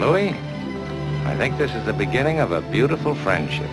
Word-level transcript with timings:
Louis, 0.00 0.30
I 1.24 1.36
think 1.38 1.56
this 1.56 1.70
is 1.72 1.84
the 1.86 1.92
beginning 1.92 2.40
of 2.40 2.50
a 2.52 2.60
beautiful 2.72 3.14
friendship. 3.14 3.68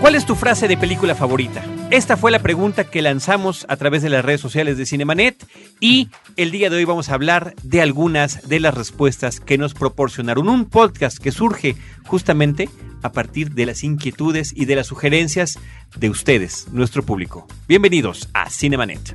¿Cuál 0.00 0.14
es 0.14 0.24
tu 0.24 0.34
frase 0.34 0.66
de 0.68 0.76
película 0.76 1.14
favorita? 1.14 1.62
Esta 1.90 2.16
fue 2.16 2.30
la 2.30 2.38
pregunta 2.38 2.84
que 2.84 3.02
lanzamos 3.02 3.66
a 3.68 3.76
través 3.76 4.02
de 4.02 4.08
las 4.08 4.24
redes 4.24 4.40
sociales 4.40 4.78
de 4.78 4.86
Cinemanet 4.86 5.46
y 5.80 6.08
el 6.36 6.50
día 6.50 6.70
de 6.70 6.76
hoy 6.76 6.84
vamos 6.84 7.08
a 7.08 7.14
hablar 7.14 7.54
de 7.62 7.82
algunas 7.82 8.48
de 8.48 8.58
las 8.58 8.74
respuestas 8.74 9.40
que 9.40 9.58
nos 9.58 9.74
proporcionaron. 9.74 10.48
Un 10.48 10.64
podcast 10.64 11.18
que 11.18 11.30
surge 11.30 11.76
justamente 12.06 12.68
a 13.02 13.12
partir 13.12 13.52
de 13.52 13.66
las 13.66 13.84
inquietudes 13.84 14.52
y 14.56 14.64
de 14.64 14.76
las 14.76 14.86
sugerencias 14.86 15.58
de 15.96 16.08
ustedes, 16.08 16.68
nuestro 16.72 17.02
público. 17.02 17.46
Bienvenidos 17.68 18.28
a 18.32 18.48
Cinemanet. 18.50 19.14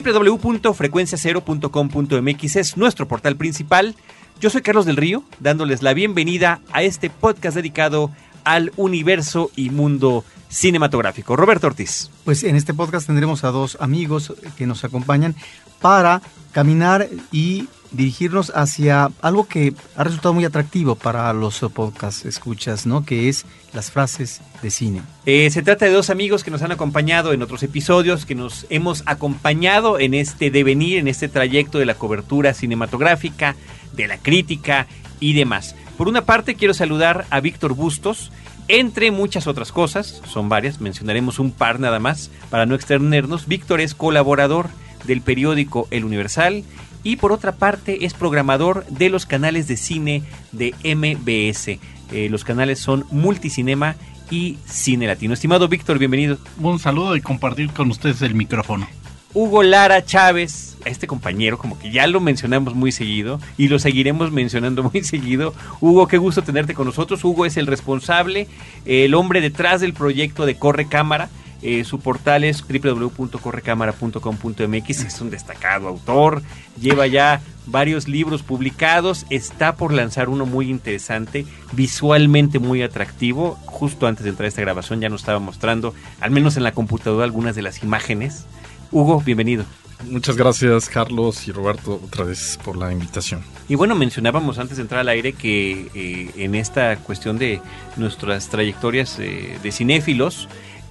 www.frecuenciacero.com.mx 0.00 2.56
es 2.56 2.76
nuestro 2.76 3.06
portal 3.06 3.36
principal. 3.36 3.94
Yo 4.40 4.50
soy 4.50 4.62
Carlos 4.62 4.86
del 4.86 4.96
Río, 4.96 5.22
dándoles 5.38 5.82
la 5.82 5.94
bienvenida 5.94 6.60
a 6.72 6.82
este 6.82 7.10
podcast 7.10 7.54
dedicado 7.54 8.10
al 8.42 8.72
universo 8.76 9.52
y 9.56 9.70
mundo 9.70 10.24
cinematográfico. 10.48 11.36
Roberto 11.36 11.68
Ortiz. 11.68 12.10
Pues 12.24 12.42
en 12.44 12.56
este 12.56 12.74
podcast 12.74 13.06
tendremos 13.06 13.44
a 13.44 13.52
dos 13.52 13.78
amigos 13.80 14.34
que 14.56 14.66
nos 14.66 14.82
acompañan 14.84 15.36
para 15.80 16.20
caminar 16.52 17.08
y 17.30 17.68
dirigirnos 17.94 18.52
hacia 18.54 19.10
algo 19.22 19.46
que 19.46 19.74
ha 19.96 20.04
resultado 20.04 20.34
muy 20.34 20.44
atractivo 20.44 20.94
para 20.96 21.32
los 21.32 21.60
podcast 21.72 22.26
escuchas, 22.26 22.86
¿no? 22.86 23.04
Que 23.04 23.28
es 23.28 23.46
las 23.72 23.90
frases 23.90 24.40
de 24.62 24.70
cine. 24.70 25.02
Eh, 25.26 25.48
se 25.50 25.62
trata 25.62 25.86
de 25.86 25.92
dos 25.92 26.10
amigos 26.10 26.44
que 26.44 26.50
nos 26.50 26.62
han 26.62 26.72
acompañado 26.72 27.32
en 27.32 27.42
otros 27.42 27.62
episodios, 27.62 28.26
que 28.26 28.34
nos 28.34 28.66
hemos 28.70 29.02
acompañado 29.06 29.98
en 29.98 30.14
este 30.14 30.50
devenir, 30.50 30.98
en 30.98 31.08
este 31.08 31.28
trayecto 31.28 31.78
de 31.78 31.86
la 31.86 31.94
cobertura 31.94 32.54
cinematográfica, 32.54 33.56
de 33.92 34.08
la 34.08 34.18
crítica 34.18 34.86
y 35.20 35.32
demás. 35.34 35.74
Por 35.96 36.08
una 36.08 36.24
parte, 36.24 36.56
quiero 36.56 36.74
saludar 36.74 37.26
a 37.30 37.40
Víctor 37.40 37.74
Bustos, 37.74 38.32
entre 38.66 39.10
muchas 39.10 39.46
otras 39.46 39.72
cosas, 39.72 40.22
son 40.26 40.48
varias, 40.48 40.80
mencionaremos 40.80 41.38
un 41.38 41.50
par 41.50 41.80
nada 41.80 42.00
más 42.00 42.30
para 42.50 42.64
no 42.64 42.74
externernos. 42.74 43.46
Víctor 43.46 43.80
es 43.80 43.94
colaborador 43.94 44.70
del 45.04 45.20
periódico 45.20 45.86
El 45.90 46.04
Universal 46.04 46.64
y 47.04 47.16
por 47.16 47.30
otra 47.30 47.52
parte 47.52 48.04
es 48.06 48.14
programador 48.14 48.84
de 48.86 49.10
los 49.10 49.26
canales 49.26 49.68
de 49.68 49.76
cine 49.76 50.22
de 50.50 50.74
MBS. 50.82 51.78
Eh, 52.10 52.28
los 52.30 52.42
canales 52.42 52.80
son 52.80 53.04
Multicinema 53.10 53.94
y 54.30 54.58
Cine 54.64 55.06
Latino. 55.06 55.34
Estimado 55.34 55.68
Víctor, 55.68 55.98
bienvenido. 55.98 56.38
Un 56.58 56.78
saludo 56.78 57.14
y 57.14 57.20
compartir 57.20 57.70
con 57.70 57.90
ustedes 57.90 58.22
el 58.22 58.34
micrófono. 58.34 58.88
Hugo 59.34 59.64
Lara 59.64 60.04
Chávez, 60.04 60.76
a 60.86 60.88
este 60.88 61.08
compañero, 61.08 61.58
como 61.58 61.76
que 61.76 61.90
ya 61.90 62.06
lo 62.06 62.20
mencionamos 62.20 62.74
muy 62.74 62.92
seguido 62.92 63.40
y 63.58 63.66
lo 63.66 63.80
seguiremos 63.80 64.30
mencionando 64.30 64.82
muy 64.92 65.02
seguido. 65.02 65.54
Hugo, 65.80 66.06
qué 66.06 66.18
gusto 66.18 66.42
tenerte 66.42 66.72
con 66.72 66.86
nosotros. 66.86 67.22
Hugo 67.24 67.44
es 67.44 67.56
el 67.56 67.66
responsable, 67.66 68.46
el 68.86 69.14
hombre 69.14 69.40
detrás 69.40 69.80
del 69.80 69.92
proyecto 69.92 70.46
de 70.46 70.56
Corre 70.56 70.86
Cámara. 70.86 71.28
Eh, 71.64 71.82
su 71.84 71.98
portal 71.98 72.44
es 72.44 72.62
www.correcámara.com.mx. 72.62 75.04
Es 75.04 75.20
un 75.22 75.30
destacado 75.30 75.88
autor, 75.88 76.42
lleva 76.78 77.06
ya 77.06 77.40
varios 77.64 78.06
libros 78.06 78.42
publicados, 78.42 79.24
está 79.30 79.74
por 79.74 79.94
lanzar 79.94 80.28
uno 80.28 80.44
muy 80.44 80.68
interesante, 80.68 81.46
visualmente 81.72 82.58
muy 82.58 82.82
atractivo. 82.82 83.58
Justo 83.64 84.06
antes 84.06 84.24
de 84.24 84.30
entrar 84.30 84.44
a 84.44 84.48
esta 84.48 84.60
grabación 84.60 85.00
ya 85.00 85.08
nos 85.08 85.22
estaba 85.22 85.38
mostrando, 85.38 85.94
al 86.20 86.30
menos 86.30 86.58
en 86.58 86.64
la 86.64 86.72
computadora, 86.72 87.24
algunas 87.24 87.56
de 87.56 87.62
las 87.62 87.82
imágenes. 87.82 88.44
Hugo, 88.92 89.22
bienvenido. 89.24 89.64
Muchas 90.10 90.36
gracias 90.36 90.90
Carlos 90.90 91.48
y 91.48 91.52
Roberto 91.52 91.98
otra 92.04 92.24
vez 92.24 92.58
por 92.62 92.76
la 92.76 92.92
invitación. 92.92 93.42
Y 93.68 93.74
bueno, 93.74 93.94
mencionábamos 93.94 94.58
antes 94.58 94.76
de 94.76 94.82
entrar 94.82 95.00
al 95.00 95.08
aire 95.08 95.32
que 95.32 95.88
eh, 95.94 96.30
en 96.36 96.54
esta 96.54 96.96
cuestión 96.96 97.38
de 97.38 97.62
nuestras 97.96 98.50
trayectorias 98.50 99.18
eh, 99.18 99.58
de 99.62 99.72
cinéfilos, 99.72 100.46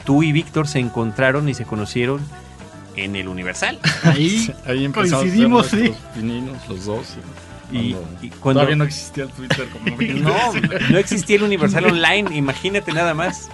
tú 0.05 0.23
y 0.23 0.31
Víctor 0.31 0.67
se 0.67 0.79
encontraron 0.79 1.49
y 1.49 1.53
se 1.53 1.65
conocieron 1.65 2.21
en 2.95 3.15
el 3.15 3.27
Universal. 3.27 3.79
Ahí, 4.03 4.53
Ahí 4.65 4.85
empezamos 4.85 5.21
coincidimos, 5.23 5.67
sí. 5.67 5.93
pininos, 6.15 6.57
los 6.69 6.85
dos. 6.85 7.07
Y, 7.71 7.77
Y- 7.77 7.93
cuando 7.93 8.17
y 8.21 8.29
cuando- 8.29 8.59
Todavía 8.61 8.75
no 8.75 8.83
existía 8.83 9.23
el 9.23 9.29
Twitter 9.31 9.67
como. 9.69 9.97
No, 10.21 10.89
no 10.91 10.97
existía 10.97 11.37
el 11.37 11.43
Universal 11.43 11.85
Online, 11.85 12.35
imagínate 12.35 12.91
nada 12.93 13.13
más. 13.13 13.49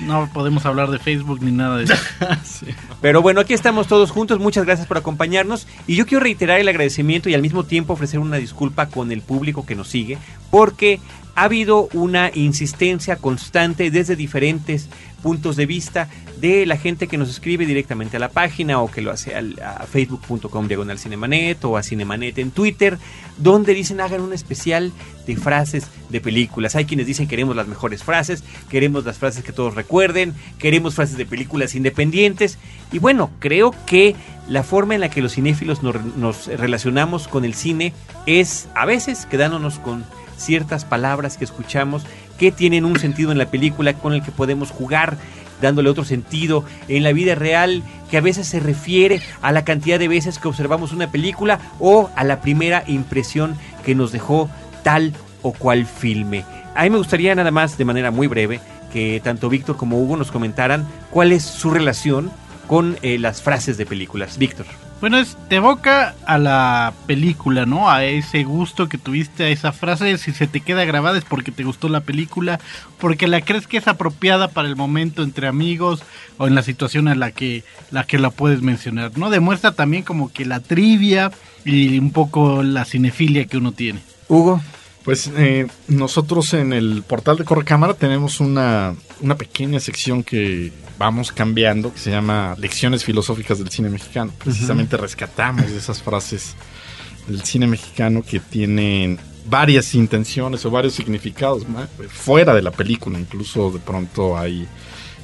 No 0.00 0.28
podemos 0.32 0.64
hablar 0.66 0.90
de 0.90 0.98
Facebook 0.98 1.42
ni 1.42 1.52
nada 1.52 1.76
de 1.78 1.84
eso. 1.84 1.94
Pero 3.00 3.20
bueno, 3.22 3.40
aquí 3.40 3.52
estamos 3.54 3.86
todos 3.86 4.10
juntos. 4.10 4.38
Muchas 4.38 4.64
gracias 4.64 4.86
por 4.86 4.96
acompañarnos. 4.96 5.66
Y 5.86 5.96
yo 5.96 6.06
quiero 6.06 6.22
reiterar 6.24 6.58
el 6.60 6.68
agradecimiento 6.68 7.28
y 7.28 7.34
al 7.34 7.42
mismo 7.42 7.64
tiempo 7.64 7.92
ofrecer 7.92 8.18
una 8.20 8.36
disculpa 8.36 8.86
con 8.86 9.12
el 9.12 9.20
público 9.22 9.66
que 9.66 9.74
nos 9.74 9.88
sigue, 9.88 10.18
porque 10.50 10.98
ha 11.36 11.44
habido 11.44 11.88
una 11.92 12.30
insistencia 12.34 13.16
constante 13.16 13.90
desde 13.90 14.16
diferentes 14.16 14.88
puntos 15.22 15.56
de 15.56 15.66
vista 15.66 16.08
de 16.40 16.64
la 16.66 16.76
gente 16.76 17.08
que 17.08 17.18
nos 17.18 17.28
escribe 17.28 17.66
directamente 17.66 18.16
a 18.16 18.20
la 18.20 18.30
página 18.30 18.80
o 18.80 18.90
que 18.90 19.02
lo 19.02 19.10
hace 19.10 19.34
a 19.34 19.86
facebook.com 19.86 20.66
diagonal 20.66 20.98
cinemanet 20.98 21.62
o 21.64 21.76
a 21.76 21.82
cinemanet 21.82 22.38
en 22.38 22.50
Twitter, 22.50 22.98
donde 23.36 23.74
dicen 23.74 24.00
hagan 24.00 24.22
un 24.22 24.32
especial 24.32 24.92
de 25.26 25.36
frases 25.36 25.88
de 26.08 26.20
películas. 26.20 26.74
Hay 26.74 26.86
quienes 26.86 27.06
dicen 27.06 27.28
queremos 27.28 27.54
las 27.54 27.68
mejores 27.68 28.02
frases, 28.02 28.42
queremos 28.70 29.04
las 29.04 29.18
frases 29.18 29.44
que 29.44 29.52
todos 29.52 29.74
recuerden, 29.74 30.34
queremos 30.58 30.94
frases 30.94 31.18
de 31.18 31.26
películas 31.26 31.74
independientes. 31.74 32.58
Y 32.92 32.98
bueno, 32.98 33.30
creo 33.40 33.74
que 33.84 34.16
la 34.48 34.62
forma 34.62 34.94
en 34.94 35.00
la 35.02 35.10
que 35.10 35.20
los 35.20 35.34
cinéfilos 35.34 35.82
nos, 35.82 36.02
nos 36.16 36.46
relacionamos 36.46 37.28
con 37.28 37.44
el 37.44 37.54
cine 37.54 37.92
es 38.24 38.68
a 38.74 38.86
veces 38.86 39.26
quedándonos 39.26 39.78
con 39.78 40.04
ciertas 40.36 40.84
palabras 40.84 41.36
que 41.36 41.44
escuchamos 41.44 42.04
que 42.38 42.52
tienen 42.52 42.84
un 42.84 42.98
sentido 42.98 43.32
en 43.32 43.38
la 43.38 43.50
película 43.50 43.94
con 43.94 44.12
el 44.12 44.22
que 44.22 44.30
podemos 44.30 44.70
jugar 44.70 45.16
dándole 45.60 45.88
otro 45.88 46.04
sentido 46.04 46.64
en 46.88 47.02
la 47.02 47.12
vida 47.12 47.34
real 47.34 47.82
que 48.10 48.18
a 48.18 48.20
veces 48.20 48.46
se 48.46 48.60
refiere 48.60 49.22
a 49.42 49.52
la 49.52 49.64
cantidad 49.64 49.98
de 49.98 50.08
veces 50.08 50.38
que 50.38 50.48
observamos 50.48 50.92
una 50.92 51.10
película 51.10 51.60
o 51.78 52.10
a 52.14 52.24
la 52.24 52.40
primera 52.40 52.84
impresión 52.86 53.56
que 53.84 53.94
nos 53.94 54.12
dejó 54.12 54.50
tal 54.82 55.12
o 55.42 55.52
cual 55.52 55.86
filme. 55.86 56.44
A 56.74 56.82
mí 56.84 56.90
me 56.90 56.98
gustaría 56.98 57.34
nada 57.34 57.50
más 57.50 57.78
de 57.78 57.84
manera 57.84 58.10
muy 58.10 58.26
breve 58.26 58.60
que 58.92 59.20
tanto 59.22 59.48
Víctor 59.48 59.76
como 59.76 59.98
Hugo 59.98 60.16
nos 60.16 60.30
comentaran 60.30 60.86
cuál 61.10 61.32
es 61.32 61.42
su 61.42 61.70
relación 61.70 62.30
con 62.66 62.96
eh, 63.02 63.18
las 63.18 63.42
frases 63.42 63.76
de 63.76 63.86
películas. 63.86 64.38
Víctor. 64.38 64.66
Bueno, 65.00 65.18
es, 65.18 65.36
te 65.48 65.56
evoca 65.56 66.14
a 66.24 66.38
la 66.38 66.94
película, 67.06 67.66
¿no? 67.66 67.90
A 67.90 68.04
ese 68.04 68.44
gusto 68.44 68.88
que 68.88 68.96
tuviste, 68.96 69.44
a 69.44 69.48
esa 69.48 69.72
frase. 69.72 70.16
Si 70.16 70.32
se 70.32 70.46
te 70.46 70.60
queda 70.60 70.86
grabada 70.86 71.18
es 71.18 71.24
porque 71.24 71.52
te 71.52 71.64
gustó 71.64 71.90
la 71.90 72.00
película, 72.00 72.60
porque 72.98 73.26
la 73.26 73.42
crees 73.42 73.66
que 73.66 73.76
es 73.76 73.88
apropiada 73.88 74.48
para 74.48 74.68
el 74.68 74.76
momento 74.76 75.22
entre 75.22 75.48
amigos 75.48 76.02
o 76.38 76.46
en 76.46 76.54
la 76.54 76.62
situación 76.62 77.08
en 77.08 77.20
la 77.20 77.30
que 77.30 77.62
la, 77.90 78.04
que 78.04 78.18
la 78.18 78.30
puedes 78.30 78.62
mencionar, 78.62 79.18
¿no? 79.18 79.28
Demuestra 79.28 79.72
también 79.72 80.02
como 80.02 80.32
que 80.32 80.46
la 80.46 80.60
trivia 80.60 81.30
y 81.66 81.98
un 81.98 82.10
poco 82.10 82.62
la 82.62 82.86
cinefilia 82.86 83.44
que 83.44 83.58
uno 83.58 83.72
tiene. 83.72 84.00
Hugo. 84.28 84.62
Pues 85.06 85.30
eh, 85.36 85.66
nosotros 85.88 86.52
en 86.52 86.72
el 86.74 87.02
portal 87.06 87.38
de 87.38 87.44
Correcámara 87.44 87.94
tenemos 87.94 88.40
una, 88.40 88.94
una 89.22 89.36
pequeña 89.36 89.80
sección 89.80 90.22
que 90.24 90.72
vamos 90.98 91.30
cambiando 91.32 91.92
que 91.94 91.98
se 92.00 92.10
llama 92.10 92.54
Lecciones 92.58 93.04
Filosóficas 93.04 93.58
del 93.58 93.70
Cine 93.70 93.88
Mexicano. 93.88 94.32
Precisamente 94.42 94.96
rescatamos 94.98 95.66
esas 95.70 96.02
frases 96.02 96.54
del 97.28 97.42
cine 97.44 97.66
mexicano 97.68 98.22
que 98.28 98.40
tienen 98.40 99.18
varias 99.48 99.94
intenciones 99.94 100.64
o 100.66 100.70
varios 100.72 100.94
significados 100.94 101.64
fuera 102.08 102.52
de 102.52 102.62
la 102.62 102.72
película. 102.72 103.18
Incluso 103.18 103.70
de 103.70 103.78
pronto 103.78 104.36
hay... 104.36 104.66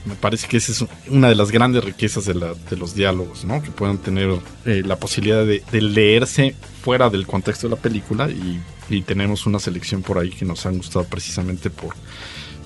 Me 0.05 0.14
parece 0.17 0.49
que 0.49 0.56
esa 0.56 0.73
es 0.73 0.85
una 1.08 1.28
de 1.28 1.37
las 1.37 1.52
grandes 1.52 1.85
riquezas 1.85 2.25
de, 2.25 2.35
la- 2.35 2.55
de 2.70 2.76
los 2.76 2.94
diálogos, 2.96 3.44
¿no? 3.44 3.62
Que 3.62 3.70
puedan 3.70 3.99
tener 3.99 4.31
eh, 4.67 4.82
la 4.85 4.96
posibilidad 4.96 5.44
de, 5.46 5.62
de 5.70 5.81
leerse 5.81 6.56
fuera 6.82 7.08
del 7.08 7.25
contexto 7.26 7.69
de 7.69 7.76
la 7.76 7.81
película 7.81 8.28
y, 8.28 8.61
y 8.92 9.02
tenemos 9.02 9.46
una 9.46 9.58
selección 9.58 10.02
por 10.02 10.18
ahí 10.18 10.30
que 10.30 10.44
nos 10.44 10.66
han 10.66 10.76
gustado 10.76 11.04
precisamente 11.04 11.70
por, 11.70 11.94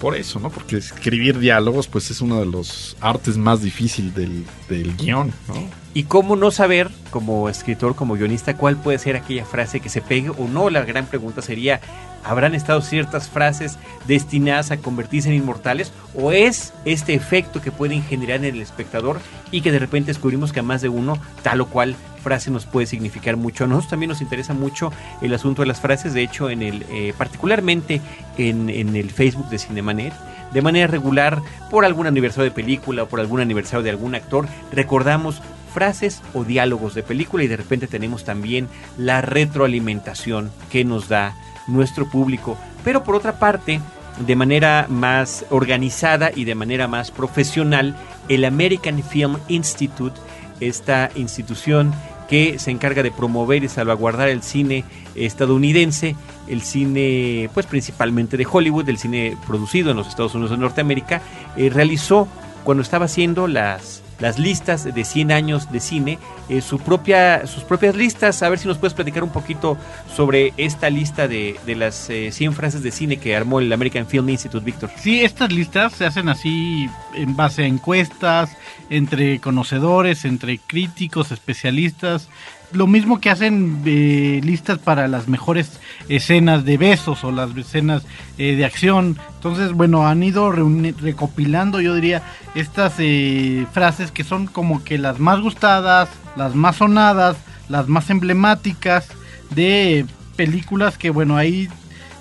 por 0.00 0.16
eso, 0.16 0.38
¿no? 0.38 0.50
Porque 0.50 0.76
escribir 0.76 1.38
diálogos, 1.38 1.88
pues 1.88 2.10
es 2.10 2.20
uno 2.20 2.38
de 2.38 2.46
los 2.46 2.96
artes 3.00 3.36
más 3.36 3.62
difíciles 3.62 4.14
del, 4.14 4.44
del 4.68 4.96
guion, 4.96 5.32
¿no? 5.48 5.54
Y 5.94 6.04
cómo 6.04 6.36
no 6.36 6.50
saber, 6.50 6.90
como 7.10 7.48
escritor, 7.48 7.94
como 7.94 8.14
guionista, 8.14 8.56
cuál 8.56 8.76
puede 8.76 8.98
ser 8.98 9.16
aquella 9.16 9.46
frase 9.46 9.80
que 9.80 9.88
se 9.88 10.02
pegue 10.02 10.28
o 10.28 10.46
no. 10.46 10.68
La 10.68 10.84
gran 10.84 11.06
pregunta 11.06 11.40
sería, 11.40 11.80
¿habrán 12.22 12.54
estado 12.54 12.82
ciertas 12.82 13.30
frases 13.30 13.78
destinadas 14.06 14.70
a 14.70 14.76
convertirse 14.76 15.30
en 15.30 15.36
inmortales? 15.36 15.92
¿O 16.14 16.32
es 16.32 16.74
este 16.84 17.14
efecto 17.14 17.62
que 17.62 17.72
pueden 17.72 18.02
generar 18.02 18.44
en 18.44 18.56
el 18.56 18.60
espectador 18.60 19.20
y 19.50 19.62
que 19.62 19.72
de 19.72 19.78
repente 19.78 20.10
descubrimos 20.10 20.52
que 20.52 20.60
a 20.60 20.62
más 20.62 20.82
de 20.82 20.90
uno 20.90 21.18
tal 21.42 21.62
o 21.62 21.66
cual 21.66 21.96
frase 22.26 22.50
nos 22.50 22.66
puede 22.66 22.88
significar 22.88 23.36
mucho? 23.36 23.62
A 23.62 23.66
nosotros 23.68 23.90
también 23.90 24.08
nos 24.08 24.20
interesa 24.20 24.52
mucho 24.52 24.90
el 25.22 25.32
asunto 25.32 25.62
de 25.62 25.68
las 25.68 25.80
frases, 25.80 26.12
de 26.12 26.24
hecho, 26.24 26.50
en 26.50 26.60
el, 26.60 26.84
eh, 26.90 27.14
particularmente 27.16 28.00
en, 28.36 28.68
en 28.68 28.96
el 28.96 29.12
Facebook 29.12 29.48
de 29.48 29.60
Cinemanet 29.60 30.12
de 30.52 30.60
manera 30.60 30.88
regular 30.88 31.40
por 31.70 31.84
algún 31.84 32.08
aniversario 32.08 32.50
de 32.50 32.50
película 32.50 33.04
o 33.04 33.08
por 33.08 33.20
algún 33.20 33.40
aniversario 33.40 33.84
de 33.84 33.90
algún 33.90 34.16
actor, 34.16 34.48
recordamos 34.72 35.40
frases 35.72 36.20
o 36.34 36.42
diálogos 36.42 36.94
de 36.94 37.04
película 37.04 37.44
y 37.44 37.46
de 37.46 37.56
repente 37.56 37.86
tenemos 37.86 38.24
también 38.24 38.68
la 38.98 39.20
retroalimentación 39.20 40.50
que 40.70 40.84
nos 40.84 41.08
da 41.08 41.36
nuestro 41.68 42.08
público. 42.08 42.58
Pero 42.82 43.04
por 43.04 43.14
otra 43.14 43.38
parte, 43.38 43.80
de 44.26 44.36
manera 44.36 44.86
más 44.88 45.44
organizada 45.50 46.30
y 46.34 46.44
de 46.44 46.54
manera 46.54 46.88
más 46.88 47.10
profesional, 47.10 47.94
el 48.28 48.44
American 48.44 49.02
Film 49.02 49.36
Institute, 49.48 50.18
esta 50.60 51.10
institución 51.14 51.92
que 52.28 52.58
se 52.58 52.70
encarga 52.70 53.02
de 53.02 53.10
promover 53.10 53.64
y 53.64 53.68
salvaguardar 53.68 54.28
el 54.28 54.42
cine 54.42 54.84
estadounidense, 55.14 56.16
el 56.48 56.62
cine 56.62 57.50
pues 57.54 57.66
principalmente 57.66 58.36
de 58.36 58.46
Hollywood, 58.50 58.88
el 58.88 58.98
cine 58.98 59.36
producido 59.46 59.90
en 59.90 59.96
los 59.96 60.08
Estados 60.08 60.34
Unidos 60.34 60.50
de 60.52 60.58
Norteamérica, 60.58 61.22
eh, 61.56 61.70
realizó 61.70 62.28
cuando 62.64 62.82
estaba 62.82 63.04
haciendo 63.04 63.46
las 63.46 64.02
las 64.18 64.38
listas 64.38 64.84
de 64.84 65.04
100 65.04 65.32
años 65.32 65.70
de 65.70 65.80
cine, 65.80 66.18
eh, 66.48 66.60
su 66.60 66.78
propia, 66.78 67.46
sus 67.46 67.64
propias 67.64 67.94
listas. 67.94 68.42
A 68.42 68.48
ver 68.48 68.58
si 68.58 68.68
nos 68.68 68.78
puedes 68.78 68.94
platicar 68.94 69.22
un 69.22 69.30
poquito 69.30 69.76
sobre 70.14 70.52
esta 70.56 70.90
lista 70.90 71.28
de, 71.28 71.56
de 71.66 71.76
las 71.76 72.08
eh, 72.10 72.32
100 72.32 72.54
frases 72.54 72.82
de 72.82 72.90
cine 72.90 73.18
que 73.18 73.36
armó 73.36 73.60
el 73.60 73.72
American 73.72 74.06
Film 74.06 74.28
Institute, 74.28 74.64
Víctor. 74.64 74.90
Sí, 74.98 75.24
estas 75.24 75.52
listas 75.52 75.92
se 75.92 76.06
hacen 76.06 76.28
así 76.28 76.88
en 77.14 77.36
base 77.36 77.62
a 77.62 77.66
encuestas, 77.66 78.50
entre 78.90 79.40
conocedores, 79.40 80.24
entre 80.24 80.58
críticos, 80.58 81.32
especialistas. 81.32 82.28
Lo 82.72 82.86
mismo 82.86 83.20
que 83.20 83.30
hacen 83.30 83.82
eh, 83.84 84.40
listas 84.42 84.78
para 84.78 85.08
las 85.08 85.28
mejores 85.28 85.80
escenas 86.08 86.64
de 86.64 86.76
besos 86.76 87.22
o 87.24 87.30
las 87.30 87.56
escenas 87.56 88.04
eh, 88.38 88.56
de 88.56 88.64
acción. 88.64 89.16
Entonces, 89.36 89.72
bueno, 89.72 90.06
han 90.06 90.22
ido 90.22 90.50
recopilando, 90.50 91.80
yo 91.80 91.94
diría, 91.94 92.22
estas 92.54 92.94
eh, 92.98 93.66
frases 93.72 94.10
que 94.10 94.24
son 94.24 94.46
como 94.46 94.82
que 94.82 94.98
las 94.98 95.20
más 95.20 95.40
gustadas, 95.40 96.08
las 96.36 96.54
más 96.54 96.76
sonadas, 96.76 97.36
las 97.68 97.88
más 97.88 98.10
emblemáticas 98.10 99.08
de 99.50 100.04
películas 100.36 100.98
que, 100.98 101.10
bueno, 101.10 101.36
ahí 101.36 101.68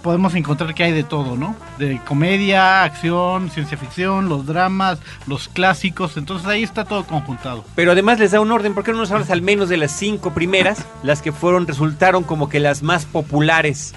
podemos 0.06 0.36
encontrar 0.36 0.76
que 0.76 0.84
hay 0.84 0.92
de 0.92 1.04
todo, 1.04 1.36
¿no? 1.36 1.56
De 1.80 2.00
comedia, 2.06 2.84
acción, 2.84 3.50
ciencia 3.50 3.76
ficción, 3.76 4.30
los 4.30 4.46
dramas, 4.46 5.00
los 5.26 5.48
clásicos, 5.48 6.16
entonces 6.16 6.48
ahí 6.48 6.62
está 6.62 6.86
todo 6.86 7.06
conjuntado. 7.06 7.66
Pero 7.74 7.92
además 7.94 8.20
les 8.20 8.30
da 8.30 8.40
un 8.40 8.52
orden, 8.52 8.76
¿por 8.76 8.84
qué 8.84 8.92
no 8.92 9.00
nos 9.00 9.10
hablas 9.10 9.32
al 9.32 9.42
menos 9.42 9.68
de 9.68 9.78
las 9.78 9.92
cinco 9.92 10.32
primeras, 10.32 10.86
las 11.02 11.24
que 11.24 11.32
fueron, 11.32 11.66
resultaron 11.66 12.22
como 12.22 12.50
que 12.50 12.60
las 12.60 12.84
más 12.84 13.06
populares 13.06 13.96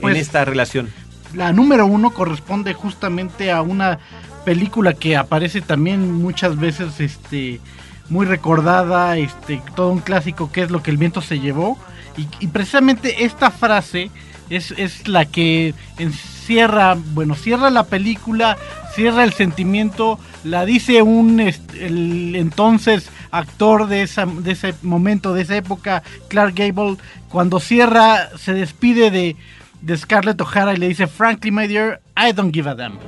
Pues- 0.00 0.14
en 0.14 0.20
esta 0.20 0.44
relación? 0.44 0.90
La 1.34 1.52
número 1.52 1.86
uno 1.86 2.10
corresponde 2.10 2.72
justamente 2.72 3.50
a 3.50 3.60
una 3.60 3.98
película 4.44 4.92
que 4.92 5.16
aparece 5.16 5.60
también 5.60 6.22
muchas 6.22 6.56
veces, 6.56 7.00
este, 7.00 7.60
muy 8.08 8.26
recordada, 8.26 9.16
este, 9.16 9.60
todo 9.74 9.90
un 9.90 9.98
clásico 10.02 10.52
que 10.52 10.62
es 10.62 10.70
lo 10.70 10.84
que 10.84 10.92
el 10.92 10.98
viento 10.98 11.20
se 11.20 11.40
llevó. 11.40 11.76
Y, 12.16 12.28
y 12.38 12.46
precisamente 12.46 13.24
esta 13.24 13.50
frase 13.50 14.12
es, 14.50 14.72
es 14.72 15.08
la 15.08 15.24
que 15.24 15.74
encierra, 15.98 16.96
bueno, 17.14 17.34
cierra 17.34 17.70
la 17.70 17.84
película, 17.84 18.56
cierra 18.94 19.24
el 19.24 19.32
sentimiento, 19.32 20.18
la 20.44 20.64
dice 20.64 21.02
un 21.02 21.40
el 21.40 22.34
entonces 22.34 23.10
actor 23.30 23.86
de, 23.86 24.02
esa, 24.02 24.26
de 24.26 24.52
ese 24.52 24.74
momento, 24.82 25.34
de 25.34 25.42
esa 25.42 25.56
época, 25.56 26.02
Clark 26.28 26.54
Gable, 26.54 26.96
cuando 27.28 27.60
cierra, 27.60 28.30
se 28.36 28.54
despide 28.54 29.10
de, 29.10 29.36
de 29.82 29.96
Scarlett 29.96 30.40
O'Hara 30.40 30.74
y 30.74 30.78
le 30.78 30.88
dice, 30.88 31.06
frankly, 31.06 31.50
my 31.50 31.66
dear, 31.66 32.00
I 32.16 32.32
don't 32.32 32.52
give 32.52 32.68
a 32.68 32.74
damn. 32.74 32.98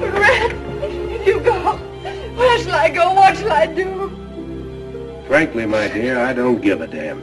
Red, 0.00 0.52
you 1.26 1.40
go. 1.40 1.78
Where 2.36 2.58
shall 2.62 2.74
I 2.74 2.90
go? 2.90 3.14
What 3.14 3.36
shall 3.36 3.52
I 3.52 3.66
do? 3.66 4.10
Frankly, 5.28 5.66
my 5.66 5.88
dear, 5.88 6.18
I 6.18 6.34
don't 6.34 6.60
give 6.60 6.82
a 6.82 6.86
damn. 6.86 7.22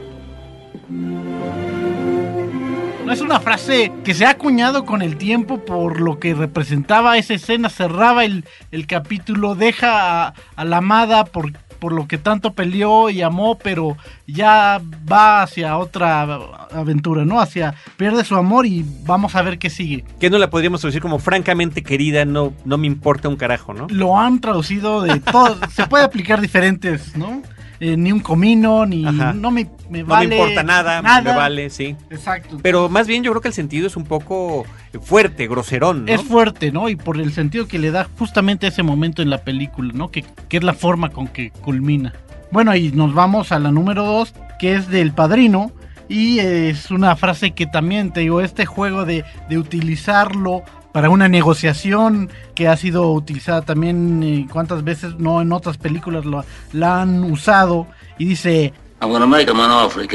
No 3.04 3.12
es 3.12 3.20
una 3.20 3.40
frase 3.40 3.92
que 4.04 4.14
se 4.14 4.24
ha 4.24 4.30
acuñado 4.30 4.84
con 4.84 5.02
el 5.02 5.16
tiempo 5.16 5.64
por 5.64 6.00
lo 6.00 6.20
que 6.20 6.34
representaba 6.34 7.18
esa 7.18 7.34
escena, 7.34 7.68
cerraba 7.68 8.24
el, 8.24 8.44
el 8.70 8.86
capítulo, 8.86 9.54
deja 9.56 10.28
a, 10.28 10.34
a 10.54 10.64
la 10.64 10.76
amada 10.76 11.24
por, 11.24 11.52
por 11.82 11.92
lo 11.92 12.06
que 12.06 12.16
tanto 12.16 12.52
peleó 12.52 13.10
y 13.10 13.22
amó, 13.22 13.58
pero 13.58 13.96
ya 14.28 14.80
va 15.10 15.42
hacia 15.42 15.76
otra 15.78 16.22
aventura, 16.70 17.24
¿no? 17.24 17.40
Hacia, 17.40 17.74
pierde 17.96 18.24
su 18.24 18.36
amor 18.36 18.66
y 18.66 18.84
vamos 19.04 19.34
a 19.34 19.42
ver 19.42 19.58
qué 19.58 19.68
sigue. 19.68 20.04
Que 20.20 20.30
no 20.30 20.38
la 20.38 20.48
podríamos 20.48 20.80
traducir 20.80 21.02
como 21.02 21.18
francamente 21.18 21.82
querida, 21.82 22.24
no, 22.24 22.52
no 22.64 22.78
me 22.78 22.86
importa 22.86 23.28
un 23.28 23.34
carajo, 23.34 23.74
¿no? 23.74 23.88
Lo 23.90 24.16
han 24.16 24.40
traducido 24.40 25.02
de 25.02 25.18
todo, 25.18 25.58
se 25.74 25.88
puede 25.88 26.04
aplicar 26.04 26.40
diferentes, 26.40 27.16
¿no? 27.16 27.42
Eh, 27.84 27.96
ni 27.96 28.12
un 28.12 28.20
comino, 28.20 28.86
ni 28.86 29.04
Ajá. 29.04 29.32
no 29.32 29.50
me, 29.50 29.66
me 29.90 30.02
No 30.02 30.06
vale. 30.06 30.28
me 30.28 30.36
importa 30.36 30.62
nada, 30.62 31.02
me 31.02 31.34
vale, 31.34 31.68
sí. 31.68 31.96
Exacto. 32.10 32.60
Pero 32.62 32.88
más 32.88 33.08
bien 33.08 33.24
yo 33.24 33.32
creo 33.32 33.40
que 33.42 33.48
el 33.48 33.54
sentido 33.54 33.88
es 33.88 33.96
un 33.96 34.04
poco 34.04 34.64
fuerte, 35.00 35.48
groserón, 35.48 36.04
¿no? 36.04 36.12
Es 36.12 36.22
fuerte, 36.22 36.70
¿no? 36.70 36.88
Y 36.88 36.94
por 36.94 37.20
el 37.20 37.32
sentido 37.32 37.66
que 37.66 37.80
le 37.80 37.90
da 37.90 38.06
justamente 38.20 38.68
ese 38.68 38.84
momento 38.84 39.20
en 39.20 39.30
la 39.30 39.38
película, 39.38 39.90
¿no? 39.96 40.12
Que, 40.12 40.24
que 40.48 40.58
es 40.58 40.62
la 40.62 40.74
forma 40.74 41.08
con 41.10 41.26
que 41.26 41.50
culmina. 41.50 42.12
Bueno, 42.52 42.72
y 42.76 42.92
nos 42.92 43.14
vamos 43.14 43.50
a 43.50 43.58
la 43.58 43.72
número 43.72 44.04
dos, 44.04 44.32
que 44.60 44.76
es 44.76 44.86
del 44.86 45.10
padrino. 45.10 45.72
Y 46.08 46.38
es 46.38 46.92
una 46.92 47.16
frase 47.16 47.50
que 47.50 47.66
también 47.66 48.12
te 48.12 48.20
digo, 48.20 48.42
este 48.42 48.64
juego 48.64 49.04
de, 49.04 49.24
de 49.48 49.58
utilizarlo 49.58 50.62
para 50.92 51.10
una 51.10 51.28
negociación 51.28 52.30
que 52.54 52.68
ha 52.68 52.76
sido 52.76 53.12
utilizada 53.12 53.62
también, 53.62 54.22
eh, 54.22 54.46
¿cuántas 54.50 54.84
veces 54.84 55.16
no 55.18 55.40
en 55.40 55.52
otras 55.52 55.78
películas 55.78 56.24
lo, 56.24 56.44
la 56.72 57.02
han 57.02 57.24
usado? 57.24 57.86
Y 58.18 58.26
dice, 58.26 58.72
I'm 59.00 59.10
gonna 59.10 59.26
make 59.26 59.50
him 59.50 59.58
an 59.58 59.70
offer. 59.70 60.06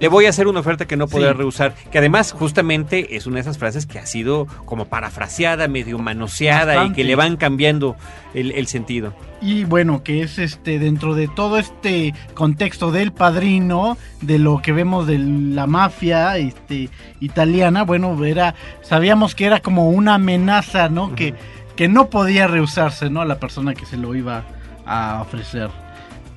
Le 0.00 0.08
voy 0.08 0.24
a 0.24 0.30
hacer 0.30 0.48
una 0.48 0.60
oferta 0.60 0.86
que 0.86 0.96
no 0.96 1.06
podrá 1.08 1.32
Sí. 1.32 1.36
rehusar, 1.38 1.74
que 1.92 1.98
además 1.98 2.32
justamente 2.32 3.16
es 3.16 3.26
una 3.26 3.36
de 3.36 3.42
esas 3.42 3.58
frases 3.58 3.84
que 3.84 3.98
ha 3.98 4.06
sido 4.06 4.46
como 4.64 4.86
parafraseada, 4.86 5.68
medio 5.68 5.98
manoseada 5.98 6.86
y 6.86 6.92
que 6.92 7.04
le 7.04 7.16
van 7.16 7.36
cambiando 7.36 7.96
el, 8.32 8.52
el 8.52 8.66
sentido. 8.66 9.12
Y 9.42 9.64
bueno, 9.64 10.02
que 10.02 10.22
es 10.22 10.38
este 10.38 10.78
dentro 10.78 11.14
de 11.14 11.28
todo 11.28 11.58
este 11.58 12.14
contexto 12.34 12.90
del 12.92 13.12
padrino, 13.12 13.98
de 14.22 14.38
lo 14.38 14.62
que 14.62 14.72
vemos 14.72 15.06
de 15.06 15.18
la 15.18 15.66
mafia 15.66 16.36
este, 16.38 16.88
italiana, 17.20 17.82
bueno, 17.84 18.24
era, 18.24 18.54
sabíamos 18.82 19.34
que 19.34 19.44
era 19.44 19.60
como 19.60 19.90
una 19.90 20.14
amenaza, 20.14 20.88
¿no? 20.88 21.14
que, 21.14 21.34
que 21.76 21.88
no 21.88 22.08
podía 22.08 22.46
rehusarse, 22.46 23.10
¿no? 23.10 23.20
A 23.20 23.26
la 23.26 23.38
persona 23.38 23.74
que 23.74 23.84
se 23.86 23.96
lo 23.98 24.14
iba 24.14 24.44
a 24.86 25.20
ofrecer. 25.20 25.68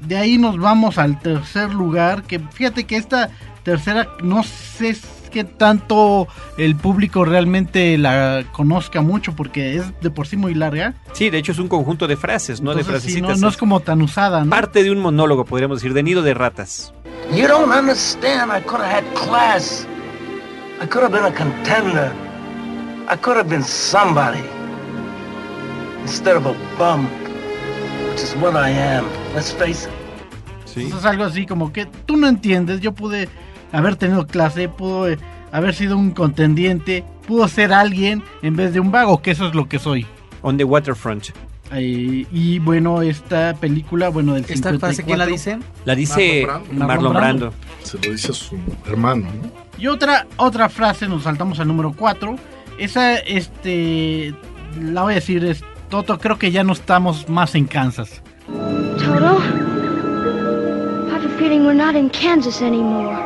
De 0.01 0.17
ahí 0.17 0.37
nos 0.37 0.57
vamos 0.57 0.97
al 0.97 1.17
tercer 1.21 1.73
lugar, 1.73 2.23
que 2.23 2.39
fíjate 2.39 2.83
que 2.83 2.97
esta 2.97 3.29
tercera, 3.63 4.07
no 4.21 4.43
sé 4.43 4.95
qué 5.31 5.43
tanto 5.43 6.27
el 6.57 6.75
público 6.75 7.25
realmente 7.25 7.97
la 7.97 8.43
conozca 8.51 9.01
mucho, 9.01 9.35
porque 9.35 9.77
es 9.77 9.99
de 10.01 10.11
por 10.11 10.27
sí 10.27 10.37
muy 10.37 10.53
larga. 10.53 10.93
Sí, 11.13 11.29
de 11.29 11.39
hecho 11.39 11.51
es 11.51 11.59
un 11.59 11.67
conjunto 11.67 12.07
de 12.07 12.15
frases, 12.17 12.61
no 12.61 12.73
de 12.75 12.81
Entonces, 12.81 13.03
sí, 13.03 13.09
frasecitas. 13.13 13.39
no, 13.39 13.47
no 13.47 13.49
es 13.49 13.57
como 13.57 13.79
tan 13.79 14.01
usada, 14.01 14.43
¿no? 14.43 14.49
Parte 14.51 14.83
de 14.83 14.91
un 14.91 14.99
monólogo, 14.99 15.45
podríamos 15.45 15.79
decir, 15.79 15.93
de 15.93 16.03
nido 16.03 16.21
de 16.21 16.33
ratas. 16.35 16.93
You 17.31 17.47
don't 17.47 17.71
understand. 17.73 18.51
I 18.51 18.61
could 18.61 18.81
have 18.81 18.91
had 18.91 19.03
class. 19.15 19.87
I 20.81 20.85
could 20.85 21.03
have 21.03 21.11
been 21.11 21.25
a 21.25 21.33
contender. 21.33 22.11
I 23.09 23.17
could 23.17 23.37
have 23.37 23.49
been 23.49 23.63
somebody. 23.63 24.43
Instead 26.03 26.35
of 26.35 26.45
a 26.45 26.53
bum, 26.77 27.07
which 28.09 28.21
is 28.21 28.35
what 28.41 28.55
I 28.55 28.69
am. 28.69 29.05
Let's 29.33 29.51
face 29.53 29.87
it. 29.87 29.91
Sí. 30.65 30.81
Entonces 30.83 30.99
es 30.99 31.05
algo 31.05 31.23
así 31.23 31.45
como 31.45 31.71
que 31.71 31.85
tú 31.85 32.17
no 32.17 32.27
entiendes, 32.27 32.81
yo 32.81 32.93
pude 32.93 33.29
haber 33.73 33.97
tenido 33.97 34.25
clase, 34.25 34.69
pudo 34.69 35.09
eh, 35.09 35.17
haber 35.51 35.73
sido 35.73 35.97
un 35.97 36.11
contendiente, 36.11 37.03
pudo 37.27 37.47
ser 37.47 37.73
alguien 37.73 38.23
en 38.41 38.55
vez 38.55 38.73
de 38.73 38.79
un 38.79 38.91
vago, 38.91 39.21
que 39.21 39.31
eso 39.31 39.47
es 39.47 39.55
lo 39.55 39.67
que 39.67 39.79
soy. 39.79 40.05
On 40.41 40.57
the 40.57 40.63
waterfront. 40.63 41.29
Eh, 41.71 42.25
y 42.31 42.59
bueno, 42.59 43.01
esta 43.01 43.55
película, 43.55 44.09
bueno, 44.09 44.33
del 44.33 44.45
¿Esta 44.47 44.77
frase 44.77 45.03
quién 45.03 45.17
la 45.17 45.25
54. 45.25 45.31
dice? 45.31 45.59
La 45.85 45.95
dice 45.95 46.47
Marlon. 46.71 47.13
Brando. 47.13 47.53
Se 47.81 47.97
lo 47.97 48.11
dice 48.11 48.31
a 48.31 48.33
su 48.33 48.57
hermano, 48.87 49.25
¿no? 49.25 49.63
Y 49.77 49.87
otra, 49.87 50.27
otra 50.37 50.69
frase, 50.69 51.07
nos 51.07 51.23
saltamos 51.23 51.59
al 51.59 51.67
número 51.67 51.93
4, 51.93 52.35
Esa, 52.77 53.15
este, 53.15 54.33
la 54.79 55.03
voy 55.03 55.13
a 55.13 55.15
decir, 55.15 55.43
es 55.45 55.63
Toto, 55.89 56.19
creo 56.19 56.37
que 56.37 56.51
ya 56.51 56.63
no 56.63 56.73
estamos 56.73 57.27
más 57.29 57.55
en 57.55 57.65
Kansas. 57.65 58.21
Toto, 58.47 59.39
I 61.07 61.11
have 61.11 61.25
a 61.25 61.37
feeling 61.37 61.65
we're 61.65 61.73
not 61.73 61.95
in 61.95 62.09
Kansas 62.09 62.61
anymore. 62.61 63.22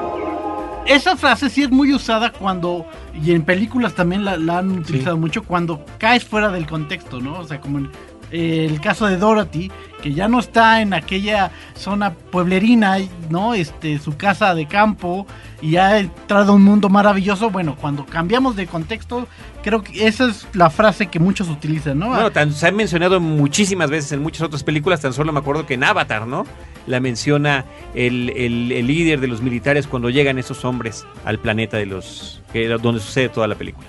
Esa 0.88 1.18
frase 1.18 1.50
sí 1.50 1.64
es 1.64 1.70
muy 1.70 1.94
usada 1.94 2.32
cuando, 2.32 2.86
y 3.14 3.32
en 3.32 3.44
películas 3.44 3.94
también 3.94 4.24
la, 4.24 4.38
la 4.38 4.60
han 4.60 4.80
utilizado 4.80 5.18
mucho, 5.18 5.44
cuando 5.44 5.86
caes 5.98 6.24
fuera 6.24 6.50
del 6.50 6.66
contexto, 6.66 7.20
¿no? 7.20 7.40
O 7.40 7.44
sea, 7.44 7.60
como 7.60 7.80
en 7.80 7.92
el 8.32 8.80
caso 8.82 9.06
de 9.08 9.18
Dorothy, 9.18 9.72
que 10.02 10.14
ya 10.14 10.28
no 10.28 10.40
está 10.40 10.82
en 10.82 10.94
aquella 10.94 11.52
zona 11.76 12.14
pueblerina, 12.14 12.98
¿no? 13.30 13.54
Este, 13.54 13.98
su 14.00 14.16
casa 14.16 14.54
de 14.54 14.68
campo, 14.68 15.26
y 15.62 15.78
ha 15.78 16.00
entrado 16.00 16.52
a 16.52 16.56
un 16.56 16.64
mundo 16.64 16.88
maravilloso. 16.90 17.50
Bueno, 17.50 17.76
cuando 17.80 18.06
cambiamos 18.06 18.56
de 18.56 18.68
contexto, 18.68 19.28
creo 19.64 19.82
que 19.84 20.06
esa 20.08 20.26
es 20.30 20.48
la 20.54 20.70
frase 20.70 21.08
que 21.08 21.20
muchos 21.20 21.50
utilizan, 21.50 21.98
¿no? 22.00 22.10
Bueno, 22.10 22.32
tan- 22.32 22.54
se 22.54 22.68
ha 22.68 22.72
mencionado 22.72 23.20
muchísimas 23.20 23.90
veces 23.90 24.12
en 24.12 24.22
muchas 24.22 24.42
otras 24.44 24.64
películas, 24.64 25.02
tan 25.02 25.14
solo 25.14 25.32
me 25.34 25.40
acuerdo 25.40 25.66
que 25.66 25.74
en 25.74 25.84
Avatar, 25.84 26.28
¿no? 26.28 26.46
La 26.86 27.00
menciona 27.00 27.66
el, 27.96 28.30
el- 28.36 28.72
el 28.72 28.88
líder 28.88 29.20
de 29.20 29.28
los 29.28 29.42
militares 29.42 29.88
cuando 29.88 30.10
llegan 30.10 30.38
esos 30.38 30.64
hombres 30.64 31.06
al 31.26 31.40
planeta 31.40 31.78
de 31.78 31.86
los... 31.88 32.42
que 32.54 32.68
donde 32.68 33.00
sucede 33.02 33.30
toda 33.30 33.48
la 33.48 33.56
película. 33.56 33.88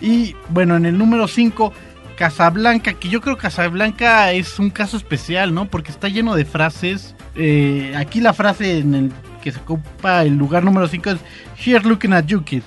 Y 0.00 0.34
bueno, 0.50 0.76
en 0.76 0.84
el 0.84 0.98
número 0.98 1.26
5, 1.26 1.72
Casablanca, 2.16 2.94
que 2.94 3.08
yo 3.08 3.20
creo 3.20 3.36
que 3.36 3.42
Casablanca 3.42 4.32
es 4.32 4.58
un 4.58 4.70
caso 4.70 4.96
especial, 4.96 5.54
¿no? 5.54 5.66
Porque 5.66 5.90
está 5.90 6.08
lleno 6.08 6.34
de 6.34 6.44
frases. 6.44 7.14
Eh, 7.34 7.92
aquí 7.96 8.20
la 8.20 8.32
frase 8.32 8.78
en 8.78 8.94
el 8.94 9.12
que 9.42 9.52
se 9.52 9.60
ocupa 9.60 10.24
el 10.24 10.36
lugar 10.36 10.64
número 10.64 10.88
5 10.88 11.10
es 11.10 11.18
Here's 11.64 11.84
looking 11.84 12.12
at 12.12 12.24
you, 12.24 12.42
kid. 12.42 12.62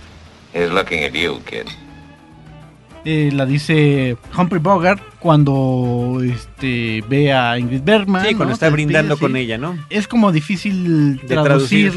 He's 0.54 0.72
looking 0.72 1.04
at 1.04 1.12
you, 1.12 1.42
kid. 1.44 1.68
Eh, 3.06 3.32
la 3.34 3.46
dice 3.46 4.18
Humphrey 4.38 4.62
Bogart 4.62 5.02
cuando 5.20 6.20
este, 6.24 7.04
ve 7.08 7.34
a 7.34 7.58
Ingrid 7.58 7.82
Bergman. 7.82 8.26
Sí, 8.26 8.36
cuando 8.36 8.46
¿no? 8.46 8.54
está 8.54 8.70
brindando 8.70 9.16
sí. 9.16 9.22
con 9.22 9.36
ella, 9.36 9.58
¿no? 9.58 9.78
Es 9.90 10.08
como 10.08 10.32
difícil 10.32 11.18
De 11.18 11.36
traducir. 11.36 11.94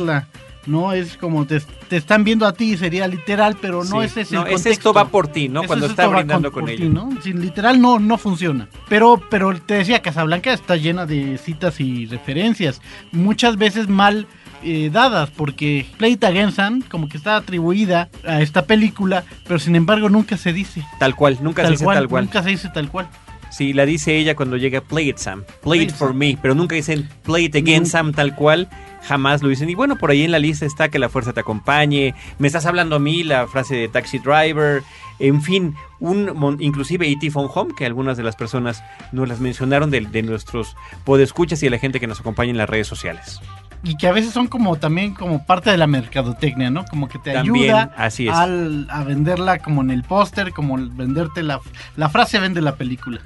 No, 0.67 0.93
es 0.93 1.17
como 1.17 1.45
te, 1.45 1.61
te 1.89 1.97
están 1.97 2.23
viendo 2.23 2.47
a 2.47 2.53
ti, 2.53 2.77
sería 2.77 3.09
literal, 3.09 3.57
pero 3.61 3.83
no 3.85 4.01
Sí. 4.01 4.07
es 4.07 4.17
ese 4.17 4.35
No, 4.37 4.47
el 4.47 4.55
es 4.55 4.65
esto 4.67 4.93
va 4.93 5.09
por 5.09 5.27
ti, 5.29 5.49
¿no? 5.49 5.61
Eso 5.63 5.67
Cuando 5.67 5.87
es 5.87 5.91
está 5.91 6.07
brindando 6.07 6.53
con- 6.53 6.67
con 6.67 6.95
¿no? 6.95 7.11
Sin 7.21 7.41
literal 7.41 7.81
no, 7.81 7.99
no 7.99 8.17
funciona. 8.17 8.69
Pero, 8.89 9.21
pero 9.29 9.53
te 9.61 9.75
decía, 9.75 10.01
Casablanca 10.03 10.53
está 10.53 10.77
llena 10.77 11.05
de 11.05 11.37
citas 11.39 11.81
y 11.81 12.07
referencias. 12.07 12.81
Muchas 13.11 13.57
veces 13.57 13.89
mal 13.89 14.27
eh, 14.65 14.91
dadas, 14.93 15.31
porque 15.31 15.87
Play 15.97 16.13
It 16.13 16.23
Again 16.23 16.53
Sam 16.53 16.83
como 16.89 17.09
que 17.09 17.17
está 17.17 17.35
atribuida 17.35 18.09
a 18.25 18.41
esta 18.43 18.65
película, 18.65 19.25
pero 19.49 19.59
sin 19.59 19.75
embargo 19.75 20.09
nunca 20.09 20.37
se 20.37 20.53
dice. 20.53 20.85
Tal 21.01 21.17
cual, 21.17 21.39
nunca 21.43 21.65
se 21.65 21.73
dice 21.73 21.85
tal 21.85 22.07
cual. 22.09 22.25
Nunca 22.27 22.43
se 22.45 22.51
dice 22.51 22.69
tal 22.73 22.89
cual. 22.89 23.09
Sí, 23.51 23.73
la 23.73 23.85
dice 23.85 24.17
ella 24.17 24.37
cuando 24.37 24.57
llega 24.57 24.81
Play 24.81 25.11
it, 25.11 25.17
Sam. 25.19 25.43
Play, 25.43 25.57
Play 25.63 25.81
it 25.83 25.89
it, 25.91 25.95
for 25.97 26.09
Sam. 26.11 26.17
me. 26.19 26.39
Pero 26.41 26.55
nunca 26.55 26.77
dicen 26.77 27.09
Play 27.25 27.47
it 27.47 27.57
again. 27.57 27.85
Sam, 27.87 28.13
tal 28.13 28.37
cual. 28.37 28.69
Jamás 29.05 29.43
lo 29.43 29.49
dicen. 29.49 29.69
Y 29.69 29.75
bueno, 29.75 29.97
por 29.97 30.11
ahí 30.11 30.23
en 30.23 30.31
la 30.31 30.39
lista 30.39 30.65
está 30.65 30.89
que 30.89 30.99
la 30.99 31.09
fuerza 31.09 31.33
te 31.33 31.41
acompañe. 31.41 32.15
Me 32.39 32.47
estás 32.47 32.67
hablando 32.67 32.97
a 32.97 32.99
mí, 32.99 33.25
la 33.25 33.47
frase 33.49 33.75
de 33.77 33.89
Taxi 33.89 34.19
Driver. 34.19 34.83
En 35.19 35.43
fin, 35.43 35.75
un 36.01 36.57
inclusive 36.61 37.09
E.T. 37.09 37.31
Phone 37.31 37.49
Home, 37.55 37.75
que 37.77 37.87
algunas 37.87 38.17
de 38.17 38.23
las 38.23 38.35
personas 38.37 38.83
nos 39.13 39.29
las 39.29 39.41
mencionaron 39.41 39.91
de, 39.91 40.01
de 40.01 40.23
nuestros 40.23 40.77
podescuchas 41.05 41.63
y 41.63 41.67
de 41.67 41.71
la 41.71 41.79
gente 41.79 42.01
que 42.01 42.07
nos 42.07 42.21
acompaña 42.21 42.51
en 42.51 42.57
las 42.59 42.69
redes 42.69 42.87
sociales. 42.87 43.41
Y 43.85 43.97
que 43.97 44.07
a 44.07 44.13
veces 44.13 44.33
son 44.33 44.47
como 44.47 44.77
también 44.77 45.13
como 45.15 45.45
parte 45.45 45.71
de 45.71 45.77
la 45.77 45.89
mercadotecnia, 45.89 46.71
¿no? 46.71 46.85
Como 46.85 47.09
que 47.09 47.19
te 47.19 47.33
También, 47.33 47.75
ayuda 47.75 47.93
así 47.97 48.29
es. 48.29 48.35
al- 48.35 48.87
a 48.91 49.03
venderla 49.03 49.59
como 49.59 49.83
en 49.83 49.91
el 49.91 50.05
póster, 50.05 50.53
como 50.53 50.77
venderte 50.79 51.43
la, 51.43 51.59
la 51.97 52.09
frase 52.09 52.39
vende 52.39 52.61
la 52.63 52.77
película. 52.77 53.21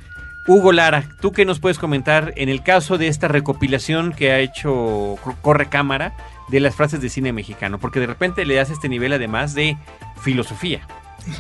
Hugo 0.46 0.72
Lara, 0.72 1.08
¿tú 1.20 1.32
qué 1.32 1.44
nos 1.44 1.58
puedes 1.58 1.78
comentar 1.78 2.32
en 2.36 2.48
el 2.48 2.62
caso 2.62 2.98
de 2.98 3.08
esta 3.08 3.26
recopilación 3.26 4.12
que 4.12 4.30
ha 4.30 4.38
hecho 4.38 5.16
Cor- 5.22 5.36
Corre 5.42 5.68
Cámara 5.68 6.16
de 6.48 6.60
las 6.60 6.74
frases 6.76 7.00
de 7.00 7.08
cine 7.08 7.32
mexicano? 7.32 7.78
Porque 7.80 7.98
de 7.98 8.06
repente 8.06 8.44
le 8.46 8.54
das 8.54 8.70
este 8.70 8.88
nivel 8.88 9.12
además 9.12 9.54
de 9.54 9.76
filosofía. 10.20 10.86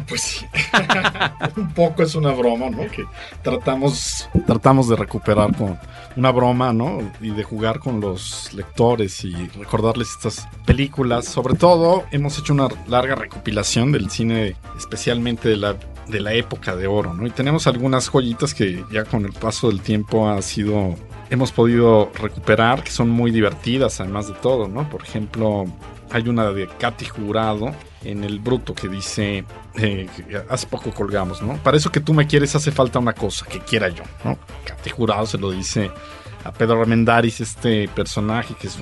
Pues 0.08 0.22
sí. 0.22 0.46
un 1.56 1.72
poco 1.72 2.02
es 2.02 2.16
una 2.16 2.32
broma, 2.32 2.68
¿no? 2.68 2.78
Que 2.90 3.04
tratamos, 3.42 4.28
tratamos 4.44 4.88
de 4.88 4.96
recuperar 4.96 5.54
con 5.56 5.78
una 6.16 6.32
broma, 6.32 6.72
¿no? 6.72 6.98
Y 7.20 7.30
de 7.30 7.44
jugar 7.44 7.78
con 7.78 8.00
los 8.00 8.52
lectores 8.54 9.22
y 9.24 9.32
recordarles 9.56 10.10
estas 10.10 10.48
películas. 10.64 11.26
Sobre 11.26 11.54
todo, 11.54 12.04
hemos 12.10 12.36
hecho 12.40 12.52
una 12.52 12.66
larga 12.88 13.14
recopilación 13.14 13.92
del 13.92 14.10
cine, 14.10 14.56
especialmente 14.76 15.48
de 15.50 15.56
la, 15.58 15.76
de 16.08 16.20
la 16.20 16.34
época 16.34 16.76
de 16.76 16.86
oro, 16.86 17.14
¿no? 17.14 17.26
Y 17.26 17.30
tenemos 17.30 17.66
algunas 17.66 18.08
joyitas 18.08 18.54
que 18.54 18.84
ya 18.92 19.04
con 19.04 19.24
el 19.24 19.32
paso 19.32 19.68
del 19.68 19.80
tiempo 19.80 20.28
ha 20.28 20.40
sido 20.42 20.96
hemos 21.30 21.52
podido 21.52 22.10
recuperar, 22.14 22.84
que 22.84 22.90
son 22.90 23.10
muy 23.10 23.30
divertidas 23.30 24.00
además 24.00 24.28
de 24.28 24.34
todo, 24.34 24.68
¿no? 24.68 24.88
Por 24.88 25.02
ejemplo, 25.02 25.64
hay 26.10 26.28
una 26.28 26.50
de 26.52 26.68
Katy 26.68 27.06
Jurado 27.06 27.72
en 28.04 28.22
El 28.22 28.38
Bruto 28.38 28.74
que 28.74 28.88
dice, 28.88 29.44
eh, 29.74 30.08
hace 30.48 30.66
poco 30.66 30.92
colgamos, 30.92 31.42
¿no? 31.42 31.56
Para 31.56 31.76
eso 31.76 31.90
que 31.90 32.00
tú 32.00 32.14
me 32.14 32.26
quieres 32.26 32.54
hace 32.54 32.70
falta 32.70 32.98
una 32.98 33.12
cosa, 33.12 33.46
que 33.46 33.60
quiera 33.60 33.88
yo, 33.88 34.04
¿no? 34.24 34.38
Katy 34.64 34.90
Jurado 34.90 35.26
se 35.26 35.38
lo 35.38 35.50
dice 35.50 35.90
a 36.44 36.52
Pedro 36.52 36.80
Armendáriz, 36.80 37.40
este 37.40 37.88
personaje 37.88 38.54
que 38.54 38.68
es 38.68 38.78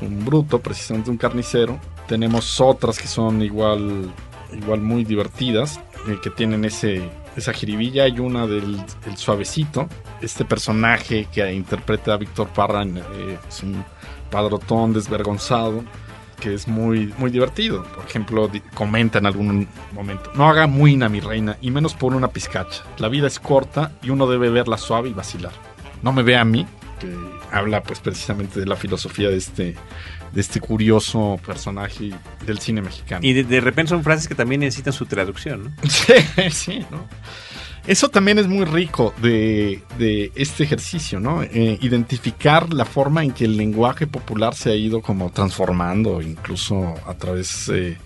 un 0.00 0.24
bruto, 0.24 0.60
precisamente 0.60 1.10
un 1.10 1.16
carnicero. 1.16 1.80
Tenemos 2.06 2.60
otras 2.60 2.98
que 2.98 3.08
son 3.08 3.42
igual, 3.42 4.10
igual 4.52 4.80
muy 4.80 5.04
divertidas, 5.04 5.80
eh, 6.08 6.18
que 6.22 6.30
tienen 6.30 6.64
ese, 6.64 7.08
esa 7.36 7.52
jiribilla. 7.52 8.04
Hay 8.04 8.18
una 8.18 8.46
del 8.46 8.80
el 9.06 9.16
suavecito, 9.16 9.88
este 10.20 10.44
personaje 10.44 11.26
que 11.32 11.52
interpreta 11.52 12.14
a 12.14 12.16
Víctor 12.16 12.48
Parra 12.48 12.82
eh, 12.82 13.38
es 13.48 13.62
un 13.62 13.84
padrotón 14.30 14.92
desvergonzado 14.92 15.82
que 16.40 16.54
es 16.54 16.68
muy, 16.68 17.12
muy 17.18 17.30
divertido. 17.30 17.82
Por 17.84 18.04
ejemplo, 18.04 18.50
comenta 18.74 19.18
en 19.18 19.26
algún 19.26 19.68
momento, 19.92 20.30
no 20.34 20.48
haga 20.48 20.66
muina 20.66 21.08
mi 21.08 21.20
reina, 21.20 21.56
y 21.60 21.70
menos 21.70 21.94
por 21.94 22.14
una 22.14 22.28
pizcacha. 22.28 22.84
La 22.98 23.08
vida 23.08 23.26
es 23.26 23.40
corta 23.40 23.92
y 24.02 24.10
uno 24.10 24.26
debe 24.26 24.50
verla 24.50 24.78
suave 24.78 25.08
y 25.08 25.12
vacilar. 25.12 25.52
No 26.02 26.12
me 26.12 26.22
ve 26.22 26.36
a 26.36 26.44
mí, 26.44 26.66
que 27.00 27.12
habla 27.50 27.82
pues 27.82 28.00
precisamente 28.00 28.60
de 28.60 28.66
la 28.66 28.76
filosofía 28.76 29.28
de 29.28 29.36
este, 29.36 29.74
de 30.32 30.40
este 30.40 30.60
curioso 30.60 31.38
personaje 31.44 32.10
del 32.46 32.58
cine 32.58 32.82
mexicano. 32.82 33.20
Y 33.22 33.32
de, 33.32 33.44
de 33.44 33.60
repente 33.60 33.90
son 33.90 34.02
frases 34.02 34.28
que 34.28 34.34
también 34.34 34.60
necesitan 34.60 34.92
su 34.92 35.06
traducción, 35.06 35.64
¿no? 35.64 35.70
Sí, 35.88 36.14
sí, 36.50 36.86
¿no? 36.90 37.06
Eso 37.88 38.10
también 38.10 38.38
es 38.38 38.46
muy 38.46 38.66
rico 38.66 39.14
de, 39.22 39.82
de 39.98 40.30
este 40.34 40.64
ejercicio, 40.64 41.20
¿no? 41.20 41.42
Eh, 41.42 41.78
identificar 41.80 42.70
la 42.74 42.84
forma 42.84 43.24
en 43.24 43.32
que 43.32 43.46
el 43.46 43.56
lenguaje 43.56 44.06
popular 44.06 44.54
se 44.54 44.70
ha 44.70 44.74
ido 44.74 45.00
como 45.00 45.30
transformando, 45.30 46.20
incluso 46.20 46.94
a 47.06 47.14
través 47.14 47.70
eh, 47.70 47.96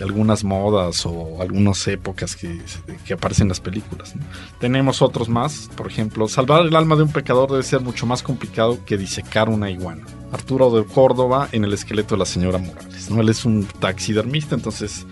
de 0.00 0.06
algunas 0.06 0.44
modas 0.44 1.04
o 1.04 1.42
algunas 1.42 1.86
épocas 1.86 2.34
que, 2.34 2.58
que 3.04 3.12
aparecen 3.12 3.44
en 3.44 3.48
las 3.50 3.60
películas. 3.60 4.16
¿no? 4.16 4.22
Tenemos 4.58 5.02
otros 5.02 5.28
más, 5.28 5.70
por 5.76 5.86
ejemplo, 5.86 6.26
salvar 6.26 6.64
el 6.64 6.74
alma 6.74 6.96
de 6.96 7.02
un 7.02 7.12
pecador 7.12 7.50
debe 7.50 7.62
ser 7.62 7.82
mucho 7.82 8.06
más 8.06 8.22
complicado 8.22 8.82
que 8.86 8.96
disecar 8.96 9.50
una 9.50 9.70
iguana. 9.70 10.02
Arturo 10.32 10.70
de 10.70 10.84
Córdoba 10.84 11.48
en 11.52 11.64
el 11.64 11.74
esqueleto 11.74 12.14
de 12.14 12.20
la 12.20 12.24
señora 12.24 12.56
Morales, 12.56 13.10
¿no? 13.10 13.20
Él 13.20 13.28
es 13.28 13.44
un 13.44 13.64
taxidermista, 13.64 14.54
entonces 14.54 15.04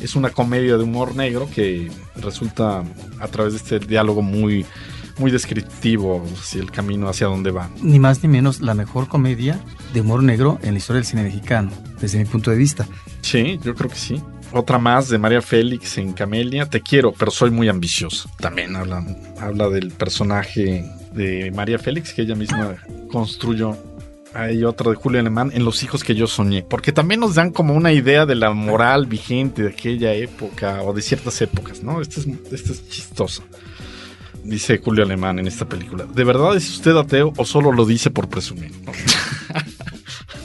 es 0.00 0.14
una 0.14 0.30
comedia 0.30 0.76
de 0.76 0.84
humor 0.84 1.16
negro 1.16 1.48
que 1.52 1.90
resulta 2.14 2.84
a 3.18 3.28
través 3.28 3.54
de 3.54 3.58
este 3.58 3.78
diálogo 3.80 4.22
muy, 4.22 4.64
muy 5.18 5.32
descriptivo 5.32 6.24
si 6.40 6.60
el 6.60 6.70
camino 6.70 7.08
hacia 7.08 7.26
dónde 7.26 7.50
va. 7.50 7.68
Ni 7.82 7.98
más 7.98 8.22
ni 8.22 8.28
menos 8.28 8.60
la 8.60 8.74
mejor 8.74 9.08
comedia 9.08 9.58
de 9.92 10.02
humor 10.02 10.22
negro 10.22 10.60
en 10.62 10.74
la 10.74 10.78
historia 10.78 10.98
del 10.98 11.06
cine 11.06 11.22
mexicano, 11.24 11.70
desde 12.00 12.18
mi 12.18 12.26
punto 12.26 12.52
de 12.52 12.58
vista. 12.58 12.86
Sí, 13.22 13.58
yo 13.64 13.74
creo 13.74 13.90
que 13.90 13.96
sí. 13.96 14.22
Otra 14.52 14.78
más 14.78 15.08
de 15.08 15.18
María 15.18 15.42
Félix 15.42 15.98
en 15.98 16.12
Camelia. 16.12 16.66
Te 16.66 16.80
quiero, 16.80 17.12
pero 17.12 17.30
soy 17.30 17.50
muy 17.50 17.68
ambicioso. 17.68 18.30
También 18.38 18.76
habla, 18.76 19.04
habla 19.40 19.68
del 19.68 19.90
personaje 19.90 20.84
de 21.12 21.50
María 21.50 21.78
Félix 21.78 22.12
que 22.12 22.22
ella 22.22 22.34
misma 22.34 22.76
construyó. 23.10 23.76
Hay 24.34 24.64
otra 24.64 24.90
de 24.90 24.96
Julio 24.96 25.20
Alemán 25.20 25.50
en 25.54 25.64
Los 25.64 25.82
hijos 25.82 26.04
que 26.04 26.14
yo 26.14 26.26
soñé. 26.26 26.62
Porque 26.62 26.92
también 26.92 27.20
nos 27.20 27.34
dan 27.34 27.50
como 27.50 27.74
una 27.74 27.92
idea 27.92 28.26
de 28.26 28.34
la 28.34 28.52
moral 28.52 29.06
vigente 29.06 29.62
de 29.62 29.70
aquella 29.70 30.12
época 30.12 30.82
o 30.82 30.92
de 30.92 31.02
ciertas 31.02 31.40
épocas, 31.40 31.82
¿no? 31.82 32.00
Esta 32.00 32.20
es, 32.20 32.26
esta 32.52 32.72
es 32.72 32.88
chistosa. 32.88 33.42
Dice 34.44 34.78
Julio 34.78 35.04
Alemán 35.04 35.38
en 35.38 35.48
esta 35.48 35.66
película. 35.66 36.04
¿De 36.04 36.22
verdad 36.22 36.56
es 36.56 36.70
usted 36.70 36.96
ateo 36.96 37.32
o 37.36 37.44
solo 37.44 37.72
lo 37.72 37.84
dice 37.84 38.10
por 38.10 38.28
presumir? 38.28 38.72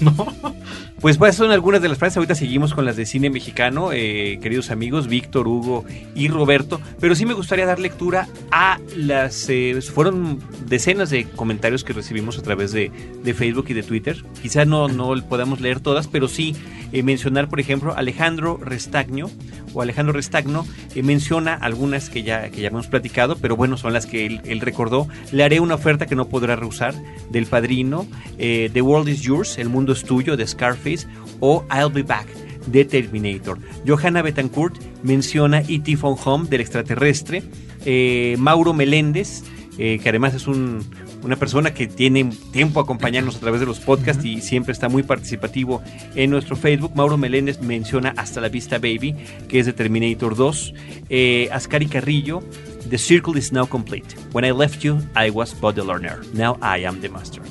Pues 1.01 1.17
pues 1.17 1.35
son 1.35 1.49
algunas 1.49 1.81
de 1.81 1.89
las 1.89 1.97
frases. 1.97 2.17
Ahorita 2.17 2.35
seguimos 2.35 2.75
con 2.75 2.85
las 2.85 2.95
de 2.95 3.07
cine 3.07 3.31
mexicano, 3.31 3.91
eh, 3.91 4.37
queridos 4.39 4.69
amigos, 4.69 5.07
Víctor, 5.07 5.47
Hugo 5.47 5.83
y 6.13 6.27
Roberto. 6.27 6.79
Pero 6.99 7.15
sí 7.15 7.25
me 7.25 7.33
gustaría 7.33 7.65
dar 7.65 7.79
lectura 7.79 8.27
a 8.51 8.79
las... 8.95 9.49
eh, 9.49 9.79
fueron 9.81 10.39
decenas 10.67 11.09
de 11.09 11.25
comentarios 11.25 11.83
que 11.83 11.93
recibimos 11.93 12.37
a 12.37 12.43
través 12.43 12.71
de, 12.71 12.91
de 13.23 13.33
Facebook 13.33 13.65
y 13.69 13.73
de 13.73 13.81
Twitter. 13.81 14.23
Quizá 14.43 14.65
no, 14.65 14.89
no 14.89 15.11
podamos 15.27 15.59
leer 15.59 15.79
todas, 15.79 16.07
pero 16.07 16.27
sí 16.27 16.55
eh, 16.91 17.01
mencionar, 17.01 17.49
por 17.49 17.59
ejemplo, 17.59 17.95
Alejandro 17.97 18.59
Restagno, 18.61 19.31
o 19.73 19.81
Alejandro 19.81 20.13
Restagno 20.13 20.65
eh, 20.95 21.03
menciona 21.03 21.53
algunas 21.53 22.09
que 22.09 22.23
ya, 22.23 22.49
que 22.49 22.61
ya 22.61 22.67
hemos 22.67 22.87
platicado, 22.87 23.37
pero 23.37 23.55
bueno, 23.55 23.77
son 23.77 23.93
las 23.93 24.05
que 24.05 24.25
él, 24.25 24.61
recordó. 24.61 25.07
Le 25.31 25.43
haré 25.43 25.59
una 25.59 25.75
oferta 25.75 26.05
que 26.05 26.15
no 26.15 26.27
podrá 26.29 26.55
rehusar 26.55 26.93
del 27.29 27.45
Padrino, 27.45 28.07
eh, 28.37 28.69
The 28.73 28.81
World 28.81 29.09
is 29.09 29.21
Yours, 29.21 29.57
El 29.57 29.69
Mundo 29.69 29.93
es 29.93 30.03
Tuyo 30.03 30.37
de 30.37 30.47
Scarface 30.47 31.07
o 31.39 31.65
I'll 31.71 31.91
Be 31.91 32.03
Back 32.03 32.27
de 32.67 32.85
Terminator. 32.85 33.57
Johanna 33.87 34.21
Betancourt 34.21 34.75
menciona 35.03 35.61
E.T. 35.61 35.97
Phone 35.97 36.17
Home 36.23 36.47
del 36.47 36.61
extraterrestre. 36.61 37.43
Eh, 37.85 38.35
Mauro 38.37 38.73
Meléndez, 38.73 39.43
que 39.77 40.03
además 40.05 40.35
es 40.35 40.45
un, 40.45 40.85
una 41.23 41.35
persona 41.35 41.73
que 41.73 41.87
tiene 41.87 42.31
tiempo 42.51 42.79
a 42.79 42.83
acompañarnos 42.83 43.35
a 43.35 43.39
través 43.39 43.59
de 43.59 43.65
los 43.65 43.79
podcasts 43.79 44.25
y 44.25 44.41
siempre 44.41 44.73
está 44.73 44.89
muy 44.89 45.03
participativo 45.03 45.81
en 46.15 46.29
nuestro 46.29 46.55
Facebook. 46.55 46.93
Mauro 46.95 47.17
Meléndez 47.17 47.61
menciona 47.61 48.13
Hasta 48.17 48.41
la 48.41 48.49
Vista 48.49 48.77
Baby, 48.77 49.15
que 49.47 49.59
es 49.59 49.65
de 49.65 49.73
Terminator 49.73 50.35
2. 50.35 50.73
Eh, 51.09 51.49
Ascari 51.51 51.87
Carrillo, 51.87 52.41
The 52.89 52.97
Circle 52.97 53.37
is 53.37 53.51
now 53.51 53.65
complete. 53.67 54.15
When 54.33 54.45
I 54.45 54.51
left 54.51 54.83
you, 54.83 54.99
I 55.15 55.29
was 55.29 55.53
but 55.53 55.75
the 55.75 55.83
learner. 55.83 56.21
Now 56.33 56.57
I 56.61 56.85
am 56.85 57.01
the 57.01 57.09
master. 57.09 57.41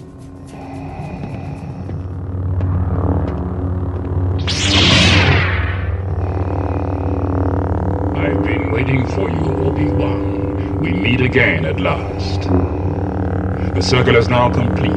I've 8.17 8.43
been 8.43 8.71
waiting 8.73 9.07
for 9.09 9.31
you, 9.31 9.67
Obi-Wan. 9.67 10.81
We 10.81 10.93
meet 10.93 11.21
again 11.21 11.65
at 11.65 11.79
last. 11.81 12.80
The 13.75 13.83
circle 13.83 14.17
is 14.17 14.29
now 14.29 14.51
complete. 14.51 14.93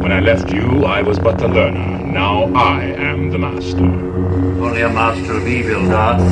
When 0.00 0.12
I 0.12 0.20
left 0.20 0.52
you, 0.52 0.84
I 0.84 1.02
was 1.02 1.18
but 1.18 1.38
the 1.38 1.48
learner. 1.48 1.98
Now 2.04 2.44
I 2.54 2.84
am 2.84 3.30
the 3.30 3.38
master. 3.38 3.84
Only 3.84 4.82
a 4.82 4.88
master 4.88 5.36
of 5.36 5.46
evil, 5.46 5.88
Darth. 5.88 6.22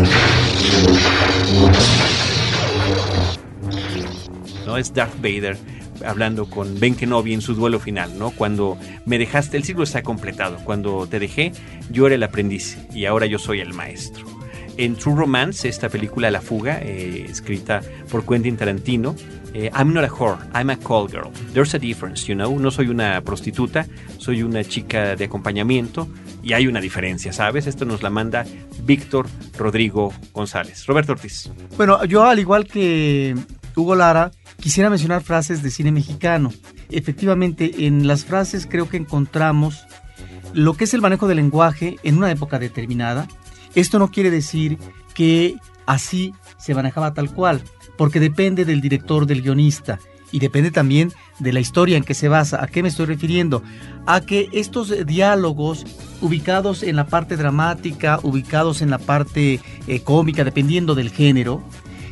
¿no? 4.66 4.76
Es 4.76 4.92
Darth 4.94 5.20
Vader 5.20 5.56
hablando 6.04 6.48
con 6.48 6.80
Ben 6.80 6.94
Kenobi 6.94 7.34
en 7.34 7.42
su 7.42 7.54
duelo 7.54 7.78
final, 7.78 8.18
¿no? 8.18 8.30
Cuando 8.30 8.78
me 9.04 9.18
dejaste, 9.18 9.56
el 9.56 9.64
ciclo 9.64 9.84
está 9.84 10.02
completado. 10.02 10.56
Cuando 10.64 11.06
te 11.06 11.18
dejé, 11.18 11.52
yo 11.90 12.06
era 12.06 12.14
el 12.14 12.22
aprendiz 12.22 12.78
y 12.94 13.04
ahora 13.04 13.26
yo 13.26 13.38
soy 13.38 13.60
el 13.60 13.74
maestro. 13.74 14.29
En 14.80 14.96
True 14.96 15.14
Romance, 15.14 15.68
esta 15.68 15.90
película 15.90 16.30
La 16.30 16.40
Fuga, 16.40 16.78
eh, 16.80 17.26
escrita 17.28 17.82
por 18.10 18.24
Quentin 18.24 18.56
Tarantino, 18.56 19.14
eh, 19.52 19.70
I'm 19.78 19.92
not 19.92 20.04
a 20.04 20.08
whore, 20.10 20.38
I'm 20.54 20.70
a 20.70 20.76
call 20.78 21.06
girl. 21.06 21.30
There's 21.52 21.74
a 21.74 21.78
difference, 21.78 22.26
you 22.26 22.34
know. 22.34 22.58
No 22.58 22.70
soy 22.70 22.88
una 22.88 23.20
prostituta, 23.20 23.86
soy 24.16 24.42
una 24.42 24.64
chica 24.64 25.16
de 25.16 25.26
acompañamiento 25.26 26.08
y 26.42 26.54
hay 26.54 26.66
una 26.66 26.80
diferencia, 26.80 27.30
¿sabes? 27.34 27.66
Esto 27.66 27.84
nos 27.84 28.02
la 28.02 28.08
manda 28.08 28.46
Víctor 28.84 29.26
Rodrigo 29.58 30.14
González. 30.32 30.86
Roberto 30.86 31.12
Ortiz. 31.12 31.50
Bueno, 31.76 32.02
yo 32.06 32.24
al 32.24 32.38
igual 32.38 32.66
que 32.66 33.36
Hugo 33.76 33.94
Lara, 33.94 34.30
quisiera 34.60 34.88
mencionar 34.88 35.22
frases 35.22 35.62
de 35.62 35.70
cine 35.70 35.92
mexicano. 35.92 36.54
Efectivamente, 36.88 37.86
en 37.86 38.06
las 38.06 38.24
frases 38.24 38.66
creo 38.66 38.88
que 38.88 38.96
encontramos 38.96 39.84
lo 40.54 40.72
que 40.72 40.84
es 40.84 40.94
el 40.94 41.02
manejo 41.02 41.28
del 41.28 41.36
lenguaje 41.36 41.98
en 42.02 42.16
una 42.16 42.30
época 42.30 42.58
determinada. 42.58 43.28
Esto 43.74 43.98
no 43.98 44.10
quiere 44.10 44.30
decir 44.30 44.78
que 45.14 45.56
así 45.86 46.34
se 46.58 46.74
manejaba 46.74 47.14
tal 47.14 47.32
cual, 47.32 47.62
porque 47.96 48.20
depende 48.20 48.64
del 48.64 48.80
director, 48.80 49.26
del 49.26 49.42
guionista, 49.42 49.98
y 50.32 50.38
depende 50.38 50.70
también 50.70 51.12
de 51.38 51.52
la 51.52 51.60
historia 51.60 51.96
en 51.96 52.04
que 52.04 52.14
se 52.14 52.28
basa. 52.28 52.62
¿A 52.62 52.68
qué 52.68 52.82
me 52.82 52.88
estoy 52.88 53.06
refiriendo? 53.06 53.62
A 54.06 54.20
que 54.20 54.48
estos 54.52 55.06
diálogos 55.06 55.84
ubicados 56.20 56.82
en 56.82 56.96
la 56.96 57.06
parte 57.06 57.36
dramática, 57.36 58.20
ubicados 58.22 58.82
en 58.82 58.90
la 58.90 58.98
parte 58.98 59.60
eh, 59.86 60.00
cómica, 60.02 60.44
dependiendo 60.44 60.94
del 60.94 61.10
género, 61.10 61.62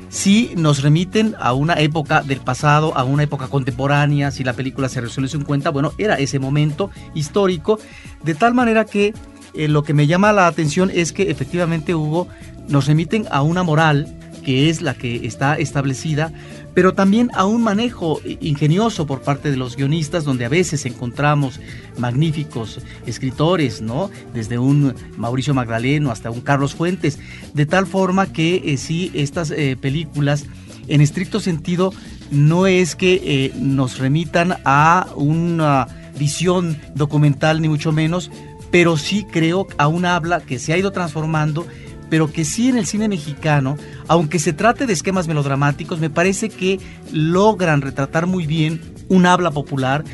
sí 0.08 0.52
nos 0.56 0.82
remiten 0.82 1.34
a 1.38 1.52
una 1.52 1.74
época 1.74 2.22
del 2.22 2.40
pasado, 2.40 2.96
a 2.96 3.04
una 3.04 3.22
época 3.22 3.48
contemporánea, 3.48 4.30
si 4.30 4.44
la 4.44 4.54
película 4.54 4.88
se 4.88 5.00
resuelve 5.00 5.30
en 5.34 5.44
cuenta, 5.44 5.70
bueno, 5.70 5.92
era 5.98 6.16
ese 6.16 6.38
momento 6.38 6.90
histórico, 7.14 7.78
de 8.22 8.34
tal 8.34 8.54
manera 8.54 8.84
que 8.84 9.14
eh, 9.58 9.68
lo 9.68 9.82
que 9.82 9.94
me 9.94 10.06
llama 10.06 10.32
la 10.32 10.46
atención 10.46 10.90
es 10.92 11.12
que 11.12 11.30
efectivamente 11.30 11.94
Hugo 11.94 12.28
nos 12.68 12.86
remiten 12.86 13.26
a 13.30 13.42
una 13.42 13.62
moral 13.62 14.18
que 14.48 14.70
es 14.70 14.80
la 14.80 14.94
que 14.94 15.26
está 15.26 15.58
establecida, 15.58 16.32
pero 16.72 16.94
también 16.94 17.30
a 17.34 17.44
un 17.44 17.62
manejo 17.62 18.18
ingenioso 18.40 19.06
por 19.06 19.20
parte 19.20 19.50
de 19.50 19.58
los 19.58 19.76
guionistas, 19.76 20.24
donde 20.24 20.46
a 20.46 20.48
veces 20.48 20.86
encontramos 20.86 21.60
magníficos 21.98 22.80
escritores, 23.04 23.82
¿no? 23.82 24.10
Desde 24.32 24.58
un 24.58 24.94
Mauricio 25.18 25.52
Magdaleno 25.52 26.10
hasta 26.10 26.30
un 26.30 26.40
Carlos 26.40 26.74
Fuentes, 26.74 27.18
de 27.52 27.66
tal 27.66 27.86
forma 27.86 28.32
que 28.32 28.62
eh, 28.64 28.78
sí, 28.78 29.10
estas 29.12 29.50
eh, 29.50 29.76
películas, 29.78 30.46
en 30.86 31.02
estricto 31.02 31.40
sentido, 31.40 31.92
no 32.30 32.66
es 32.66 32.96
que 32.96 33.20
eh, 33.22 33.52
nos 33.58 33.98
remitan 33.98 34.56
a 34.64 35.08
una 35.14 35.88
visión 36.18 36.78
documental, 36.94 37.60
ni 37.60 37.68
mucho 37.68 37.92
menos, 37.92 38.30
pero 38.70 38.96
sí 38.96 39.26
creo 39.30 39.66
a 39.78 39.88
un 39.88 40.04
habla 40.04 40.40
que 40.40 40.58
se 40.58 40.72
ha 40.72 40.78
ido 40.78 40.92
transformando 40.92 41.66
pero 42.10 42.32
que 42.32 42.44
sí 42.44 42.68
en 42.68 42.78
el 42.78 42.86
cine 42.86 43.08
mexicano, 43.08 43.76
aunque 44.06 44.38
se 44.38 44.52
trate 44.52 44.86
de 44.86 44.92
esquemas 44.92 45.28
melodramáticos, 45.28 46.00
me 46.00 46.10
parece 46.10 46.48
que 46.48 46.80
logran 47.12 47.82
retratar 47.82 48.26
muy 48.26 48.46
bien 48.46 48.80
un 49.08 49.26
habla 49.26 49.50
popular 49.50 50.04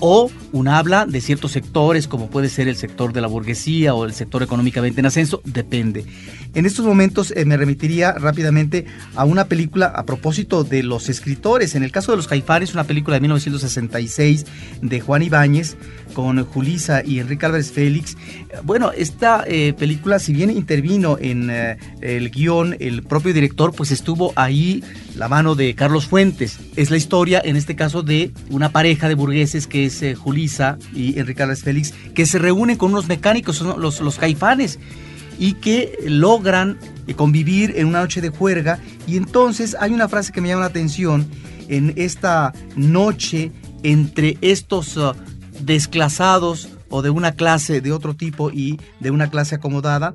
o 0.00 0.30
un 0.52 0.68
habla 0.68 1.06
de 1.06 1.20
ciertos 1.20 1.52
sectores, 1.52 2.08
como 2.08 2.30
puede 2.30 2.48
ser 2.48 2.68
el 2.68 2.76
sector 2.76 3.12
de 3.12 3.20
la 3.20 3.26
burguesía 3.26 3.94
o 3.94 4.04
el 4.04 4.12
sector 4.12 4.42
económicamente 4.42 5.00
en 5.00 5.06
ascenso, 5.06 5.40
depende. 5.44 6.04
En 6.54 6.66
estos 6.66 6.84
momentos 6.84 7.32
eh, 7.36 7.44
me 7.44 7.56
remitiría 7.56 8.12
rápidamente 8.12 8.86
a 9.14 9.24
una 9.24 9.46
película 9.46 9.86
a 9.86 10.04
propósito 10.06 10.64
de 10.64 10.82
los 10.82 11.08
escritores. 11.08 11.74
En 11.74 11.82
el 11.82 11.92
caso 11.92 12.12
de 12.12 12.16
los 12.16 12.26
Caifanes, 12.26 12.72
una 12.72 12.84
película 12.84 13.16
de 13.16 13.20
1966 13.20 14.46
de 14.80 15.00
Juan 15.00 15.22
Ibáñez 15.22 15.76
con 16.14 16.42
Julisa 16.44 17.04
y 17.04 17.20
Enrique 17.20 17.46
Álvarez 17.46 17.70
Félix. 17.70 18.16
Bueno, 18.64 18.92
esta 18.92 19.44
eh, 19.46 19.74
película, 19.78 20.18
si 20.18 20.32
bien 20.32 20.50
intervino 20.50 21.18
en 21.20 21.50
eh, 21.50 21.76
el 22.00 22.30
guion 22.30 22.76
el 22.80 23.02
propio 23.02 23.34
director, 23.34 23.74
pues 23.74 23.90
estuvo 23.90 24.32
ahí 24.34 24.82
la 25.16 25.28
mano 25.28 25.54
de 25.54 25.74
Carlos 25.74 26.06
Fuentes. 26.06 26.58
Es 26.76 26.90
la 26.90 26.96
historia, 26.96 27.42
en 27.44 27.56
este 27.56 27.76
caso, 27.76 28.02
de 28.02 28.30
una 28.50 28.70
pareja 28.70 29.08
de 29.08 29.14
burgueses 29.14 29.66
que 29.66 29.87
eh, 30.02 30.14
Julisa 30.14 30.78
y 30.94 31.18
Enrique 31.18 31.42
Álvarez 31.42 31.62
Félix, 31.62 31.92
que 32.14 32.26
se 32.26 32.38
reúnen 32.38 32.76
con 32.76 32.92
unos 32.92 33.08
mecánicos, 33.08 33.60
los, 33.60 34.00
los 34.00 34.18
Caifanes 34.18 34.78
y 35.38 35.54
que 35.54 35.98
logran 36.06 36.78
convivir 37.16 37.74
en 37.76 37.86
una 37.86 38.00
noche 38.00 38.20
de 38.20 38.30
juerga. 38.30 38.80
Y 39.06 39.16
entonces 39.16 39.76
hay 39.78 39.92
una 39.92 40.08
frase 40.08 40.32
que 40.32 40.40
me 40.40 40.48
llama 40.48 40.62
la 40.62 40.66
atención 40.66 41.26
en 41.68 41.92
esta 41.96 42.52
noche 42.76 43.52
entre 43.82 44.38
estos 44.40 44.96
uh, 44.96 45.14
desclasados 45.60 46.68
o 46.90 47.02
de 47.02 47.10
una 47.10 47.32
clase 47.32 47.80
de 47.80 47.92
otro 47.92 48.14
tipo 48.14 48.50
y 48.50 48.80
de 49.00 49.10
una 49.10 49.30
clase 49.30 49.56
acomodada. 49.56 50.14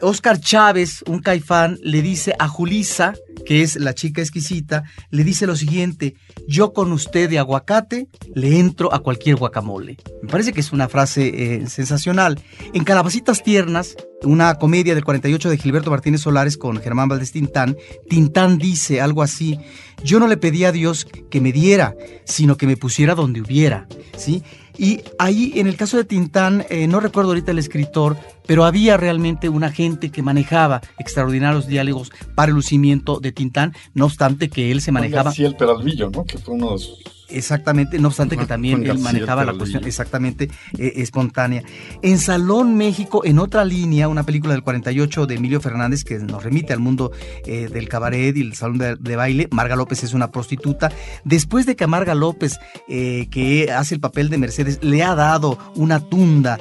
Oscar 0.00 0.40
Chávez, 0.40 1.04
un 1.06 1.20
caifán, 1.20 1.78
le 1.82 2.02
dice 2.02 2.34
a 2.38 2.48
Julisa, 2.48 3.14
que 3.44 3.62
es 3.62 3.76
la 3.76 3.94
chica 3.94 4.20
exquisita, 4.20 4.84
le 5.10 5.24
dice 5.24 5.46
lo 5.46 5.56
siguiente, 5.56 6.14
yo 6.46 6.72
con 6.72 6.92
usted 6.92 7.28
de 7.28 7.38
aguacate 7.38 8.08
le 8.34 8.58
entro 8.58 8.92
a 8.94 9.00
cualquier 9.00 9.36
guacamole. 9.36 9.96
Me 10.22 10.28
parece 10.28 10.52
que 10.52 10.60
es 10.60 10.72
una 10.72 10.88
frase 10.88 11.54
eh, 11.54 11.66
sensacional. 11.68 12.40
En 12.72 12.84
Calabacitas 12.84 13.42
Tiernas, 13.42 13.96
una 14.22 14.54
comedia 14.56 14.94
del 14.94 15.04
48 15.04 15.50
de 15.50 15.58
Gilberto 15.58 15.90
Martínez 15.90 16.20
Solares 16.20 16.56
con 16.56 16.76
Germán 16.78 17.08
Valdés 17.08 17.32
Tintán, 17.32 17.76
Tintán 18.08 18.58
dice 18.58 19.00
algo 19.00 19.22
así, 19.22 19.58
yo 20.04 20.18
no 20.18 20.28
le 20.28 20.36
pedí 20.36 20.64
a 20.64 20.72
Dios 20.72 21.06
que 21.30 21.40
me 21.40 21.52
diera, 21.52 21.94
sino 22.24 22.56
que 22.56 22.66
me 22.66 22.76
pusiera 22.76 23.14
donde 23.14 23.40
hubiera, 23.40 23.86
¿sí? 24.16 24.42
Y 24.78 25.00
ahí, 25.18 25.52
en 25.56 25.66
el 25.66 25.76
caso 25.76 25.96
de 25.96 26.04
Tintán, 26.04 26.64
eh, 26.70 26.86
no 26.86 27.00
recuerdo 27.00 27.30
ahorita 27.30 27.50
el 27.50 27.58
escritor, 27.58 28.16
pero 28.46 28.64
había 28.64 28.96
realmente 28.96 29.48
una 29.48 29.70
gente 29.70 30.10
que 30.10 30.22
manejaba 30.22 30.80
extraordinarios 30.98 31.66
diálogos 31.66 32.10
para 32.34 32.48
el 32.48 32.54
lucimiento 32.54 33.20
de 33.20 33.32
Tintán, 33.32 33.74
no 33.94 34.06
obstante 34.06 34.48
que 34.48 34.70
él 34.70 34.80
se 34.80 34.92
manejaba... 34.92 35.24
García 35.24 35.48
el 35.48 35.56
Peralvillo, 35.56 36.10
¿no? 36.10 36.24
Que 36.24 36.38
fue 36.38 36.54
uno 36.54 36.72
de 36.72 36.78
sus 36.78 37.21
Exactamente, 37.32 37.98
no 37.98 38.08
obstante 38.08 38.36
que 38.36 38.46
también 38.46 38.84
él 38.86 38.98
manejaba 38.98 39.44
la 39.44 39.54
cuestión 39.54 39.84
exactamente 39.84 40.50
eh, 40.78 40.92
espontánea. 40.96 41.62
En 42.02 42.18
Salón 42.18 42.76
México, 42.76 43.22
en 43.24 43.38
otra 43.38 43.64
línea, 43.64 44.08
una 44.08 44.24
película 44.24 44.54
del 44.54 44.62
48 44.62 45.26
de 45.26 45.34
Emilio 45.34 45.60
Fernández 45.60 46.04
que 46.04 46.18
nos 46.18 46.42
remite 46.42 46.72
al 46.72 46.80
mundo 46.80 47.12
eh, 47.46 47.68
del 47.68 47.88
cabaret 47.88 48.36
y 48.36 48.42
el 48.42 48.54
salón 48.54 48.78
de, 48.78 48.96
de, 48.96 49.16
baile. 49.16 49.48
Marga 49.50 49.76
López 49.76 50.02
es 50.04 50.14
una 50.14 50.30
prostituta. 50.30 50.92
Después 51.24 51.66
de 51.66 51.76
que 51.76 51.84
a 51.84 51.86
Marga 51.86 52.14
López, 52.14 52.58
eh, 52.88 53.28
que 53.30 53.72
hace 53.72 53.94
el 53.94 54.00
papel 54.00 54.28
de 54.28 54.38
Mercedes, 54.38 54.78
le 54.82 55.02
ha 55.02 55.14
dado 55.14 55.58
una 55.76 56.00
tunda, 56.00 56.58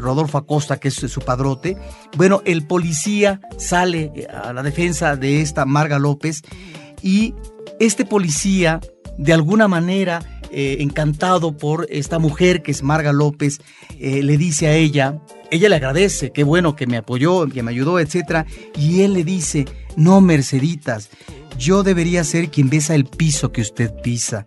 Rodolfo 0.00 0.38
Acosta, 0.38 0.80
que 0.80 0.88
es 0.88 0.94
su 0.94 1.20
padrote, 1.20 1.76
bueno, 2.16 2.40
el 2.46 2.66
policía 2.66 3.40
sale 3.58 4.26
a 4.32 4.52
la 4.54 4.62
defensa 4.62 5.16
de 5.16 5.42
esta 5.42 5.66
Marga 5.66 5.98
López 5.98 6.42
y 7.02 7.34
este 7.80 8.04
policía 8.06 8.80
de 9.18 9.32
alguna 9.32 9.68
manera 9.68 10.22
eh, 10.50 10.76
encantado 10.80 11.56
por 11.56 11.86
esta 11.90 12.18
mujer 12.18 12.62
que 12.62 12.70
es 12.70 12.82
Marga 12.82 13.12
López, 13.12 13.60
eh, 13.98 14.22
le 14.22 14.36
dice 14.36 14.68
a 14.68 14.74
ella, 14.74 15.20
ella 15.50 15.68
le 15.68 15.76
agradece, 15.76 16.30
qué 16.32 16.44
bueno 16.44 16.76
que 16.76 16.86
me 16.86 16.96
apoyó, 16.96 17.48
que 17.48 17.62
me 17.62 17.70
ayudó, 17.70 17.98
etcétera, 17.98 18.46
y 18.76 19.02
él 19.02 19.14
le 19.14 19.24
dice, 19.24 19.64
no, 19.96 20.20
Merceditas, 20.20 21.10
yo 21.58 21.82
debería 21.82 22.24
ser 22.24 22.50
quien 22.50 22.70
besa 22.70 22.94
el 22.94 23.04
piso 23.04 23.52
que 23.52 23.62
usted 23.62 23.92
pisa. 24.02 24.46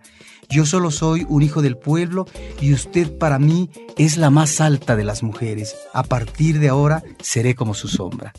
Yo 0.49 0.65
solo 0.65 0.91
soy 0.91 1.25
un 1.27 1.41
hijo 1.41 1.62
del 1.62 1.77
pueblo 1.77 2.25
y 2.62 2.73
usted 2.73 3.17
para 3.17 3.38
mí 3.38 3.69
es 3.97 4.17
la 4.17 4.30
más 4.30 4.62
alta 4.62 4.95
de 4.95 5.03
las 5.03 5.23
mujeres. 5.23 5.75
A 5.93 6.03
partir 6.03 6.60
de 6.60 6.69
ahora 6.69 7.03
seré 7.21 7.53
como 7.53 7.73
su 7.73 7.89
sombra. 7.89 8.34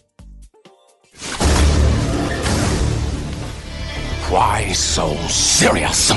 Why 4.31 4.75
so 4.75 5.17
serious? 5.29 6.12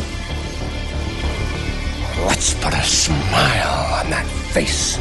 Let's 2.27 2.53
put 2.55 2.73
a 2.73 2.83
smile 2.83 4.03
on 4.03 4.09
that 4.09 4.25
face. 4.51 4.99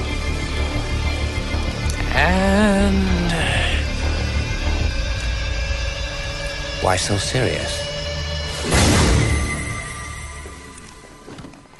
And. 2.14 3.34
Why 6.82 6.96
so 6.96 7.18
serious? 7.18 7.82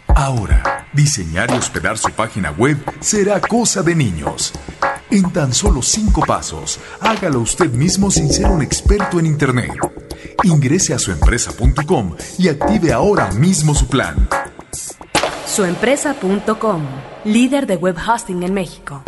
Ahora, 0.08 0.88
diseñar 0.92 1.48
y 1.52 1.54
hospedar 1.54 1.96
su 1.96 2.10
página 2.10 2.50
web 2.50 2.76
será 2.98 3.40
cosa 3.40 3.82
de 3.82 3.94
niños. 3.94 4.52
En 5.12 5.30
tan 5.30 5.54
solo 5.54 5.80
cinco 5.80 6.22
pasos, 6.26 6.80
hágalo 7.00 7.38
usted 7.38 7.70
mismo 7.70 8.10
sin 8.10 8.32
ser 8.32 8.46
un 8.46 8.62
experto 8.62 9.20
en 9.20 9.26
Internet. 9.26 9.99
Ingrese 10.44 10.94
a 10.94 10.98
suempresa.com 10.98 12.16
y 12.38 12.48
active 12.48 12.92
ahora 12.92 13.30
mismo 13.32 13.74
su 13.74 13.86
plan. 13.86 14.28
Suempresa.com, 15.46 16.82
líder 17.24 17.66
de 17.66 17.76
web 17.76 17.96
hosting 17.96 18.42
en 18.42 18.54
México. 18.54 19.02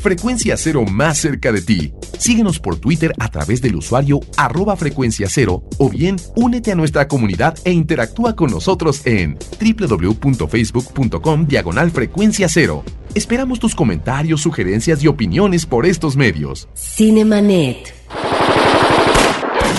Frecuencia 0.00 0.56
Cero 0.56 0.84
más 0.84 1.18
cerca 1.18 1.52
de 1.52 1.60
ti. 1.62 1.92
Síguenos 2.18 2.58
por 2.58 2.76
Twitter 2.76 3.12
a 3.18 3.28
través 3.28 3.60
del 3.62 3.76
usuario 3.76 4.20
arroba 4.36 4.76
frecuencia 4.76 5.26
cero 5.28 5.62
o 5.78 5.88
bien 5.88 6.16
únete 6.36 6.70
a 6.70 6.74
nuestra 6.74 7.08
comunidad 7.08 7.56
e 7.64 7.72
interactúa 7.72 8.36
con 8.36 8.50
nosotros 8.50 9.06
en 9.06 9.38
www.facebook.com 9.58 11.46
diagonal 11.46 11.90
frecuencia 11.90 12.48
cero. 12.50 12.84
Esperamos 13.14 13.58
tus 13.58 13.74
comentarios, 13.74 14.42
sugerencias 14.42 15.02
y 15.02 15.08
opiniones 15.08 15.64
por 15.64 15.86
estos 15.86 16.14
medios. 16.16 16.68
Cinemanet. 16.74 17.94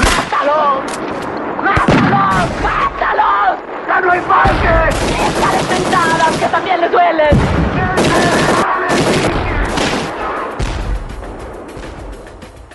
¡Mátalos! 0.02 0.84
¡Mátalos! 1.64 2.50
¡Mátalos! 2.64 3.60
¡Ya 3.88 4.02
no 4.02 4.12
hay 4.12 4.22
parque! 4.22 4.96
¡Échale 5.14 5.64
sentadas 5.76 6.38
que 6.38 6.41
también 6.52 6.82
le 6.82 6.90
duelen! 6.90 7.38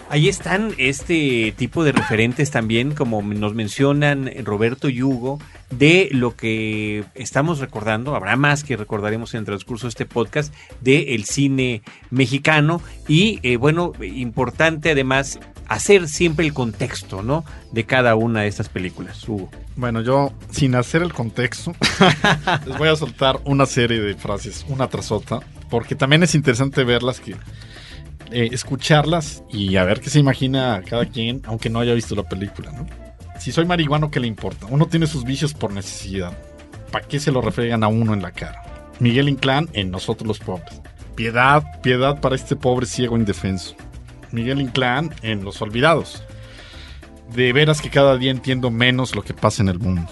Ahí 0.08 0.28
están 0.28 0.72
este 0.78 1.52
tipo 1.56 1.84
de 1.84 1.92
referentes 1.92 2.50
también, 2.50 2.94
como 2.94 3.20
nos 3.22 3.54
mencionan 3.54 4.30
Roberto 4.44 4.88
y 4.88 5.02
Hugo, 5.02 5.40
de 5.70 6.08
lo 6.12 6.36
que 6.36 7.04
estamos 7.14 7.58
recordando, 7.58 8.14
habrá 8.14 8.36
más 8.36 8.62
que 8.62 8.76
recordaremos 8.76 9.34
en 9.34 9.40
el 9.40 9.46
transcurso 9.46 9.86
de 9.86 9.90
este 9.90 10.06
podcast, 10.06 10.54
del 10.80 11.24
cine 11.24 11.82
mexicano 12.10 12.80
y 13.08 13.40
eh, 13.42 13.56
bueno, 13.56 13.92
importante 14.00 14.92
además 14.92 15.40
hacer 15.68 16.08
siempre 16.08 16.46
el 16.46 16.52
contexto, 16.52 17.22
¿no? 17.22 17.44
De 17.72 17.84
cada 17.84 18.14
una 18.14 18.42
de 18.42 18.48
estas 18.48 18.68
películas, 18.68 19.28
Hugo. 19.28 19.50
Bueno, 19.76 20.00
yo, 20.00 20.32
sin 20.50 20.74
hacer 20.74 21.02
el 21.02 21.12
contexto, 21.12 21.74
les 22.66 22.78
voy 22.78 22.88
a 22.88 22.96
soltar 22.96 23.40
una 23.44 23.66
serie 23.66 24.00
de 24.00 24.14
frases, 24.14 24.64
una 24.68 24.88
tras 24.88 25.12
otra, 25.12 25.40
porque 25.68 25.94
también 25.94 26.22
es 26.22 26.34
interesante 26.34 26.84
verlas 26.84 27.20
que 27.20 27.36
eh, 28.30 28.48
escucharlas 28.52 29.44
y 29.50 29.76
a 29.76 29.84
ver 29.84 30.00
qué 30.00 30.10
se 30.10 30.18
imagina 30.18 30.82
cada 30.88 31.06
quien, 31.06 31.42
aunque 31.44 31.70
no 31.70 31.80
haya 31.80 31.94
visto 31.94 32.14
la 32.14 32.24
película, 32.24 32.72
¿no? 32.72 32.86
Si 33.38 33.52
soy 33.52 33.66
marihuano, 33.66 34.10
¿qué 34.10 34.18
le 34.18 34.26
importa? 34.26 34.66
Uno 34.66 34.86
tiene 34.86 35.06
sus 35.06 35.24
vicios 35.24 35.52
por 35.52 35.72
necesidad. 35.72 36.32
¿Para 36.90 37.06
qué 37.06 37.20
se 37.20 37.30
lo 37.30 37.42
refregan 37.42 37.84
a 37.84 37.88
uno 37.88 38.14
en 38.14 38.22
la 38.22 38.32
cara? 38.32 38.62
Miguel 38.98 39.28
Inclán 39.28 39.68
en 39.74 39.90
Nosotros 39.90 40.26
los 40.26 40.38
Pobres. 40.38 40.80
Piedad, 41.14 41.80
piedad 41.82 42.20
para 42.20 42.34
este 42.34 42.56
pobre 42.56 42.86
ciego 42.86 43.16
indefenso. 43.16 43.76
Miguel 44.32 44.60
Inclán 44.60 45.14
en 45.22 45.44
Los 45.44 45.60
Olvidados. 45.62 46.22
De 47.34 47.52
veras 47.52 47.80
que 47.80 47.90
cada 47.90 48.16
día 48.16 48.30
entiendo 48.30 48.70
menos 48.70 49.14
lo 49.14 49.22
que 49.22 49.34
pasa 49.34 49.62
en 49.62 49.68
el 49.68 49.78
mundo. 49.78 50.10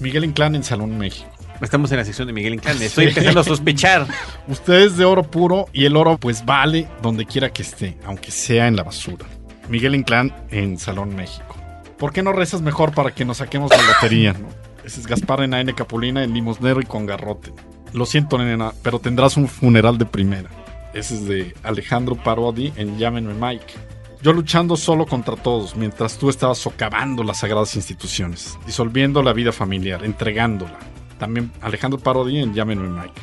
Miguel 0.00 0.24
Inclán 0.24 0.54
en 0.54 0.64
Salón 0.64 0.98
México. 0.98 1.30
Estamos 1.60 1.90
en 1.92 1.98
la 1.98 2.04
sección 2.04 2.26
de 2.26 2.32
Miguel 2.32 2.54
Inclán. 2.54 2.76
Estoy 2.82 3.06
empezando 3.08 3.40
a 3.40 3.44
sospechar. 3.44 4.06
Usted 4.48 4.82
es 4.82 4.96
de 4.96 5.04
oro 5.04 5.22
puro 5.22 5.66
y 5.72 5.84
el 5.84 5.96
oro 5.96 6.18
pues 6.18 6.44
vale 6.44 6.88
donde 7.02 7.26
quiera 7.26 7.52
que 7.52 7.62
esté, 7.62 7.98
aunque 8.04 8.30
sea 8.30 8.66
en 8.66 8.76
la 8.76 8.82
basura. 8.82 9.26
Miguel 9.68 9.94
Inclán 9.94 10.34
en 10.50 10.78
Salón 10.78 11.14
México. 11.14 11.56
¿Por 11.98 12.12
qué 12.12 12.22
no 12.22 12.32
rezas 12.32 12.60
mejor 12.60 12.92
para 12.92 13.12
que 13.12 13.24
nos 13.24 13.38
saquemos 13.38 13.70
la 13.70 13.82
lotería? 13.82 14.32
no? 14.32 14.48
Ese 14.84 15.00
es 15.00 15.06
Gaspar 15.06 15.42
en 15.42 15.54
N. 15.54 15.74
Capulina 15.74 16.22
en 16.22 16.34
Limosnero 16.34 16.80
y 16.80 16.84
con 16.84 17.06
garrote. 17.06 17.52
Lo 17.94 18.04
siento, 18.04 18.36
nena, 18.36 18.72
pero 18.82 18.98
tendrás 18.98 19.36
un 19.36 19.48
funeral 19.48 19.96
de 19.96 20.04
primera. 20.04 20.50
Ese 20.94 21.14
es 21.14 21.26
de 21.26 21.54
Alejandro 21.64 22.14
Parodi 22.14 22.72
en 22.76 22.96
Llámenme 22.98 23.34
Mike. 23.34 23.74
Yo 24.22 24.32
luchando 24.32 24.76
solo 24.76 25.06
contra 25.06 25.34
todos, 25.34 25.74
mientras 25.76 26.16
tú 26.16 26.30
estabas 26.30 26.58
socavando 26.58 27.24
las 27.24 27.40
sagradas 27.40 27.74
instituciones, 27.74 28.56
disolviendo 28.64 29.22
la 29.22 29.32
vida 29.32 29.52
familiar, 29.52 30.04
entregándola. 30.04 30.78
También 31.18 31.50
Alejandro 31.60 31.98
Parodi 31.98 32.38
en 32.38 32.54
Llámenme 32.54 32.88
Mike. 32.88 33.20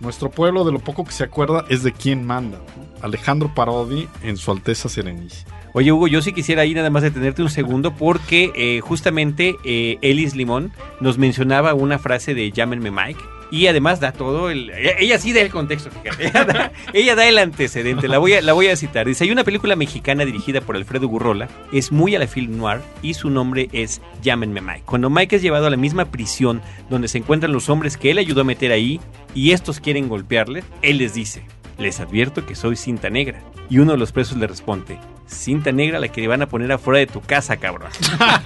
Nuestro 0.00 0.30
pueblo, 0.30 0.64
de 0.64 0.72
lo 0.72 0.80
poco 0.80 1.04
que 1.04 1.12
se 1.12 1.22
acuerda, 1.22 1.64
es 1.68 1.84
de 1.84 1.92
quién 1.92 2.26
manda. 2.26 2.60
Alejandro 3.02 3.54
Parodi 3.54 4.08
en 4.24 4.36
Su 4.36 4.50
Alteza 4.50 4.88
Serenísima. 4.88 5.50
Oye, 5.74 5.92
Hugo, 5.92 6.08
yo 6.08 6.20
sí 6.20 6.32
quisiera 6.32 6.62
ahí 6.62 6.74
nada 6.74 6.90
más 6.90 7.02
detenerte 7.02 7.40
un 7.40 7.48
segundo 7.48 7.94
porque 7.94 8.52
eh, 8.54 8.80
justamente 8.80 9.54
eh, 9.64 9.96
Elis 10.02 10.34
Limón 10.34 10.72
nos 11.00 11.18
mencionaba 11.18 11.72
una 11.72 11.98
frase 11.98 12.34
de 12.34 12.50
Llámenme 12.50 12.90
Mike. 12.90 13.20
Y 13.52 13.66
además 13.66 14.00
da 14.00 14.12
todo 14.12 14.48
el... 14.48 14.70
Ella, 14.70 15.18
sí 15.18 15.34
da 15.34 15.42
el 15.42 15.50
contexto, 15.50 15.90
fíjate. 15.90 16.28
Ella 16.28 16.44
da, 16.44 16.72
ella 16.94 17.14
da 17.14 17.28
el 17.28 17.36
antecedente. 17.36 18.08
La 18.08 18.16
voy, 18.16 18.32
a, 18.32 18.40
la 18.40 18.54
voy 18.54 18.68
a 18.68 18.76
citar. 18.76 19.06
Dice, 19.06 19.24
hay 19.24 19.30
una 19.30 19.44
película 19.44 19.76
mexicana 19.76 20.24
dirigida 20.24 20.62
por 20.62 20.74
Alfredo 20.74 21.06
Gurrola. 21.06 21.48
Es 21.70 21.92
muy 21.92 22.16
a 22.16 22.18
la 22.18 22.26
film 22.26 22.56
noir 22.56 22.80
y 23.02 23.12
su 23.12 23.28
nombre 23.28 23.68
es 23.72 24.00
Llámenme 24.22 24.62
Mike. 24.62 24.84
Cuando 24.86 25.10
Mike 25.10 25.36
es 25.36 25.42
llevado 25.42 25.66
a 25.66 25.70
la 25.70 25.76
misma 25.76 26.06
prisión 26.06 26.62
donde 26.88 27.08
se 27.08 27.18
encuentran 27.18 27.52
los 27.52 27.68
hombres 27.68 27.98
que 27.98 28.10
él 28.10 28.16
ayudó 28.16 28.40
a 28.40 28.44
meter 28.44 28.72
ahí 28.72 29.00
y 29.34 29.50
estos 29.50 29.80
quieren 29.80 30.08
golpearle, 30.08 30.64
él 30.80 30.96
les 30.96 31.12
dice, 31.12 31.42
les 31.76 32.00
advierto 32.00 32.46
que 32.46 32.54
soy 32.54 32.76
cinta 32.76 33.10
negra. 33.10 33.42
Y 33.68 33.80
uno 33.80 33.92
de 33.92 33.98
los 33.98 34.12
presos 34.12 34.38
le 34.38 34.46
responde, 34.46 34.98
cinta 35.26 35.72
negra 35.72 36.00
la 36.00 36.08
que 36.08 36.22
le 36.22 36.28
van 36.28 36.40
a 36.40 36.48
poner 36.48 36.72
afuera 36.72 37.00
de 37.00 37.06
tu 37.06 37.20
casa, 37.20 37.58
cabrón. 37.58 37.90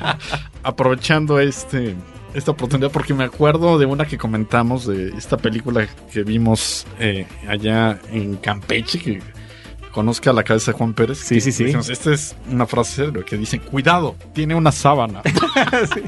Aprovechando 0.64 1.38
este 1.38 1.94
esta 2.36 2.50
oportunidad 2.50 2.90
porque 2.90 3.14
me 3.14 3.24
acuerdo 3.24 3.78
de 3.78 3.86
una 3.86 4.04
que 4.04 4.18
comentamos 4.18 4.86
de 4.86 5.08
esta 5.16 5.36
película 5.36 5.86
que 6.12 6.22
vimos 6.22 6.86
eh, 6.98 7.26
allá 7.48 7.98
en 8.12 8.36
Campeche 8.36 8.98
que 8.98 9.22
conozca 9.90 10.32
la 10.34 10.44
cabeza 10.44 10.72
de 10.72 10.78
Juan 10.78 10.92
Pérez. 10.92 11.18
Sí, 11.18 11.40
sí, 11.40 11.50
sí. 11.50 11.64
Decimos, 11.64 11.88
esta 11.88 12.12
es 12.12 12.36
una 12.50 12.66
frase 12.66 13.10
que 13.26 13.38
dice, 13.38 13.58
cuidado, 13.58 14.14
tiene 14.34 14.54
una 14.54 14.70
sábana. 14.70 15.22
sí. 15.94 16.02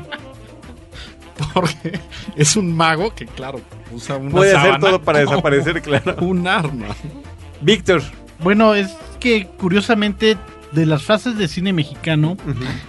Porque 1.54 1.98
es 2.36 2.56
un 2.56 2.76
mago 2.76 3.14
que, 3.14 3.24
claro, 3.24 3.62
usa 3.90 4.16
una 4.16 4.30
Puede 4.30 4.52
sábana 4.52 4.68
hacer 4.76 4.80
todo 4.80 5.02
para 5.02 5.20
desaparecer, 5.20 5.80
claro. 5.80 6.16
Un 6.20 6.46
arma. 6.46 6.88
Víctor. 7.62 8.02
Bueno, 8.40 8.74
es 8.74 8.94
que 9.20 9.46
curiosamente 9.46 10.36
de 10.72 10.84
las 10.84 11.04
frases 11.04 11.38
de 11.38 11.48
cine 11.48 11.72
mexicano 11.72 12.36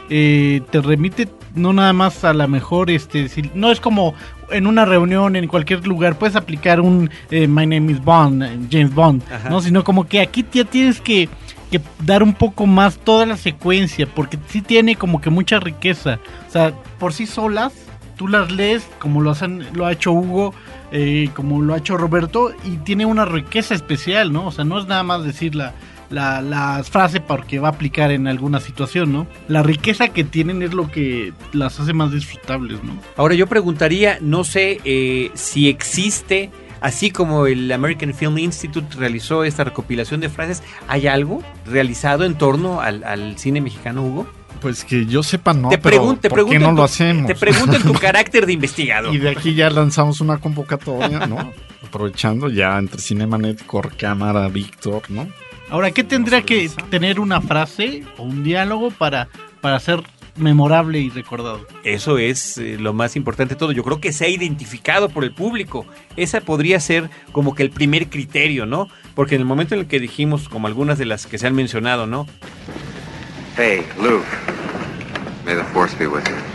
eh, 0.09 0.61
te 0.69 0.81
remite 0.81 1.29
no 1.55 1.73
nada 1.73 1.93
más 1.93 2.23
a 2.23 2.33
la 2.33 2.47
mejor, 2.47 2.89
este, 2.91 3.27
si- 3.29 3.49
no 3.53 3.71
es 3.71 3.79
como 3.79 4.13
en 4.51 4.65
una 4.67 4.85
reunión 4.85 5.35
en 5.35 5.47
cualquier 5.47 5.85
lugar 5.85 6.17
puedes 6.17 6.35
aplicar 6.35 6.81
un 6.81 7.09
eh, 7.31 7.47
My 7.47 7.65
name 7.67 7.91
is 7.91 8.03
Bond, 8.03 8.43
eh, 8.43 8.57
James 8.71 8.93
Bond, 8.93 9.21
Ajá. 9.31 9.49
no, 9.49 9.61
sino 9.61 9.83
como 9.83 10.07
que 10.07 10.21
aquí 10.21 10.45
ya 10.51 10.63
tienes 10.65 11.01
que 11.01 11.29
que 11.71 11.79
dar 12.03 12.23
un 12.23 12.33
poco 12.33 12.65
más 12.65 12.97
toda 12.97 13.27
la 13.27 13.37
secuencia 13.37 14.07
porque 14.07 14.39
sí 14.47 14.63
tiene 14.63 14.95
como 14.95 15.21
que 15.21 15.29
mucha 15.29 15.59
riqueza, 15.59 16.19
o 16.47 16.51
sea, 16.51 16.73
por 16.97 17.13
sí 17.13 17.27
solas 17.27 17.73
tú 18.17 18.27
las 18.27 18.51
lees 18.51 18.87
como 18.97 19.21
lo 19.21 19.29
hacen, 19.29 19.63
lo 19.73 19.85
ha 19.85 19.91
hecho 19.91 20.11
Hugo, 20.11 20.51
eh, 20.91 21.29
como 21.35 21.61
lo 21.61 21.75
ha 21.75 21.77
hecho 21.77 21.95
Roberto 21.95 22.51
y 22.65 22.77
tiene 22.77 23.05
una 23.05 23.23
riqueza 23.25 23.75
especial, 23.75 24.33
¿no? 24.33 24.47
O 24.47 24.51
sea, 24.51 24.65
no 24.65 24.79
es 24.79 24.87
nada 24.87 25.03
más 25.03 25.23
decir 25.23 25.55
la, 26.09 26.41
la, 26.41 26.83
frase 26.83 27.19
porque 27.21 27.59
va 27.59 27.67
a 27.69 27.71
aplicar 27.71 28.11
en 28.11 28.27
alguna 28.27 28.59
situación, 28.59 29.11
¿no? 29.11 29.27
La 29.47 29.61
riqueza 29.63 30.09
que 30.09 30.23
tienen 30.23 30.61
es 30.63 30.73
lo 30.73 30.89
que 30.89 31.33
las 31.53 31.79
hace 31.79 31.93
más 31.93 32.11
disfrutables, 32.11 32.83
¿no? 32.83 32.93
Ahora 33.17 33.35
yo 33.35 33.47
preguntaría, 33.47 34.17
no 34.21 34.43
sé 34.43 34.79
eh, 34.85 35.31
si 35.35 35.69
existe, 35.69 36.49
así 36.81 37.11
como 37.11 37.45
el 37.47 37.71
American 37.71 38.13
Film 38.13 38.37
Institute 38.39 38.95
realizó 38.97 39.43
esta 39.43 39.63
recopilación 39.63 40.19
de 40.21 40.29
frases, 40.29 40.63
¿hay 40.87 41.07
algo 41.07 41.43
realizado 41.65 42.23
en 42.25 42.35
torno 42.35 42.81
al, 42.81 43.03
al 43.03 43.37
cine 43.37 43.61
mexicano, 43.61 44.03
Hugo? 44.03 44.27
Pues 44.61 44.83
que 44.83 45.05
yo 45.05 45.23
sepa, 45.23 45.53
no. 45.53 45.69
te 45.69 45.77
pero 45.77 45.97
pregunto, 45.97 46.21
te 46.21 46.29
¿por 46.29 46.39
qué 46.39 46.43
pregunto 46.45 46.59
no 46.65 46.69
en 46.71 46.75
lo 46.75 46.81
tu- 46.81 46.85
hacemos? 46.85 47.27
Te 47.27 47.35
pregunto 47.35 47.75
en 47.77 47.83
tu 47.83 47.93
carácter 47.99 48.45
de 48.45 48.53
investigador. 48.53 49.13
Y 49.13 49.17
de 49.17 49.29
aquí 49.29 49.53
ya 49.53 49.69
lanzamos 49.69 50.19
una 50.19 50.37
convocatoria, 50.37 51.27
¿no? 51.27 51.51
Aprovechando 51.87 52.49
ya 52.49 52.77
entre 52.77 52.99
Cinemanet, 52.99 53.63
Cámara, 53.97 54.47
Víctor, 54.49 55.03
¿no? 55.07 55.27
Ahora, 55.69 55.91
¿qué 55.91 56.03
tendría 56.03 56.41
que 56.41 56.69
tener 56.89 57.19
una 57.19 57.41
frase 57.41 58.03
o 58.17 58.23
un 58.23 58.43
diálogo 58.43 58.89
para, 58.89 59.27
para 59.61 59.79
ser 59.79 60.01
memorable 60.35 60.99
y 60.99 61.09
recordado? 61.09 61.65
Eso 61.83 62.17
es 62.17 62.57
eh, 62.57 62.77
lo 62.79 62.93
más 62.93 63.15
importante 63.15 63.53
de 63.53 63.59
todo. 63.59 63.71
Yo 63.71 63.83
creo 63.83 64.01
que 64.01 64.11
sea 64.11 64.27
identificado 64.27 65.09
por 65.09 65.23
el 65.23 65.31
público. 65.31 65.85
Esa 66.15 66.41
podría 66.41 66.79
ser 66.79 67.11
como 67.31 67.53
que 67.53 67.61
el 67.61 67.69
primer 67.69 68.09
criterio, 68.09 68.65
¿no? 68.65 68.87
Porque 69.13 69.35
en 69.35 69.41
el 69.41 69.45
momento 69.45 69.75
en 69.75 69.81
el 69.81 69.87
que 69.87 69.99
dijimos, 69.99 70.49
como 70.49 70.65
algunas 70.65 70.97
de 70.97 71.05
las 71.05 71.27
que 71.27 71.37
se 71.37 71.45
han 71.45 71.53
mencionado, 71.53 72.07
¿no? 72.07 72.25
Hey, 73.55 73.85
Luke. 74.01 74.25
May 75.45 75.55
the 75.55 75.63
force 75.65 75.95
be 75.97 76.07
with 76.07 76.23
you. 76.27 76.48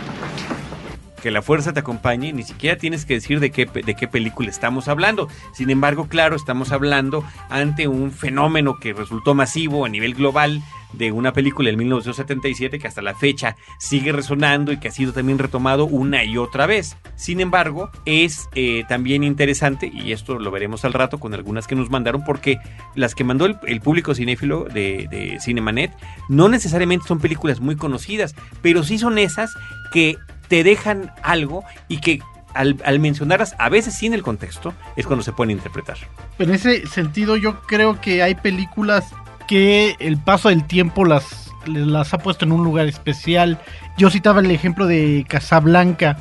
Que 1.25 1.31
la 1.31 1.41
fuerza 1.41 1.73
te 1.73 1.79
acompañe, 1.79 2.33
ni 2.33 2.43
siquiera 2.43 2.77
tienes 2.77 3.03
que 3.03 3.15
decir 3.15 3.39
de 3.39 3.49
qué, 3.49 3.65
de 3.65 3.95
qué 3.95 4.07
película 4.07 4.47
estamos 4.47 4.87
hablando. 4.87 5.27
Sin 5.55 5.71
embargo, 5.71 6.07
claro, 6.07 6.35
estamos 6.35 6.71
hablando 6.71 7.23
ante 7.49 7.87
un 7.87 8.11
fenómeno 8.11 8.77
que 8.79 8.93
resultó 8.93 9.33
masivo 9.33 9.85
a 9.85 9.89
nivel 9.89 10.13
global 10.13 10.61
de 10.93 11.11
una 11.11 11.33
película 11.33 11.65
del 11.65 11.77
1977 11.77 12.77
que 12.77 12.87
hasta 12.87 13.01
la 13.01 13.15
fecha 13.15 13.55
sigue 13.79 14.11
resonando 14.11 14.71
y 14.71 14.77
que 14.77 14.87
ha 14.87 14.91
sido 14.91 15.13
también 15.13 15.39
retomado 15.39 15.85
una 15.85 16.23
y 16.23 16.37
otra 16.37 16.67
vez. 16.67 16.95
Sin 17.15 17.41
embargo, 17.41 17.89
es 18.05 18.47
eh, 18.53 18.83
también 18.87 19.23
interesante, 19.23 19.91
y 19.91 20.11
esto 20.11 20.37
lo 20.37 20.51
veremos 20.51 20.85
al 20.85 20.93
rato 20.93 21.19
con 21.19 21.33
algunas 21.33 21.65
que 21.65 21.73
nos 21.73 21.89
mandaron, 21.89 22.23
porque 22.23 22.59
las 22.93 23.15
que 23.15 23.23
mandó 23.23 23.47
el, 23.47 23.57
el 23.65 23.81
público 23.81 24.13
cinéfilo 24.13 24.65
de, 24.65 25.07
de 25.09 25.39
Cinemanet 25.41 25.91
no 26.29 26.49
necesariamente 26.49 27.07
son 27.07 27.19
películas 27.19 27.61
muy 27.61 27.75
conocidas, 27.75 28.35
pero 28.61 28.83
sí 28.83 28.99
son 28.99 29.17
esas 29.17 29.55
que 29.91 30.17
te 30.47 30.63
dejan 30.63 31.11
algo 31.23 31.63
y 31.87 31.97
que 31.97 32.21
al, 32.53 32.77
al 32.85 32.99
mencionarlas, 32.99 33.55
a 33.59 33.69
veces 33.69 33.95
sin 33.95 34.13
el 34.13 34.23
contexto, 34.23 34.73
es 34.95 35.05
cuando 35.05 35.23
se 35.23 35.33
pueden 35.33 35.51
interpretar. 35.51 35.97
En 36.39 36.51
ese 36.51 36.87
sentido, 36.87 37.35
yo 37.35 37.61
creo 37.61 37.99
que 37.99 38.23
hay 38.23 38.35
películas 38.35 39.05
que 39.47 39.95
el 39.99 40.17
paso 40.17 40.49
del 40.49 40.65
tiempo 40.65 41.05
las, 41.05 41.51
las 41.65 42.13
ha 42.13 42.17
puesto 42.17 42.45
en 42.45 42.51
un 42.51 42.63
lugar 42.63 42.87
especial. 42.87 43.59
Yo 43.97 44.09
citaba 44.09 44.39
el 44.39 44.51
ejemplo 44.51 44.87
de 44.87 45.25
Casablanca. 45.27 46.17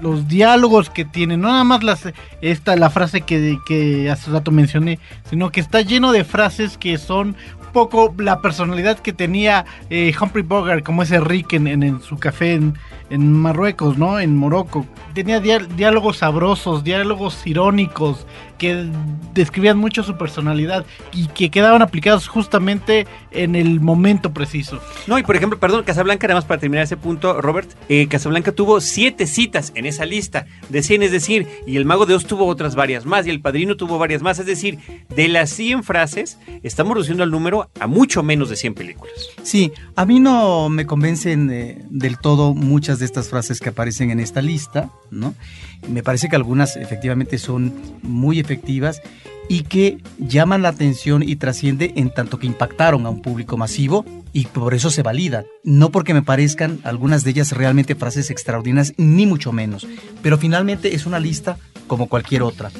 Los 0.00 0.28
diálogos 0.28 0.90
que 0.90 1.06
tiene, 1.06 1.38
no 1.38 1.48
nada 1.48 1.64
más 1.64 1.82
las, 1.82 2.02
esta, 2.42 2.76
la 2.76 2.90
frase 2.90 3.22
que, 3.22 3.58
que 3.66 4.10
hace 4.10 4.30
rato 4.30 4.50
mencioné, 4.50 4.98
sino 5.30 5.50
que 5.50 5.60
está 5.60 5.80
lleno 5.80 6.12
de 6.12 6.22
frases 6.22 6.76
que 6.76 6.98
son 6.98 7.34
poco 7.76 8.14
la 8.16 8.40
personalidad 8.40 8.98
que 9.00 9.12
tenía 9.12 9.66
eh, 9.90 10.10
Humphrey 10.18 10.42
Bogart, 10.42 10.82
como 10.82 11.02
ese 11.02 11.20
Rick 11.20 11.52
en, 11.52 11.66
en- 11.68 12.00
su 12.00 12.16
café 12.18 12.54
en, 12.54 12.72
en 13.10 13.30
Marruecos, 13.34 13.98
¿no? 13.98 14.18
En 14.18 14.34
Morocco. 14.34 14.86
Tenía 15.12 15.40
diálogos 15.40 16.16
sabrosos, 16.18 16.84
diálogos 16.84 17.46
irónicos, 17.46 18.26
que 18.56 18.88
describían 19.34 19.78
mucho 19.78 20.02
su 20.02 20.16
personalidad 20.16 20.84
y 21.12 21.26
que 21.28 21.50
quedaban 21.50 21.82
aplicados 21.82 22.28
justamente 22.28 23.06
en 23.30 23.54
el 23.54 23.80
momento 23.80 24.32
preciso. 24.32 24.80
No, 25.06 25.18
y 25.18 25.22
por 25.22 25.36
ejemplo, 25.36 25.58
perdón, 25.58 25.84
Casablanca, 25.84 26.26
nada 26.26 26.38
más 26.38 26.44
para 26.44 26.60
terminar 26.60 26.84
ese 26.84 26.96
punto, 26.96 27.40
Robert, 27.40 27.70
eh, 27.88 28.08
Casablanca 28.08 28.52
tuvo 28.52 28.80
siete 28.80 29.26
citas 29.26 29.72
en 29.74 29.86
esa 29.86 30.04
lista 30.04 30.46
de 30.68 30.82
100, 30.82 31.02
es 31.04 31.12
decir, 31.12 31.46
y 31.66 31.76
el 31.76 31.84
Mago 31.84 32.06
de 32.06 32.14
Oz 32.14 32.26
tuvo 32.26 32.46
otras 32.46 32.74
varias 32.74 33.04
más, 33.06 33.26
y 33.26 33.30
el 33.30 33.40
Padrino 33.40 33.76
tuvo 33.76 33.98
varias 33.98 34.22
más, 34.22 34.38
es 34.38 34.46
decir, 34.46 34.78
de 35.14 35.28
las 35.28 35.50
100 35.50 35.84
frases, 35.84 36.38
estamos 36.62 36.94
reduciendo 36.94 37.24
el 37.24 37.30
número 37.30 37.70
a 37.80 37.86
mucho 37.86 38.22
menos 38.22 38.48
de 38.48 38.56
100 38.56 38.74
películas. 38.74 39.14
Sí, 39.42 39.72
a 39.94 40.04
mí 40.04 40.20
no 40.20 40.68
me 40.68 40.86
convencen 40.86 41.50
eh, 41.50 41.84
del 41.90 42.18
todo 42.18 42.54
muchas 42.54 42.98
de 42.98 43.04
estas 43.04 43.28
frases 43.28 43.60
que 43.60 43.70
aparecen 43.70 44.10
en 44.10 44.20
esta 44.20 44.42
lista, 44.42 44.90
¿no? 45.10 45.34
Me 45.88 46.02
parece 46.02 46.28
que 46.28 46.36
algunas 46.36 46.76
efectivamente 46.76 47.38
son 47.38 47.74
muy 48.02 48.40
efectivas 48.40 49.00
y 49.48 49.62
que 49.62 49.98
llaman 50.18 50.62
la 50.62 50.70
atención 50.70 51.22
y 51.22 51.36
trasciende 51.36 51.92
en 51.96 52.10
tanto 52.10 52.38
que 52.38 52.46
impactaron 52.46 53.06
a 53.06 53.10
un 53.10 53.22
público 53.22 53.56
masivo 53.56 54.04
y 54.32 54.46
por 54.46 54.74
eso 54.74 54.90
se 54.90 55.02
validan. 55.02 55.46
No 55.62 55.90
porque 55.90 56.14
me 56.14 56.22
parezcan 56.22 56.80
algunas 56.82 57.24
de 57.24 57.30
ellas 57.30 57.52
realmente 57.52 57.94
frases 57.94 58.30
extraordinarias, 58.30 58.94
ni 58.96 59.26
mucho 59.26 59.52
menos, 59.52 59.86
pero 60.22 60.38
finalmente 60.38 60.94
es 60.94 61.06
una 61.06 61.20
lista 61.20 61.58
como 61.86 62.08
cualquier 62.08 62.42
otra. 62.42 62.70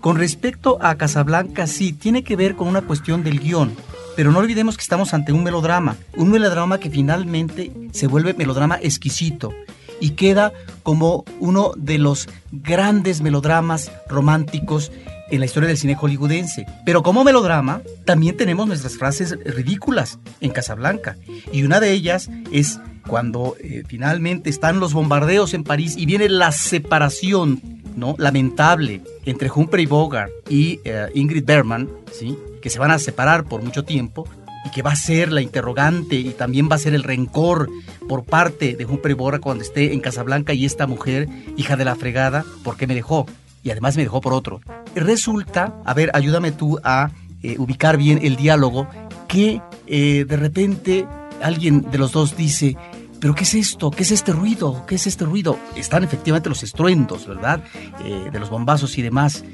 Con 0.00 0.16
respecto 0.16 0.78
a 0.80 0.94
Casablanca, 0.96 1.66
sí, 1.66 1.92
tiene 1.92 2.22
que 2.22 2.36
ver 2.36 2.54
con 2.54 2.68
una 2.68 2.82
cuestión 2.82 3.22
del 3.22 3.40
guion. 3.40 3.72
Pero 4.16 4.32
no 4.32 4.40
olvidemos 4.40 4.76
que 4.76 4.82
estamos 4.82 5.14
ante 5.14 5.32
un 5.32 5.44
melodrama, 5.44 5.96
un 6.16 6.30
melodrama 6.30 6.78
que 6.78 6.90
finalmente 6.90 7.72
se 7.92 8.06
vuelve 8.06 8.34
melodrama 8.34 8.78
exquisito 8.82 9.52
y 10.00 10.10
queda 10.10 10.52
como 10.82 11.24
uno 11.38 11.72
de 11.76 11.98
los 11.98 12.28
grandes 12.50 13.20
melodramas 13.20 13.92
románticos 14.08 14.90
en 15.30 15.40
la 15.40 15.46
historia 15.46 15.68
del 15.68 15.78
cine 15.78 15.94
hollywoodense. 15.94 16.66
Pero 16.84 17.02
como 17.02 17.24
melodrama, 17.24 17.82
también 18.04 18.36
tenemos 18.36 18.66
nuestras 18.66 18.96
frases 18.96 19.38
ridículas 19.44 20.18
en 20.40 20.50
Casablanca. 20.50 21.16
Y 21.52 21.62
una 21.62 21.80
de 21.80 21.92
ellas 21.92 22.28
es 22.52 22.80
cuando 23.06 23.56
eh, 23.60 23.82
finalmente 23.86 24.50
están 24.50 24.80
los 24.80 24.92
bombardeos 24.92 25.54
en 25.54 25.64
París 25.64 25.94
y 25.96 26.06
viene 26.06 26.28
la 26.28 26.52
separación, 26.52 27.60
¿no? 27.96 28.14
Lamentable 28.18 29.02
entre 29.24 29.50
Humphrey 29.50 29.86
Bogart 29.86 30.30
y 30.48 30.80
eh, 30.84 31.08
Ingrid 31.14 31.44
Bergman, 31.44 31.88
¿sí? 32.12 32.36
Que 32.60 32.70
se 32.70 32.78
van 32.78 32.90
a 32.90 32.98
separar 32.98 33.44
por 33.44 33.62
mucho 33.62 33.84
tiempo 33.84 34.28
y 34.64 34.70
que 34.70 34.82
va 34.82 34.92
a 34.92 34.96
ser 34.96 35.32
la 35.32 35.40
interrogante 35.40 36.16
y 36.16 36.30
también 36.30 36.68
va 36.70 36.76
a 36.76 36.78
ser 36.78 36.94
el 36.94 37.02
rencor 37.02 37.68
por 38.10 38.24
parte 38.24 38.74
de 38.74 38.86
Humphrey 38.86 39.14
Bogart 39.14 39.40
cuando 39.40 39.62
esté 39.62 39.92
en 39.92 40.00
Casablanca 40.00 40.52
y 40.52 40.64
esta 40.64 40.88
mujer, 40.88 41.28
hija 41.56 41.76
de 41.76 41.84
la 41.84 41.94
fregada, 41.94 42.44
¿por 42.64 42.76
qué 42.76 42.88
me 42.88 42.96
dejó? 42.96 43.24
Y 43.62 43.70
además 43.70 43.96
me 43.96 44.02
dejó 44.02 44.20
por 44.20 44.32
otro. 44.32 44.60
Resulta, 44.96 45.80
a 45.84 45.94
ver, 45.94 46.10
ayúdame 46.12 46.50
tú 46.50 46.80
a 46.82 47.12
eh, 47.44 47.54
ubicar 47.60 47.98
bien 47.98 48.18
el 48.20 48.34
diálogo, 48.34 48.88
que 49.28 49.62
eh, 49.86 50.24
de 50.26 50.36
repente 50.36 51.06
alguien 51.40 51.88
de 51.88 51.98
los 51.98 52.10
dos 52.10 52.36
dice, 52.36 52.76
pero 53.20 53.36
¿qué 53.36 53.44
es 53.44 53.54
esto? 53.54 53.92
¿Qué 53.92 54.02
es 54.02 54.10
este 54.10 54.32
ruido? 54.32 54.84
¿Qué 54.88 54.96
es 54.96 55.06
este 55.06 55.24
ruido? 55.24 55.56
Están 55.76 56.02
efectivamente 56.02 56.48
los 56.48 56.64
estruendos, 56.64 57.28
¿verdad? 57.28 57.62
Eh, 58.04 58.30
de 58.32 58.40
los 58.40 58.50
bombazos 58.50 58.98
y 58.98 59.02
demás. 59.02 59.44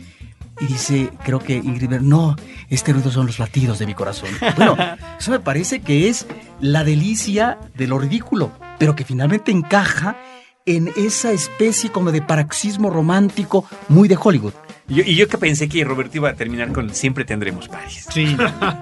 Y 0.61 0.66
dice, 0.66 1.11
creo 1.23 1.38
que 1.38 1.57
Ingrid 1.57 1.90
no, 2.01 2.35
este 2.71 2.92
ruido 2.92 3.11
son 3.11 3.27
los 3.27 3.38
latidos 3.38 3.79
de 3.79 3.87
mi 3.87 3.95
corazón. 3.95 4.31
Bueno, 4.57 4.77
eso 5.19 5.31
me 5.31 5.40
parece 5.40 5.81
que 5.81 6.09
es 6.09 6.27
la 6.61 6.83
delicia 6.85 7.59
de 7.75 7.87
lo 7.87 7.99
ridículo, 7.99 8.53
pero 8.79 8.97
que 8.97 9.05
finalmente 9.05 9.53
encaja 9.53 10.16
en 10.64 10.90
esa 10.97 11.31
especie 11.31 11.90
como 11.90 12.11
de 12.11 12.23
paroxismo 12.23 12.90
romántico 12.90 13.64
muy 13.88 14.09
de 14.09 14.19
Hollywood. 14.21 14.55
Y 14.88 14.94
yo, 14.94 15.03
y 15.05 15.16
yo 15.16 15.27
que 15.29 15.37
pensé 15.37 15.68
que 15.68 15.83
Roberto 15.85 16.16
iba 16.18 16.29
a 16.31 16.35
terminar 16.35 16.70
con 16.72 16.94
Siempre 16.94 17.25
tendremos 17.25 17.66
París. 17.68 18.07
Sí. 18.12 18.37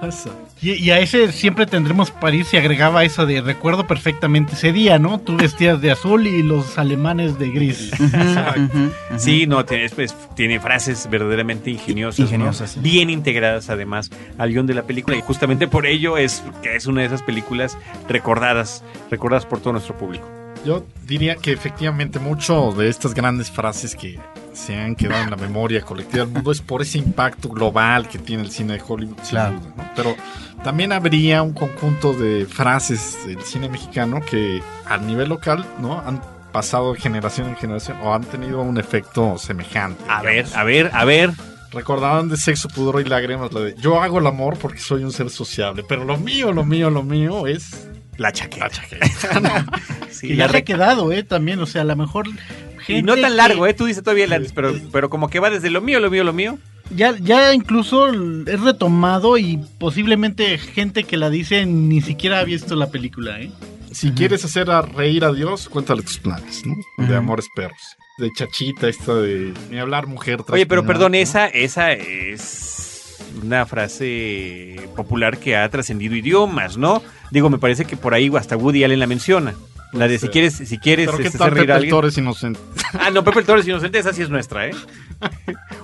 y, 0.61 0.73
y 0.73 0.91
a 0.91 0.99
ese 0.99 1.31
siempre 1.31 1.65
tendremos 1.65 2.11
París 2.11 2.53
y 2.53 2.57
agregaba 2.57 3.03
eso 3.03 3.25
de 3.25 3.41
recuerdo 3.41 3.87
perfectamente 3.87 4.53
ese 4.53 4.71
día, 4.71 4.99
¿no? 4.99 5.19
Tú 5.19 5.35
vestías 5.37 5.81
de 5.81 5.89
azul 5.91 6.27
y 6.27 6.43
los 6.43 6.77
alemanes 6.77 7.39
de 7.39 7.49
gris. 7.49 7.89
Sí, 9.17 9.47
no, 9.47 9.65
tiene, 9.65 9.85
es- 9.85 9.93
pues, 9.93 10.15
tiene 10.35 10.59
frases 10.59 11.07
verdaderamente 11.09 11.71
ingeniosas, 11.71 12.19
¿no? 12.19 12.25
Ingeniosas, 12.25 12.71
sí. 12.71 12.79
bien 12.81 13.09
integradas 13.09 13.69
además 13.69 14.11
al 14.37 14.49
guion 14.51 14.67
de 14.67 14.73
la 14.75 14.83
película 14.83 15.17
y 15.17 15.21
justamente 15.21 15.67
por 15.67 15.85
ello 15.85 16.17
es 16.17 16.43
que 16.61 16.75
es 16.75 16.85
una 16.85 17.01
de 17.01 17.07
esas 17.07 17.21
películas 17.23 17.77
recordadas, 18.07 18.83
recordadas 19.09 19.45
por 19.45 19.59
todo 19.59 19.73
nuestro 19.73 19.97
público. 19.97 20.27
Yo 20.65 20.85
diría 21.07 21.35
que 21.35 21.51
efectivamente 21.51 22.19
mucho 22.19 22.71
de 22.71 22.89
estas 22.89 23.13
grandes 23.13 23.51
frases 23.51 23.95
que 23.95 24.19
se 24.55 24.75
han 24.75 24.95
quedado 24.95 25.23
en 25.23 25.29
la 25.29 25.35
memoria 25.35 25.81
colectiva 25.81 26.23
del 26.25 26.33
mundo 26.33 26.51
es 26.51 26.61
por 26.61 26.81
ese 26.81 26.97
impacto 26.97 27.49
global 27.49 28.07
que 28.07 28.17
tiene 28.17 28.43
el 28.43 28.51
cine 28.51 28.73
de 28.73 28.81
Hollywood. 28.87 29.17
sin 29.21 29.29
Claro. 29.31 29.59
duda, 29.59 29.73
¿no? 29.77 29.91
Pero 29.95 30.15
también 30.63 30.91
habría 30.91 31.43
un 31.43 31.53
conjunto 31.53 32.13
de 32.13 32.45
frases 32.45 33.17
del 33.27 33.41
cine 33.43 33.69
mexicano 33.69 34.21
que 34.21 34.63
a 34.85 34.97
nivel 34.97 35.29
local 35.29 35.65
no 35.79 35.99
han 35.99 36.21
pasado 36.51 36.93
de 36.93 36.99
generación 37.01 37.49
en 37.49 37.55
generación 37.57 37.97
o 38.01 38.13
han 38.13 38.23
tenido 38.23 38.61
un 38.61 38.77
efecto 38.77 39.37
semejante. 39.37 40.01
A 40.07 40.21
ver, 40.21 40.45
a 40.55 40.63
ver, 40.63 40.89
a 40.93 41.03
ver. 41.05 41.31
Recordaban 41.71 42.29
de 42.29 42.37
sexo, 42.37 42.69
pudor 42.69 43.01
y 43.01 43.03
lágrimas 43.09 43.51
la 43.51 43.59
de 43.59 43.75
yo 43.77 44.01
hago 44.01 44.19
el 44.19 44.27
amor 44.27 44.57
porque 44.57 44.79
soy 44.79 45.03
un 45.03 45.11
ser 45.11 45.29
sociable, 45.29 45.83
pero 45.85 46.05
lo 46.05 46.15
mío, 46.15 46.53
lo 46.53 46.63
mío, 46.63 46.89
lo 46.89 47.03
mío 47.03 47.47
es 47.47 47.89
la 48.15 48.31
chaqueta. 48.31 48.67
La 48.99 49.09
chaqueta. 49.09 49.65
Sí, 50.09 50.29
que 50.29 50.35
la 50.35 50.45
ya 50.45 50.51
se 50.51 50.57
ha 50.59 50.61
quedado, 50.63 51.11
¿eh? 51.11 51.23
También, 51.23 51.59
o 51.59 51.65
sea, 51.65 51.81
a 51.81 51.83
lo 51.85 51.97
mejor... 51.97 52.27
y 52.87 53.01
no 53.01 53.15
tan 53.15 53.37
largo, 53.37 53.67
¿eh? 53.67 53.73
Tú 53.73 53.85
dices 53.85 54.03
todavía 54.03 54.25
el 54.25 54.33
antes, 54.33 54.53
pero, 54.53 54.73
pero 54.91 55.09
como 55.09 55.29
que 55.29 55.39
va 55.39 55.49
desde 55.49 55.69
lo 55.69 55.81
mío, 55.81 55.99
lo 55.99 56.09
mío, 56.09 56.23
lo 56.23 56.33
mío. 56.33 56.57
Ya, 56.95 57.15
ya 57.17 57.53
incluso 57.53 58.09
es 58.09 58.61
retomado 58.61 59.37
y 59.37 59.59
posiblemente 59.79 60.57
gente 60.57 61.03
que 61.03 61.17
la 61.17 61.29
dice 61.29 61.65
ni 61.65 62.01
siquiera 62.01 62.39
ha 62.39 62.43
visto 62.43 62.75
la 62.75 62.91
película, 62.91 63.39
¿eh? 63.41 63.51
Si 63.91 64.11
quieres 64.11 64.43
hacer 64.43 64.69
a 64.69 64.81
reír 64.81 65.23
a 65.23 65.31
Dios, 65.31 65.69
cuéntale 65.69 66.01
tus 66.01 66.19
planes, 66.19 66.63
¿no? 66.65 66.75
De 67.07 67.15
amores 67.15 67.47
perros. 67.55 67.79
De 68.17 68.29
chachita, 68.37 68.89
esta 68.89 69.15
de 69.15 69.53
ni 69.71 69.79
hablar 69.79 70.05
mujer. 70.05 70.41
Oye, 70.49 70.65
pero 70.65 70.85
perdón, 70.85 71.13
¿no? 71.13 71.17
esa, 71.17 71.47
esa 71.47 71.93
es 71.93 73.17
una 73.41 73.65
frase 73.65 74.89
popular 74.95 75.37
que 75.37 75.55
ha 75.55 75.69
trascendido 75.69 76.15
idiomas, 76.15 76.77
¿no? 76.77 77.01
Digo, 77.31 77.49
me 77.49 77.57
parece 77.57 77.85
que 77.85 77.97
por 77.97 78.13
ahí 78.13 78.29
hasta 78.37 78.57
Woody 78.57 78.83
Allen 78.83 78.99
la 78.99 79.07
menciona. 79.07 79.55
La 79.95 80.07
de 80.07 80.15
si 80.15 80.21
ser. 80.21 80.31
quieres, 80.31 80.53
si 80.55 80.77
quieres 80.77 81.05
Pero 81.07 81.17
qué 81.17 81.23
este, 81.27 81.37
tal 81.37 81.47
hacer 81.47 81.53
reír 81.55 81.63
Pepe 81.67 81.71
a 81.71 81.75
el 81.75 81.79
alguien. 81.79 81.91
Toro 81.91 82.07
es 82.07 82.17
inocente. 82.17 82.59
Ah, 82.97 83.09
no, 83.11 83.23
Pepe 83.25 83.39
el 83.39 83.45
Toro 83.45 83.59
es 83.59 83.67
inocente, 83.67 83.99
esa 83.99 84.13
sí 84.13 84.21
es 84.21 84.29
nuestra, 84.29 84.67
¿eh? 84.67 84.71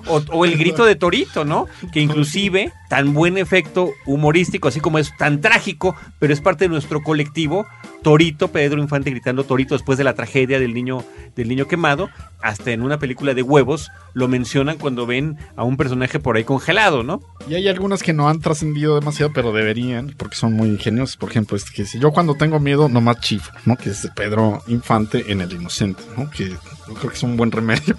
O, 0.07 0.21
o 0.31 0.45
el 0.45 0.57
grito 0.57 0.85
de 0.85 0.95
Torito, 0.95 1.43
¿no? 1.43 1.67
Que 1.91 1.99
inclusive, 1.99 2.71
tan 2.89 3.13
buen 3.13 3.37
efecto 3.37 3.91
humorístico, 4.05 4.69
así 4.69 4.79
como 4.79 4.97
es 4.97 5.15
tan 5.17 5.41
trágico, 5.41 5.95
pero 6.19 6.31
es 6.33 6.39
parte 6.39 6.65
de 6.65 6.69
nuestro 6.69 7.01
colectivo. 7.01 7.65
Torito, 8.01 8.47
Pedro 8.49 8.81
Infante 8.81 9.11
gritando 9.11 9.43
Torito 9.43 9.75
después 9.75 9.97
de 9.97 10.03
la 10.03 10.13
tragedia 10.13 10.59
del 10.59 10.73
niño, 10.73 11.03
del 11.35 11.47
niño 11.47 11.67
quemado, 11.67 12.09
hasta 12.41 12.71
en 12.71 12.81
una 12.81 12.97
película 12.97 13.33
de 13.33 13.43
huevos 13.43 13.89
lo 14.13 14.27
mencionan 14.27 14.77
cuando 14.77 15.05
ven 15.05 15.37
a 15.55 15.63
un 15.63 15.77
personaje 15.77 16.19
por 16.19 16.35
ahí 16.35 16.43
congelado, 16.43 17.03
¿no? 17.03 17.21
Y 17.47 17.55
hay 17.55 17.67
algunas 17.67 18.01
que 18.01 18.13
no 18.13 18.27
han 18.27 18.39
trascendido 18.39 18.95
demasiado, 18.95 19.31
pero 19.33 19.53
deberían, 19.53 20.15
porque 20.17 20.35
son 20.35 20.53
muy 20.53 20.69
ingeniosas. 20.69 21.17
Por 21.17 21.29
ejemplo, 21.29 21.55
este 21.55 21.71
que 21.71 21.85
yo 21.99 22.11
cuando 22.11 22.35
tengo 22.35 22.59
miedo 22.59 22.89
nomás 22.89 23.19
chifo, 23.19 23.51
¿no? 23.65 23.77
Que 23.77 23.91
es 23.91 24.01
de 24.01 24.09
Pedro 24.09 24.63
Infante 24.67 25.31
en 25.31 25.41
El 25.41 25.51
Inocente, 25.53 26.03
¿no? 26.17 26.29
Que 26.29 26.49
yo 26.49 26.93
creo 26.95 27.11
que 27.11 27.17
es 27.17 27.23
un 27.23 27.37
buen 27.37 27.51
remedio. 27.51 27.95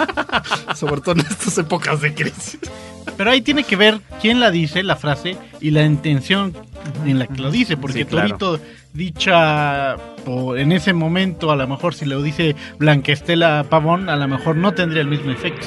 Sobre 0.76 1.00
todo 1.00 1.14
en 1.16 1.20
estas 1.20 1.58
épocas 1.58 2.00
de 2.00 2.14
crisis. 2.14 2.58
Pero 3.16 3.30
ahí 3.30 3.40
tiene 3.40 3.64
que 3.64 3.76
ver 3.76 4.00
quién 4.20 4.40
la 4.40 4.50
dice, 4.50 4.82
la 4.82 4.96
frase, 4.96 5.36
y 5.60 5.70
la 5.70 5.84
intención 5.84 6.54
en 7.04 7.18
la 7.18 7.26
que 7.26 7.40
lo 7.40 7.50
dice, 7.50 7.76
porque 7.76 8.00
Sí, 8.00 8.04
claro. 8.04 8.36
Torito 8.36 8.64
dicha 8.92 9.96
por- 10.24 10.58
en 10.58 10.72
ese 10.72 10.92
momento, 10.92 11.50
a 11.50 11.56
lo 11.56 11.66
mejor 11.66 11.94
si 11.94 12.04
lo 12.04 12.22
dice 12.22 12.54
Blanquestela 12.78 13.64
Pavón, 13.68 14.08
a 14.08 14.16
lo 14.16 14.28
mejor 14.28 14.56
no 14.56 14.72
tendría 14.72 15.02
el 15.02 15.08
mismo 15.08 15.30
efecto. 15.30 15.66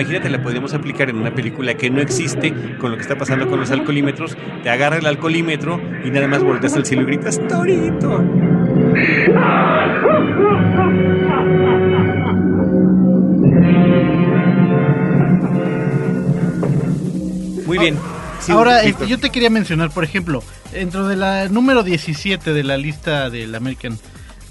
Imagínate, 0.00 0.30
la 0.30 0.40
podríamos 0.40 0.74
aplicar 0.74 1.10
en 1.10 1.16
una 1.16 1.34
película 1.34 1.74
que 1.74 1.90
no 1.90 2.00
existe 2.00 2.54
con 2.78 2.92
lo 2.92 2.96
que 2.96 3.02
está 3.02 3.18
pasando 3.18 3.48
con 3.48 3.58
los 3.58 3.70
alcoholímetros. 3.72 4.36
Te 4.62 4.70
agarra 4.70 4.98
el 4.98 5.06
alcoholímetro 5.06 5.80
y 6.04 6.10
nada 6.10 6.28
más 6.28 6.44
volteas 6.44 6.74
al 6.74 6.86
cielo 6.86 7.02
y 7.02 7.06
gritas 7.06 7.40
Torito. 7.48 8.22
Muy 17.66 17.78
bien. 17.78 17.96
Sí, 18.40 18.52
Ahora, 18.52 18.82
este, 18.82 19.08
yo 19.08 19.18
te 19.18 19.30
quería 19.30 19.50
mencionar, 19.50 19.90
por 19.90 20.04
ejemplo, 20.04 20.44
dentro 20.72 21.08
de 21.08 21.16
la 21.16 21.48
número 21.48 21.82
17 21.82 22.52
de 22.52 22.62
la 22.62 22.76
lista 22.76 23.30
del 23.30 23.52
American, 23.52 23.98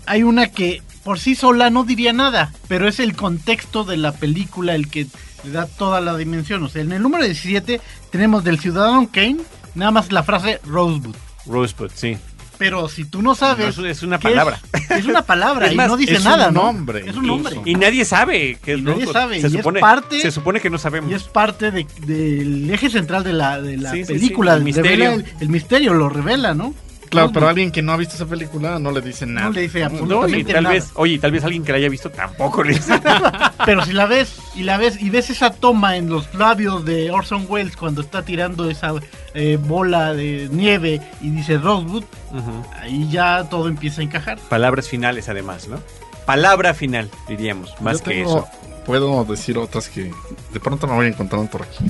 hay 0.05 0.23
una 0.23 0.47
que 0.47 0.81
por 1.05 1.19
sí 1.19 1.35
sola 1.35 1.69
no 1.69 1.85
diría 1.85 2.11
nada, 2.11 2.51
pero 2.67 2.85
es 2.85 2.99
el 2.99 3.15
contexto 3.15 3.85
de 3.85 3.95
la 3.95 4.11
película 4.11 4.75
el 4.75 4.89
que 4.89 5.07
le 5.43 5.51
da 5.51 5.65
toda 5.65 6.01
la 6.01 6.15
dimensión. 6.17 6.63
O 6.63 6.69
sea, 6.69 6.81
en 6.81 6.91
el 6.91 7.01
número 7.01 7.23
17 7.23 7.79
tenemos 8.11 8.43
del 8.43 8.59
Ciudadano 8.59 9.09
Kane, 9.11 9.37
nada 9.75 9.91
más 9.91 10.11
la 10.11 10.23
frase 10.23 10.59
Rosebud. 10.65 11.15
Rosebud, 11.45 11.91
sí. 11.93 12.17
Pero 12.57 12.89
si 12.89 13.05
tú 13.05 13.21
no 13.21 13.35
sabes. 13.35 13.77
No, 13.77 13.85
es- 13.85 13.97
es 13.97 14.03
una 14.03 14.19
palabra. 14.19 14.59
Es, 14.89 15.05
una 15.05 15.21
palabra 15.21 15.67
Es 15.67 15.73
y 15.73 15.77
no 15.77 15.95
dice 15.95 16.15
es 16.15 16.23
nada, 16.23 16.47
un 16.47 16.55
¿no? 16.55 16.63
nombre, 16.63 17.07
Es 17.07 17.15
un 17.15 17.27
nombre. 17.27 17.55
Y 17.65 17.75
nadie 17.75 18.03
sabe 18.03 18.57
que 18.63 18.73
es 18.73 18.79
Y 18.79 18.81
nadie 18.81 19.05
Rosebud. 19.05 19.13
sabe, 19.13 19.35
Se 19.35 19.41
y 19.41 19.45
es 19.51 19.57
supone, 19.57 19.79
parte- 19.79 20.19
se 20.21 20.31
supone 20.31 20.59
que 20.59 20.71
no 20.71 20.79
sabemos. 20.79 21.11
Y 21.11 21.13
es 21.13 21.23
parte 21.23 21.69
de- 21.69 21.85
del 22.07 22.67
eje 22.71 22.89
central 22.89 23.23
de 23.23 23.33
la, 23.33 23.61
de 23.61 23.77
la 23.77 23.91
Sí, 23.91 24.03
película. 24.05 24.57
sí, 24.57 24.69
el 24.69 24.73
Revela 24.75 25.11
misterio. 25.11 25.11
El, 25.11 25.41
el 25.43 25.49
misterio 25.49 25.93
lo 25.93 26.09
revela, 26.09 26.55
¿no? 26.55 26.73
Claro, 27.09 27.31
pero 27.33 27.47
alguien 27.47 27.71
que 27.71 27.81
no 27.81 27.91
ha 27.93 27.97
visto 27.97 28.15
esa 28.15 28.25
película 28.25 28.79
no 28.79 28.91
le 28.91 29.01
dice 29.01 29.25
nada. 29.25 29.47
No 29.47 29.53
le 29.53 29.61
dice 29.61 29.79
No, 29.79 29.85
y 29.85 29.85
absolutamente 29.93 30.53
tal 30.53 30.63
nada. 30.63 30.75
vez, 30.75 30.91
oye, 30.95 31.19
tal 31.19 31.31
vez 31.31 31.43
alguien 31.43 31.63
que 31.63 31.71
la 31.71 31.77
haya 31.77 31.89
visto 31.89 32.09
tampoco 32.11 32.63
le 32.63 32.73
dice. 32.73 32.99
Pero 33.65 33.83
si 33.85 33.93
la 33.93 34.05
ves 34.05 34.37
y 34.55 34.63
la 34.63 34.77
ves 34.77 35.01
y 35.01 35.09
ves 35.09 35.29
esa 35.29 35.51
toma 35.51 35.97
en 35.97 36.09
los 36.09 36.33
labios 36.35 36.85
de 36.85 37.11
Orson 37.11 37.45
Welles 37.49 37.75
cuando 37.77 38.01
está 38.01 38.23
tirando 38.23 38.69
esa 38.69 38.93
eh, 39.33 39.57
bola 39.61 40.13
de 40.13 40.47
nieve 40.51 41.01
y 41.21 41.29
dice 41.31 41.57
Rosewood, 41.57 42.03
Ujú. 42.31 42.65
ahí 42.81 43.07
ya 43.09 43.45
todo 43.49 43.67
empieza 43.67 44.01
a 44.01 44.03
encajar. 44.03 44.37
Palabras 44.49 44.87
finales, 44.87 45.29
además, 45.29 45.67
¿no? 45.67 45.79
Palabra 46.25 46.73
final, 46.73 47.09
diríamos, 47.27 47.73
más 47.81 47.99
Yo 47.99 48.03
que 48.03 48.11
tengo- 48.11 48.37
eso. 48.39 48.47
Puedo 48.85 49.25
decir 49.25 49.57
otras 49.57 49.89
que 49.89 50.11
de 50.53 50.59
pronto 50.61 50.87
me 50.87 50.93
voy 50.93 51.07
encontrando 51.07 51.49
por 51.49 51.63
aquí. 51.63 51.85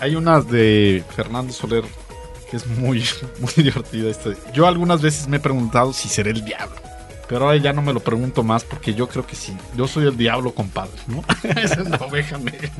Hay 0.00 0.16
unas 0.16 0.48
de 0.50 1.04
Fernando 1.14 1.52
Soler 1.52 1.84
que 2.44 2.56
es 2.56 2.66
muy, 2.66 3.04
muy 3.40 3.64
divertida. 3.64 4.10
Este. 4.10 4.36
Yo 4.52 4.66
algunas 4.66 5.02
veces 5.02 5.28
me 5.28 5.38
he 5.38 5.40
preguntado 5.40 5.92
si 5.92 6.08
seré 6.08 6.30
el 6.30 6.44
diablo. 6.44 6.76
Pero 7.28 7.46
ahora 7.46 7.56
ya 7.56 7.72
no 7.72 7.80
me 7.80 7.92
lo 7.92 8.00
pregunto 8.00 8.42
más 8.42 8.64
porque 8.64 8.94
yo 8.94 9.08
creo 9.08 9.26
que 9.26 9.34
sí. 9.34 9.56
Yo 9.76 9.88
soy 9.88 10.06
el 10.06 10.16
diablo, 10.16 10.54
compadre, 10.54 10.92
¿no? 11.06 11.24
Esa 11.56 11.80
es 11.80 11.88
la 11.88 11.96
oveja 11.96 12.36
negra. 12.38 12.70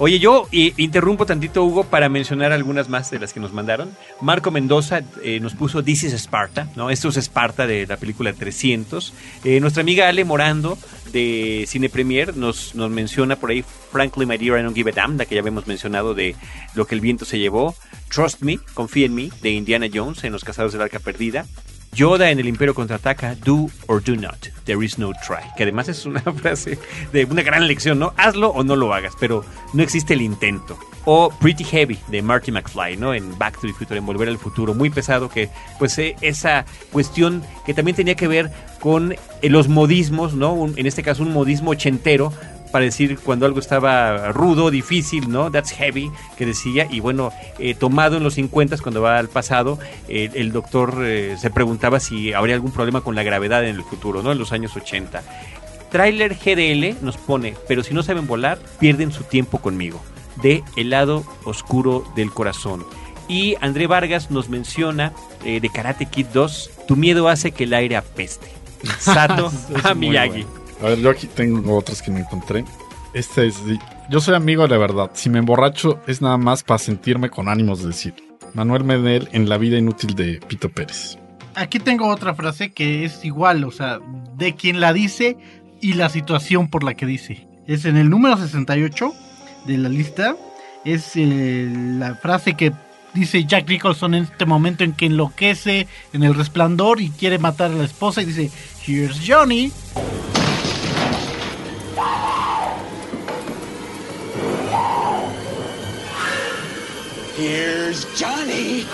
Oye, 0.00 0.20
yo 0.20 0.46
eh, 0.52 0.74
interrumpo 0.76 1.26
tantito, 1.26 1.64
Hugo, 1.64 1.82
para 1.82 2.08
mencionar 2.08 2.52
algunas 2.52 2.88
más 2.88 3.10
de 3.10 3.18
las 3.18 3.32
que 3.32 3.40
nos 3.40 3.52
mandaron. 3.52 3.90
Marco 4.20 4.52
Mendoza 4.52 5.02
eh, 5.24 5.40
nos 5.40 5.54
puso 5.54 5.82
This 5.82 6.04
is 6.04 6.12
Sparta, 6.12 6.68
¿no? 6.76 6.90
Esto 6.90 7.08
es 7.08 7.16
Esparta 7.16 7.66
de 7.66 7.84
la 7.84 7.96
película 7.96 8.32
300. 8.32 9.12
Eh, 9.42 9.58
nuestra 9.58 9.80
amiga 9.80 10.06
Ale 10.06 10.24
Morando 10.24 10.78
de 11.12 11.64
Cine 11.66 11.88
Premier 11.88 12.36
nos, 12.36 12.76
nos 12.76 12.90
menciona 12.92 13.34
por 13.34 13.50
ahí 13.50 13.64
Frankly 13.90 14.24
My 14.24 14.38
Dear 14.38 14.60
I 14.60 14.62
Don't 14.62 14.76
Give 14.76 14.88
a 14.88 14.94
Damn, 14.94 15.16
la 15.16 15.26
que 15.26 15.34
ya 15.34 15.40
habíamos 15.40 15.66
mencionado 15.66 16.14
de 16.14 16.36
Lo 16.76 16.86
que 16.86 16.94
el 16.94 17.00
viento 17.00 17.24
se 17.24 17.40
llevó. 17.40 17.74
Trust 18.08 18.42
Me, 18.42 18.60
Confía 18.74 19.06
en 19.06 19.16
mí, 19.16 19.32
de 19.42 19.50
Indiana 19.50 19.88
Jones 19.92 20.22
en 20.22 20.30
Los 20.30 20.44
Cazados 20.44 20.72
del 20.72 20.82
Arca 20.82 21.00
Perdida. 21.00 21.44
Yoda 21.92 22.30
en 22.30 22.38
el 22.38 22.46
Imperio 22.46 22.74
contraataca, 22.74 23.34
do 23.34 23.70
or 23.86 24.02
do 24.02 24.14
not, 24.14 24.48
there 24.64 24.84
is 24.84 24.98
no 24.98 25.12
try. 25.26 25.42
Que 25.56 25.64
además 25.64 25.88
es 25.88 26.06
una 26.06 26.20
frase 26.36 26.78
de 27.12 27.24
una 27.24 27.42
gran 27.42 27.66
lección, 27.66 27.98
¿no? 27.98 28.12
Hazlo 28.16 28.50
o 28.50 28.62
no 28.62 28.76
lo 28.76 28.94
hagas, 28.94 29.14
pero 29.18 29.44
no 29.72 29.82
existe 29.82 30.14
el 30.14 30.22
intento. 30.22 30.78
O 31.04 31.30
Pretty 31.40 31.64
Heavy 31.64 31.98
de 32.08 32.22
Marty 32.22 32.52
McFly, 32.52 32.96
¿no? 32.96 33.14
En 33.14 33.36
Back 33.38 33.60
to 33.60 33.66
the 33.66 33.72
Future, 33.72 33.98
en 33.98 34.06
Volver 34.06 34.28
al 34.28 34.38
Futuro, 34.38 34.74
muy 34.74 34.90
pesado, 34.90 35.28
que 35.28 35.48
pues 35.78 35.98
eh, 35.98 36.16
esa 36.20 36.66
cuestión 36.92 37.42
que 37.64 37.74
también 37.74 37.96
tenía 37.96 38.14
que 38.14 38.28
ver 38.28 38.50
con 38.80 39.12
eh, 39.12 39.18
los 39.48 39.68
modismos, 39.68 40.34
¿no? 40.34 40.68
En 40.76 40.86
este 40.86 41.02
caso 41.02 41.22
un 41.22 41.32
modismo 41.32 41.70
ochentero 41.70 42.32
para 42.68 42.84
decir 42.84 43.18
cuando 43.18 43.46
algo 43.46 43.60
estaba 43.60 44.32
rudo, 44.32 44.70
difícil, 44.70 45.30
¿no? 45.30 45.50
That's 45.50 45.72
heavy, 45.72 46.10
que 46.36 46.46
decía. 46.46 46.86
Y 46.90 47.00
bueno, 47.00 47.32
eh, 47.58 47.74
tomado 47.74 48.16
en 48.16 48.24
los 48.24 48.34
50 48.34 48.78
cuando 48.78 49.02
va 49.02 49.18
al 49.18 49.28
pasado, 49.28 49.78
eh, 50.08 50.30
el 50.34 50.52
doctor 50.52 51.02
eh, 51.02 51.36
se 51.38 51.50
preguntaba 51.50 52.00
si 52.00 52.32
habría 52.32 52.54
algún 52.54 52.72
problema 52.72 53.00
con 53.00 53.14
la 53.14 53.22
gravedad 53.22 53.64
en 53.64 53.76
el 53.76 53.82
futuro, 53.82 54.22
¿no? 54.22 54.32
En 54.32 54.38
los 54.38 54.52
años 54.52 54.76
80. 54.76 55.22
Trailer 55.90 56.34
GDL 56.34 57.02
nos 57.02 57.16
pone, 57.16 57.54
pero 57.66 57.82
si 57.82 57.94
no 57.94 58.02
saben 58.02 58.26
volar, 58.26 58.58
pierden 58.78 59.12
su 59.12 59.24
tiempo 59.24 59.58
conmigo. 59.58 60.00
De 60.42 60.62
El 60.76 60.90
lado 60.90 61.24
oscuro 61.44 62.04
del 62.14 62.30
corazón. 62.30 62.84
Y 63.28 63.56
André 63.60 63.86
Vargas 63.86 64.30
nos 64.30 64.48
menciona 64.48 65.12
eh, 65.44 65.60
de 65.60 65.68
Karate 65.68 66.06
Kid 66.06 66.26
2, 66.32 66.70
tu 66.86 66.96
miedo 66.96 67.28
hace 67.28 67.52
que 67.52 67.64
el 67.64 67.74
aire 67.74 67.96
apeste. 67.96 68.48
Sato 68.98 69.52
a 69.82 69.94
Miyagi. 69.94 70.44
bueno. 70.44 70.57
A 70.80 70.86
ver, 70.86 71.00
yo 71.00 71.10
aquí 71.10 71.26
tengo 71.26 71.76
otros 71.76 72.02
que 72.02 72.10
me 72.10 72.20
encontré. 72.20 72.64
Este 73.12 73.46
es 73.46 73.56
Yo 74.10 74.20
soy 74.20 74.34
amigo 74.34 74.62
de 74.62 74.68
la 74.68 74.78
verdad. 74.78 75.10
Si 75.14 75.28
me 75.28 75.38
emborracho 75.38 76.00
es 76.06 76.22
nada 76.22 76.36
más 76.36 76.62
para 76.62 76.78
sentirme 76.78 77.30
con 77.30 77.48
ánimos 77.48 77.80
de 77.80 77.88
decir. 77.88 78.14
Manuel 78.54 78.84
Medel 78.84 79.28
en 79.32 79.48
La 79.48 79.58
vida 79.58 79.78
inútil 79.78 80.14
de 80.14 80.40
Pito 80.46 80.68
Pérez. 80.68 81.18
Aquí 81.54 81.80
tengo 81.80 82.08
otra 82.08 82.34
frase 82.34 82.70
que 82.70 83.04
es 83.04 83.24
igual, 83.24 83.64
o 83.64 83.72
sea, 83.72 83.98
de 84.36 84.54
quien 84.54 84.80
la 84.80 84.92
dice 84.92 85.36
y 85.80 85.94
la 85.94 86.08
situación 86.08 86.68
por 86.68 86.84
la 86.84 86.94
que 86.94 87.06
dice. 87.06 87.48
Es 87.66 87.84
en 87.84 87.96
el 87.96 88.08
número 88.08 88.36
68 88.36 89.12
de 89.66 89.78
la 89.78 89.88
lista. 89.88 90.36
Es 90.84 91.12
eh, 91.16 91.68
la 91.98 92.14
frase 92.14 92.54
que 92.54 92.72
dice 93.14 93.44
Jack 93.44 93.68
Nicholson 93.68 94.14
en 94.14 94.24
este 94.24 94.46
momento 94.46 94.84
en 94.84 94.92
que 94.92 95.06
enloquece 95.06 95.88
en 96.12 96.22
el 96.22 96.34
resplandor 96.34 97.00
y 97.00 97.10
quiere 97.10 97.38
matar 97.38 97.72
a 97.72 97.74
la 97.74 97.84
esposa 97.84 98.22
y 98.22 98.26
dice, 98.26 98.50
Here's 98.86 99.20
Johnny. 99.26 99.72
Here's 107.38 108.04
Johnny. 108.18 108.84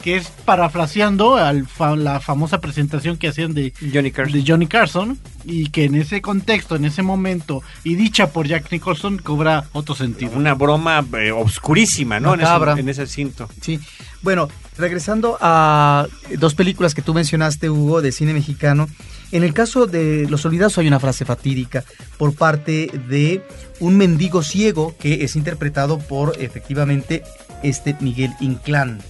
que 0.00 0.16
es 0.16 0.28
parafraseando 0.44 1.36
a 1.36 1.52
la 1.52 2.20
famosa 2.20 2.60
presentación 2.60 3.16
que 3.16 3.26
hacían 3.26 3.54
de 3.54 3.72
Johnny 3.92 4.12
Carson. 4.12 4.32
de 4.32 4.44
Johnny 4.46 4.66
Carson 4.68 5.18
y 5.44 5.70
que 5.70 5.86
en 5.86 5.96
ese 5.96 6.22
contexto, 6.22 6.76
en 6.76 6.84
ese 6.84 7.02
momento, 7.02 7.62
y 7.82 7.96
dicha 7.96 8.30
por 8.30 8.46
Jack 8.46 8.70
Nicholson, 8.70 9.18
cobra 9.18 9.64
otro 9.72 9.96
sentido. 9.96 10.32
Una 10.36 10.54
broma 10.54 11.04
eh, 11.18 11.32
obscurísima, 11.32 12.20
¿no? 12.20 12.34
En 12.34 12.42
ese, 12.42 12.80
en 12.80 12.88
ese 12.88 13.06
cinto. 13.08 13.48
Sí. 13.60 13.80
Bueno, 14.22 14.48
regresando 14.76 15.38
a 15.40 16.06
dos 16.38 16.54
películas 16.54 16.94
que 16.94 17.02
tú 17.02 17.14
mencionaste, 17.14 17.70
Hugo, 17.70 18.02
de 18.02 18.12
cine 18.12 18.32
mexicano. 18.32 18.88
En 19.30 19.44
el 19.44 19.54
caso 19.54 19.86
de 19.86 20.26
Los 20.28 20.44
Olvidados 20.44 20.78
hay 20.78 20.88
una 20.88 21.00
frase 21.00 21.24
fatídica 21.24 21.84
por 22.18 22.34
parte 22.34 22.90
de 23.08 23.42
un 23.80 23.96
mendigo 23.96 24.42
ciego 24.42 24.94
que 24.98 25.24
es 25.24 25.36
interpretado 25.36 25.98
por 25.98 26.36
efectivamente 26.38 27.22
este 27.62 27.96
Miguel 28.00 28.34
Inclán. 28.40 29.00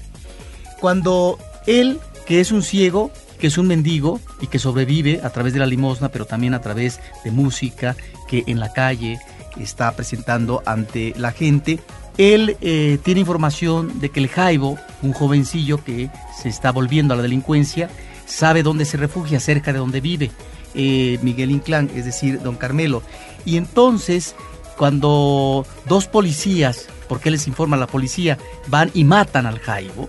Cuando 0.80 1.38
él, 1.66 1.98
que 2.26 2.40
es 2.40 2.52
un 2.52 2.62
ciego, 2.62 3.10
que 3.38 3.48
es 3.48 3.58
un 3.58 3.66
mendigo 3.66 4.20
y 4.40 4.46
que 4.46 4.60
sobrevive 4.60 5.20
a 5.24 5.30
través 5.30 5.52
de 5.52 5.58
la 5.58 5.66
limosna, 5.66 6.10
pero 6.10 6.26
también 6.26 6.54
a 6.54 6.60
través 6.60 7.00
de 7.24 7.32
música 7.32 7.96
que 8.28 8.44
en 8.46 8.60
la 8.60 8.72
calle 8.72 9.18
está 9.60 9.92
presentando 9.96 10.62
ante 10.64 11.12
la 11.16 11.32
gente, 11.32 11.80
él 12.18 12.56
eh, 12.60 12.98
tiene 13.02 13.20
información 13.20 14.00
de 14.00 14.10
que 14.10 14.20
el 14.20 14.28
Jaibo, 14.28 14.78
un 15.02 15.12
jovencillo 15.12 15.82
que 15.82 16.10
se 16.40 16.48
está 16.48 16.70
volviendo 16.72 17.14
a 17.14 17.16
la 17.16 17.22
delincuencia, 17.22 17.88
sabe 18.26 18.62
dónde 18.62 18.84
se 18.84 18.96
refugia, 18.96 19.40
cerca 19.40 19.72
de 19.72 19.78
donde 19.78 20.00
vive 20.00 20.30
eh, 20.74 21.18
Miguel 21.22 21.50
Inclán, 21.50 21.90
es 21.94 22.04
decir, 22.04 22.40
don 22.40 22.56
Carmelo. 22.56 23.02
Y 23.44 23.56
entonces, 23.56 24.34
cuando 24.76 25.66
dos 25.86 26.06
policías, 26.06 26.86
porque 27.08 27.30
les 27.30 27.46
informa 27.46 27.76
la 27.76 27.86
policía, 27.86 28.38
van 28.68 28.90
y 28.94 29.04
matan 29.04 29.46
al 29.46 29.58
Jaibo, 29.58 30.08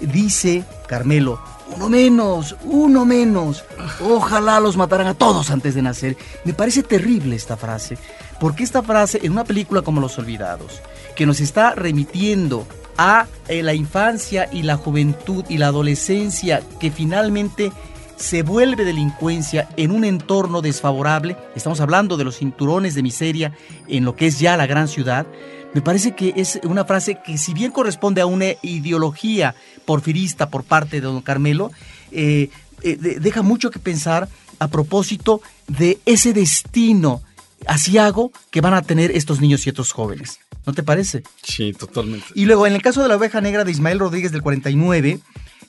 dice 0.00 0.64
Carmelo, 0.86 1.40
uno 1.74 1.88
menos, 1.88 2.56
uno 2.64 3.04
menos. 3.04 3.64
Ojalá 4.00 4.60
los 4.60 4.76
mataran 4.76 5.06
a 5.06 5.14
todos 5.14 5.50
antes 5.50 5.74
de 5.74 5.82
nacer. 5.82 6.16
Me 6.44 6.52
parece 6.52 6.82
terrible 6.82 7.36
esta 7.36 7.56
frase, 7.56 7.96
porque 8.38 8.64
esta 8.64 8.82
frase 8.82 9.20
en 9.22 9.32
una 9.32 9.44
película 9.44 9.82
como 9.82 10.00
Los 10.00 10.18
Olvidados, 10.18 10.82
que 11.16 11.26
nos 11.26 11.40
está 11.40 11.74
remitiendo 11.74 12.66
a 12.96 13.26
eh, 13.48 13.62
la 13.62 13.74
infancia 13.74 14.48
y 14.52 14.62
la 14.62 14.76
juventud 14.76 15.44
y 15.48 15.58
la 15.58 15.66
adolescencia 15.68 16.62
que 16.80 16.90
finalmente 16.90 17.72
se 18.16 18.42
vuelve 18.42 18.84
delincuencia 18.84 19.68
en 19.76 19.90
un 19.90 20.04
entorno 20.04 20.62
desfavorable, 20.62 21.36
estamos 21.56 21.80
hablando 21.80 22.16
de 22.16 22.22
los 22.24 22.38
cinturones 22.38 22.94
de 22.94 23.02
miseria 23.02 23.52
en 23.88 24.04
lo 24.04 24.14
que 24.14 24.28
es 24.28 24.38
ya 24.38 24.56
la 24.56 24.66
gran 24.66 24.86
ciudad, 24.86 25.26
me 25.74 25.80
parece 25.82 26.14
que 26.14 26.32
es 26.36 26.60
una 26.62 26.84
frase 26.84 27.18
que 27.24 27.36
si 27.36 27.52
bien 27.52 27.72
corresponde 27.72 28.20
a 28.20 28.26
una 28.26 28.46
ideología 28.62 29.56
porfirista 29.84 30.48
por 30.48 30.62
parte 30.62 30.96
de 31.00 31.06
don 31.08 31.20
Carmelo, 31.22 31.72
eh, 32.12 32.50
eh, 32.82 32.96
de- 32.96 33.18
deja 33.18 33.42
mucho 33.42 33.72
que 33.72 33.80
pensar 33.80 34.28
a 34.60 34.68
propósito 34.68 35.40
de 35.66 35.98
ese 36.06 36.32
destino 36.32 37.20
asiago 37.66 38.30
que 38.52 38.60
van 38.60 38.74
a 38.74 38.82
tener 38.82 39.10
estos 39.10 39.40
niños 39.40 39.66
y 39.66 39.70
estos 39.70 39.90
jóvenes. 39.90 40.38
¿No 40.66 40.72
te 40.72 40.82
parece? 40.82 41.22
Sí, 41.42 41.72
totalmente. 41.72 42.26
Y 42.34 42.46
luego, 42.46 42.66
en 42.66 42.74
el 42.74 42.82
caso 42.82 43.02
de 43.02 43.08
la 43.08 43.16
oveja 43.16 43.40
negra 43.40 43.64
de 43.64 43.70
Ismael 43.70 43.98
Rodríguez 43.98 44.32
del 44.32 44.42
49, 44.42 45.20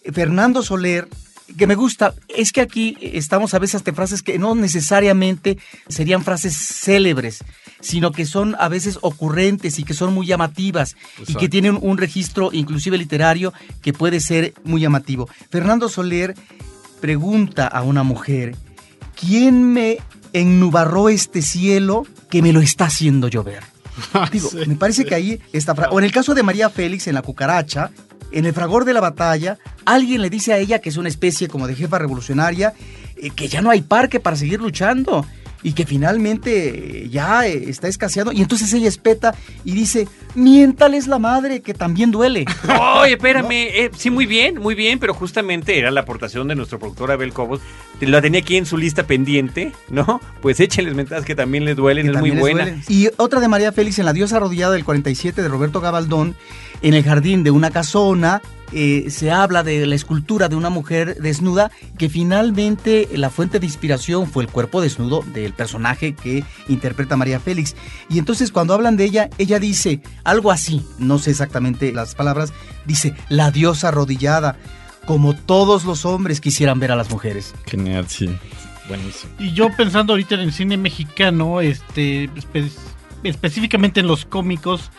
eh, 0.03 0.11
Fernando 0.11 0.63
Soler, 0.63 1.07
que 1.57 1.67
me 1.67 1.75
gusta, 1.75 2.13
es 2.27 2.51
que 2.51 2.61
aquí 2.61 2.97
estamos 3.01 3.53
a 3.53 3.59
veces 3.59 3.75
ante 3.75 3.93
frases 3.93 4.23
que 4.23 4.39
no 4.39 4.55
necesariamente 4.55 5.57
serían 5.87 6.23
frases 6.23 6.55
célebres, 6.55 7.43
sino 7.81 8.11
que 8.11 8.25
son 8.25 8.55
a 8.57 8.67
veces 8.67 8.97
ocurrentes 9.01 9.77
y 9.77 9.83
que 9.83 9.93
son 9.93 10.13
muy 10.13 10.25
llamativas 10.25 10.95
y 11.27 11.35
que 11.35 11.49
tienen 11.49 11.77
un 11.79 11.97
registro 11.97 12.49
inclusive 12.51 12.97
literario 12.97 13.53
que 13.81 13.93
puede 13.93 14.19
ser 14.21 14.53
muy 14.63 14.81
llamativo. 14.81 15.29
Fernando 15.51 15.87
Soler 15.87 16.33
pregunta 16.99 17.67
a 17.67 17.83
una 17.83 18.01
mujer, 18.01 18.55
¿quién 19.19 19.71
me 19.71 19.99
ennubarró 20.33 21.09
este 21.09 21.41
cielo 21.41 22.07
que 22.29 22.41
me 22.41 22.53
lo 22.53 22.61
está 22.61 22.85
haciendo 22.85 23.27
llover? 23.27 23.74
Digo, 24.31 24.49
me 24.67 24.75
parece 24.75 25.05
que 25.05 25.15
ahí 25.15 25.41
está. 25.53 25.73
O 25.91 25.99
en 25.99 26.05
el 26.05 26.11
caso 26.11 26.33
de 26.33 26.43
María 26.43 26.69
Félix 26.69 27.07
en 27.07 27.15
La 27.15 27.21
Cucaracha, 27.21 27.91
en 28.31 28.45
el 28.45 28.53
fragor 28.53 28.85
de 28.85 28.93
la 28.93 29.01
batalla, 29.01 29.57
alguien 29.85 30.21
le 30.21 30.29
dice 30.29 30.53
a 30.53 30.57
ella 30.57 30.79
que 30.79 30.89
es 30.89 30.97
una 30.97 31.09
especie 31.09 31.47
como 31.47 31.67
de 31.67 31.75
jefa 31.75 31.99
revolucionaria, 31.99 32.73
eh, 33.17 33.29
que 33.29 33.47
ya 33.47 33.61
no 33.61 33.69
hay 33.69 33.81
parque 33.81 34.19
para 34.19 34.35
seguir 34.35 34.59
luchando 34.59 35.25
y 35.65 35.73
que 35.73 35.83
finalmente 35.87 37.05
eh, 37.05 37.09
ya 37.09 37.47
eh, 37.47 37.65
está 37.69 37.87
escaseando. 37.87 38.31
Y 38.31 38.39
entonces 38.41 38.71
ella 38.71 38.87
espeta 38.87 39.33
y 39.63 39.71
dice: 39.71 40.07
Miéntales 40.35 41.07
la 41.07 41.17
madre, 41.17 41.61
que 41.61 41.73
también 41.73 42.11
duele. 42.11 42.45
Oye, 43.01 43.13
espérame, 43.13 43.51
eh, 43.51 43.89
sí, 43.97 44.11
muy 44.11 44.27
bien, 44.27 44.59
muy 44.59 44.75
bien, 44.75 44.99
pero 44.99 45.15
justamente 45.15 45.79
era 45.79 45.89
la 45.89 46.01
aportación 46.01 46.47
de 46.47 46.53
nuestro 46.53 46.77
productor 46.77 47.11
Abel 47.11 47.33
Cobos. 47.33 47.61
La 47.99 48.21
tenía 48.21 48.41
aquí 48.41 48.57
en 48.57 48.67
su 48.67 48.77
lista 48.77 49.07
pendiente, 49.07 49.71
¿no? 49.89 50.21
Pues 50.39 50.59
échenles 50.59 50.93
mentadas 50.93 51.25
que 51.25 51.33
también 51.33 51.65
les 51.65 51.75
duelen, 51.75 52.11
es 52.11 52.19
muy 52.19 52.29
buena. 52.29 52.65
duelen. 52.65 52.83
Y 52.87 53.07
otra 53.17 53.39
de 53.39 53.47
María 53.47 53.71
Félix 53.71 53.97
en 53.97 54.05
La 54.05 54.13
diosa 54.13 54.37
arrodillada 54.37 54.73
del 54.73 54.85
47 54.85 55.41
de 55.41 55.47
Roberto 55.47 55.81
Gabaldón, 55.81 56.35
en 56.83 56.93
el 56.93 57.03
jardín 57.03 57.43
de 57.43 57.49
una 57.49 57.71
casona, 57.71 58.43
eh, 58.71 59.07
se 59.09 59.31
habla 59.31 59.63
de 59.63 59.85
la 59.85 59.95
escultura 59.95 60.49
de 60.49 60.55
una 60.55 60.69
mujer 60.69 61.17
desnuda, 61.21 61.71
que 61.97 62.09
finalmente 62.09 63.07
la 63.13 63.29
fuente 63.29 63.59
de 63.59 63.65
inspiración 63.65 64.27
fue 64.27 64.43
el 64.43 64.49
cuerpo 64.49 64.81
desnudo 64.81 65.23
del 65.33 65.53
personaje 65.53 66.13
que 66.13 66.43
interpreta 66.67 67.17
María 67.17 67.39
Félix. 67.39 67.75
Y 68.09 68.19
entonces 68.19 68.51
cuando 68.51 68.73
hablan 68.73 68.97
de 68.97 69.05
ella, 69.05 69.29
ella 69.37 69.59
dice 69.59 70.01
algo 70.23 70.51
así, 70.51 70.85
no 70.99 71.19
sé 71.19 71.31
exactamente 71.31 71.91
las 71.93 72.15
palabras, 72.15 72.53
dice, 72.85 73.15
la 73.29 73.51
diosa 73.51 73.89
arrodillada, 73.89 74.57
como 75.05 75.35
todos 75.35 75.85
los 75.85 76.05
hombres 76.05 76.41
quisieran 76.41 76.79
ver 76.79 76.91
a 76.91 76.95
las 76.95 77.09
mujeres. 77.09 77.53
Genial, 77.65 78.07
sí. 78.09 78.29
Buenísimo. 78.87 79.33
Y 79.39 79.51
yo 79.53 79.69
pensando 79.75 80.13
ahorita 80.13 80.35
en 80.35 80.41
el 80.41 80.53
cine 80.53 80.77
mexicano, 80.77 81.61
este, 81.61 82.29
espe- 82.31 82.69
específicamente 83.23 83.99
en 83.99 84.07
los 84.07 84.25
cómicos, 84.25 84.91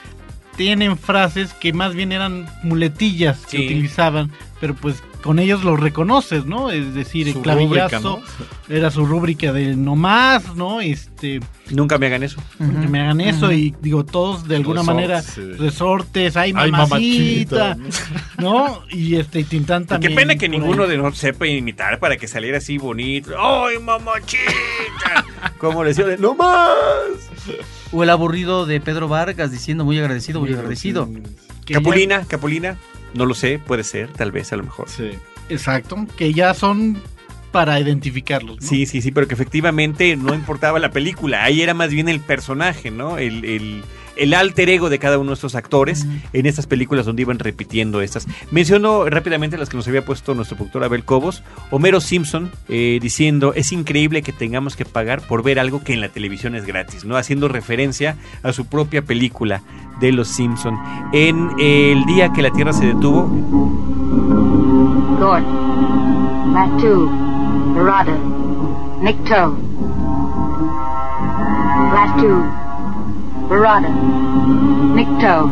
tienen 0.56 0.96
frases 0.98 1.52
que 1.54 1.72
más 1.72 1.94
bien 1.94 2.12
eran 2.12 2.46
muletillas 2.62 3.44
que 3.46 3.58
Sí. 3.58 3.64
utilizaban, 3.66 4.30
pero 4.60 4.74
pues 4.74 5.02
con 5.22 5.38
ellos 5.40 5.64
los 5.64 5.80
reconoces, 5.80 6.44
¿no? 6.46 6.70
Es 6.70 6.94
decir, 6.94 7.30
Su 7.32 7.38
el 7.38 7.42
clavillazo 7.42 7.98
rúbrica, 8.16 8.28
¿no? 8.68 8.74
era 8.76 8.90
su 8.92 9.04
rúbrica 9.06 9.52
de 9.52 9.74
no 9.74 9.96
más, 9.96 10.54
¿no? 10.54 10.80
Este, 10.80 11.40
Nunca 11.70 11.98
me 11.98 12.06
hagan 12.06 12.22
eso. 12.22 12.40
que 12.58 12.88
me 12.88 13.00
hagan 13.00 13.20
eso 13.20 13.50
y 13.52 13.74
digo 13.82 14.04
todos 14.04 14.46
de 14.46 14.54
alguna 14.56 14.82
Resortes, 14.82 14.94
manera 14.94 15.22
sí. 15.22 15.40
resortes, 15.58 16.36
ay 16.36 16.52
Ay, 16.54 16.70
mamacita, 16.70 17.76
mamachita. 17.76 18.16
¿no? 18.38 18.82
Y 18.90 19.16
este 19.16 19.40
y 19.40 19.44
Tintán 19.44 19.82
Y 19.82 19.86
también. 19.86 20.12
Qué 20.12 20.16
pena 20.16 20.36
que 20.36 20.44
ahí. 20.46 20.50
ninguno 20.50 20.86
de 20.86 20.96
nosotros 20.96 21.18
sepa 21.18 21.46
imitar 21.48 21.98
para 21.98 22.16
que 22.16 22.28
saliera 22.28 22.58
así 22.58 22.78
bonito. 22.78 23.34
¡Ay, 23.38 23.78
mamachita! 23.80 25.24
Como 25.58 25.82
le 25.82 25.88
decía, 25.90 26.04
¡no 26.20 26.34
más! 26.36 26.68
O 27.92 28.02
el 28.02 28.10
aburrido 28.10 28.66
de 28.66 28.80
Pedro 28.80 29.08
Vargas 29.08 29.50
diciendo 29.52 29.84
muy 29.84 29.98
agradecido, 29.98 30.40
muy 30.40 30.52
agradecido. 30.52 31.08
Que 31.64 31.74
ya- 31.74 31.78
Capulina, 31.80 32.24
Capulina. 32.26 32.76
No 33.14 33.24
lo 33.26 33.34
sé, 33.34 33.58
puede 33.64 33.84
ser, 33.84 34.08
tal 34.12 34.32
vez, 34.32 34.52
a 34.52 34.56
lo 34.56 34.64
mejor. 34.64 34.88
Sí. 34.88 35.10
Exacto, 35.48 36.06
que 36.16 36.32
ya 36.34 36.52
son 36.54 37.00
para 37.52 37.80
identificarlos. 37.80 38.56
¿no? 38.60 38.66
Sí, 38.68 38.84
sí, 38.86 39.00
sí, 39.00 39.10
pero 39.12 39.26
que 39.28 39.34
efectivamente 39.34 40.16
no 40.16 40.34
importaba 40.34 40.78
la 40.78 40.90
película. 40.90 41.44
Ahí 41.44 41.62
era 41.62 41.72
más 41.72 41.90
bien 41.90 42.08
el 42.08 42.20
personaje, 42.20 42.90
¿no? 42.90 43.16
El, 43.18 43.44
el, 43.44 43.82
el 44.16 44.34
alter 44.34 44.68
ego 44.68 44.88
de 44.90 44.98
cada 44.98 45.18
uno 45.18 45.30
de 45.30 45.34
estos 45.34 45.54
actores 45.54 46.06
en 46.32 46.46
estas 46.46 46.66
películas 46.66 47.06
donde 47.06 47.22
iban 47.22 47.38
repitiendo 47.38 48.00
estas. 48.00 48.26
Menciono 48.50 49.08
rápidamente 49.08 49.58
las 49.58 49.68
que 49.68 49.76
nos 49.76 49.86
había 49.88 50.04
puesto 50.04 50.34
nuestro 50.34 50.56
productor 50.56 50.84
Abel 50.84 51.04
Cobos. 51.04 51.42
Homero 51.70 52.00
Simpson 52.00 52.50
eh, 52.68 52.98
diciendo, 53.00 53.52
es 53.54 53.72
increíble 53.72 54.22
que 54.22 54.32
tengamos 54.32 54.76
que 54.76 54.84
pagar 54.84 55.20
por 55.20 55.42
ver 55.42 55.58
algo 55.58 55.82
que 55.84 55.92
en 55.92 56.00
la 56.00 56.08
televisión 56.08 56.54
es 56.54 56.64
gratis, 56.64 57.04
¿no? 57.04 57.16
Haciendo 57.16 57.48
referencia 57.48 58.16
a 58.42 58.52
su 58.52 58.66
propia 58.66 59.02
película 59.02 59.62
de 60.00 60.12
Los 60.12 60.28
Simpson. 60.28 60.78
En 61.12 61.50
el 61.58 62.04
día 62.06 62.32
que 62.32 62.42
la 62.42 62.50
Tierra 62.50 62.72
se 62.72 62.86
detuvo. 62.86 63.30
Barada. 73.48 73.88
Nikto. 74.94 75.50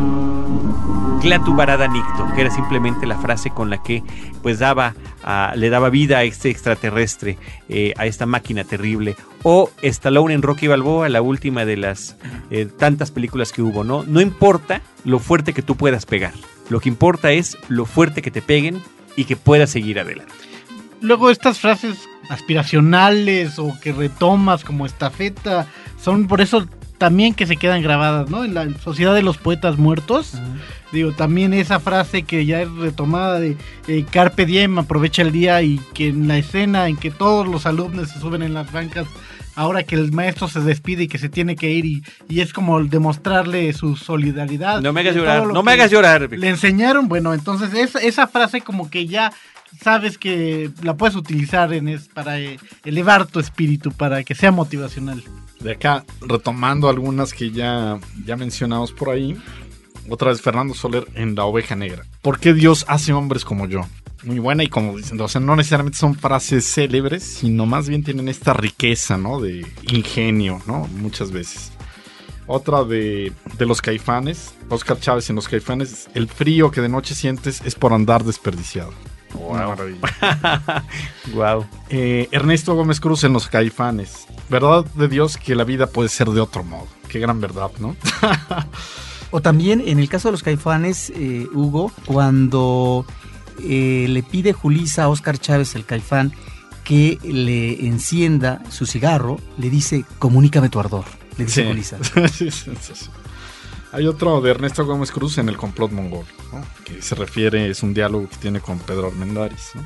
Clatu 1.21 1.55
Barada 1.55 1.87
Nicto, 1.87 2.27
que 2.35 2.41
era 2.41 2.51
simplemente 2.51 3.07
la 3.07 3.17
frase 3.17 3.49
con 3.49 3.69
la 3.69 3.81
que 3.81 4.03
pues 4.43 4.59
daba 4.59 4.93
a- 5.23 5.53
le 5.55 5.69
daba 5.69 5.89
vida 5.89 6.19
a 6.19 6.23
este 6.23 6.49
extraterrestre, 6.51 7.37
eh, 7.67 7.93
a 7.97 8.05
esta 8.05 8.25
máquina 8.27 8.63
terrible. 8.63 9.15
O 9.41 9.71
Stallone 9.81 10.33
en 10.35 10.43
Rocky 10.43 10.67
Balboa, 10.67 11.09
la 11.09 11.21
última 11.23 11.65
de 11.65 11.77
las 11.77 12.15
eh, 12.51 12.67
tantas 12.77 13.09
películas 13.09 13.51
que 13.51 13.63
hubo, 13.63 13.83
¿no? 13.83 14.03
No 14.03 14.21
importa 14.21 14.81
lo 15.03 15.17
fuerte 15.19 15.53
que 15.53 15.63
tú 15.63 15.75
puedas 15.75 16.05
pegar, 16.05 16.33
lo 16.69 16.79
que 16.79 16.89
importa 16.89 17.31
es 17.31 17.57
lo 17.69 17.85
fuerte 17.85 18.21
que 18.21 18.29
te 18.29 18.41
peguen 18.43 18.81
y 19.15 19.23
que 19.25 19.35
puedas 19.35 19.71
seguir 19.71 19.99
adelante. 19.99 20.33
Luego 21.01 21.29
estas 21.31 21.59
frases 21.59 21.97
aspiracionales 22.29 23.57
o 23.59 23.75
que 23.81 23.91
retomas 23.93 24.63
como 24.63 24.85
estafeta, 24.85 25.67
son 25.99 26.27
por 26.27 26.41
eso 26.41 26.67
también 26.97 27.33
que 27.33 27.45
se 27.45 27.57
quedan 27.57 27.81
grabadas, 27.81 28.29
¿no? 28.29 28.45
En 28.45 28.53
la 28.53 28.67
Sociedad 28.79 29.13
de 29.13 29.21
los 29.21 29.37
Poetas 29.37 29.77
Muertos. 29.77 30.33
Digo, 30.91 31.11
también 31.11 31.53
esa 31.53 31.79
frase 31.79 32.23
que 32.23 32.45
ya 32.45 32.61
es 32.61 32.71
retomada 32.71 33.39
de 33.39 33.57
eh, 33.87 34.05
Carpe 34.09 34.45
Diem, 34.45 34.79
aprovecha 34.79 35.21
el 35.21 35.31
día 35.31 35.61
y 35.61 35.79
que 35.93 36.07
en 36.09 36.27
la 36.27 36.37
escena 36.37 36.87
en 36.87 36.95
que 36.95 37.11
todos 37.11 37.47
los 37.47 37.65
alumnos 37.65 38.09
se 38.09 38.19
suben 38.19 38.43
en 38.43 38.53
las 38.53 38.71
bancas, 38.71 39.05
ahora 39.55 39.83
que 39.83 39.95
el 39.95 40.11
maestro 40.11 40.47
se 40.47 40.61
despide 40.61 41.03
y 41.03 41.07
que 41.07 41.17
se 41.17 41.27
tiene 41.27 41.55
que 41.55 41.71
ir 41.71 41.85
y, 41.85 42.03
y 42.29 42.39
es 42.39 42.53
como 42.53 42.81
demostrarle 42.83 43.73
su 43.73 43.97
solidaridad. 43.97 44.81
No 44.81 44.93
me 44.93 45.01
hagas 45.01 45.15
llorar, 45.15 45.45
lo 45.45 45.53
no 45.53 45.63
me 45.63 45.73
hagas 45.73 45.91
llorar. 45.91 46.29
Le 46.31 46.49
enseñaron, 46.49 47.09
bueno, 47.09 47.33
entonces 47.33 47.73
esa, 47.73 47.99
esa 47.99 48.27
frase 48.27 48.61
como 48.61 48.89
que 48.89 49.07
ya 49.07 49.33
sabes 49.81 50.17
que 50.17 50.71
la 50.81 50.95
puedes 50.95 51.15
utilizar 51.15 51.73
en 51.73 51.89
es, 51.89 52.07
para 52.07 52.39
eh, 52.39 52.57
elevar 52.85 53.25
tu 53.25 53.39
espíritu, 53.39 53.91
para 53.91 54.23
que 54.23 54.35
sea 54.35 54.51
motivacional. 54.51 55.23
De 55.65 55.71
acá, 55.71 56.05
retomando 56.21 56.89
algunas 56.89 57.33
que 57.33 57.49
ya, 57.49 57.99
ya 58.23 58.35
mencionamos 58.35 58.91
por 58.91 59.09
ahí. 59.09 59.35
Otra 60.07 60.29
vez 60.29 60.39
Fernando 60.39 60.75
Soler 60.75 61.07
en 61.15 61.33
La 61.33 61.45
Oveja 61.45 61.75
Negra. 61.75 62.05
¿Por 62.21 62.39
qué 62.39 62.53
Dios 62.53 62.85
hace 62.87 63.13
hombres 63.13 63.43
como 63.43 63.65
yo? 63.65 63.81
Muy 64.21 64.37
buena 64.37 64.63
y 64.63 64.67
como 64.67 64.95
dicen, 64.95 65.19
o 65.19 65.27
sea, 65.27 65.41
no 65.41 65.55
necesariamente 65.55 65.97
son 65.97 66.13
frases 66.13 66.71
célebres, 66.71 67.23
sino 67.23 67.65
más 67.65 67.89
bien 67.89 68.03
tienen 68.03 68.27
esta 68.27 68.53
riqueza, 68.53 69.17
¿no? 69.17 69.41
De 69.41 69.65
ingenio, 69.89 70.61
¿no? 70.67 70.87
Muchas 70.97 71.31
veces. 71.31 71.71
Otra 72.45 72.83
de, 72.83 73.33
de 73.57 73.65
los 73.65 73.81
caifanes, 73.81 74.53
Oscar 74.69 74.99
Chávez 74.99 75.31
en 75.31 75.35
los 75.35 75.47
caifanes, 75.47 76.09
el 76.13 76.27
frío 76.27 76.69
que 76.69 76.81
de 76.81 76.89
noche 76.89 77.15
sientes 77.15 77.63
es 77.65 77.73
por 77.73 77.91
andar 77.91 78.23
desperdiciado. 78.23 78.93
Una 79.33 79.67
maravilla. 79.67 79.99
wow. 81.33 81.65
Eh, 81.89 82.27
Ernesto 82.31 82.75
Gómez 82.75 82.99
Cruz 82.99 83.23
en 83.23 83.33
Los 83.33 83.47
Caifanes. 83.47 84.27
Verdad 84.49 84.85
de 84.95 85.07
Dios 85.07 85.37
que 85.37 85.55
la 85.55 85.63
vida 85.63 85.87
puede 85.87 86.09
ser 86.09 86.27
de 86.29 86.39
otro 86.41 86.63
modo. 86.63 86.87
Qué 87.09 87.19
gran 87.19 87.39
verdad, 87.41 87.71
¿no? 87.79 87.95
O 89.31 89.41
también 89.41 89.81
en 89.85 89.99
el 89.99 90.07
caso 90.07 90.29
de 90.29 90.33
los 90.33 90.43
caifanes, 90.43 91.11
eh, 91.13 91.47
Hugo, 91.53 91.91
cuando 92.05 93.05
eh, 93.61 94.05
le 94.07 94.23
pide 94.23 94.53
Julisa 94.53 95.03
a 95.05 95.09
Oscar 95.09 95.37
Chávez, 95.37 95.75
el 95.75 95.83
caifán, 95.83 96.31
que 96.85 97.17
le 97.23 97.85
encienda 97.85 98.61
su 98.69 98.85
cigarro, 98.85 99.37
le 99.57 99.69
dice, 99.69 100.05
comunícame 100.19 100.69
tu 100.69 100.79
ardor. 100.79 101.03
Le 101.37 101.45
dice 101.45 101.63
Sí. 101.63 101.67
Julisa. 101.67 101.97
Sí, 102.31 102.49
sí. 102.49 102.71
Hay 103.91 104.07
otro 104.07 104.39
de 104.41 104.51
Ernesto 104.51 104.85
Gómez 104.85 105.11
Cruz 105.11 105.37
en 105.37 105.49
El 105.49 105.57
complot 105.57 105.91
mongol, 105.91 106.25
¿no? 106.53 106.63
que 106.85 107.01
se 107.01 107.15
refiere, 107.15 107.69
es 107.69 107.81
un 107.83 107.93
diálogo 107.93 108.29
que 108.29 108.37
tiene 108.37 108.59
con 108.61 108.77
Pedro 108.79 109.07
Armendáriz. 109.07 109.71
¿no? 109.75 109.81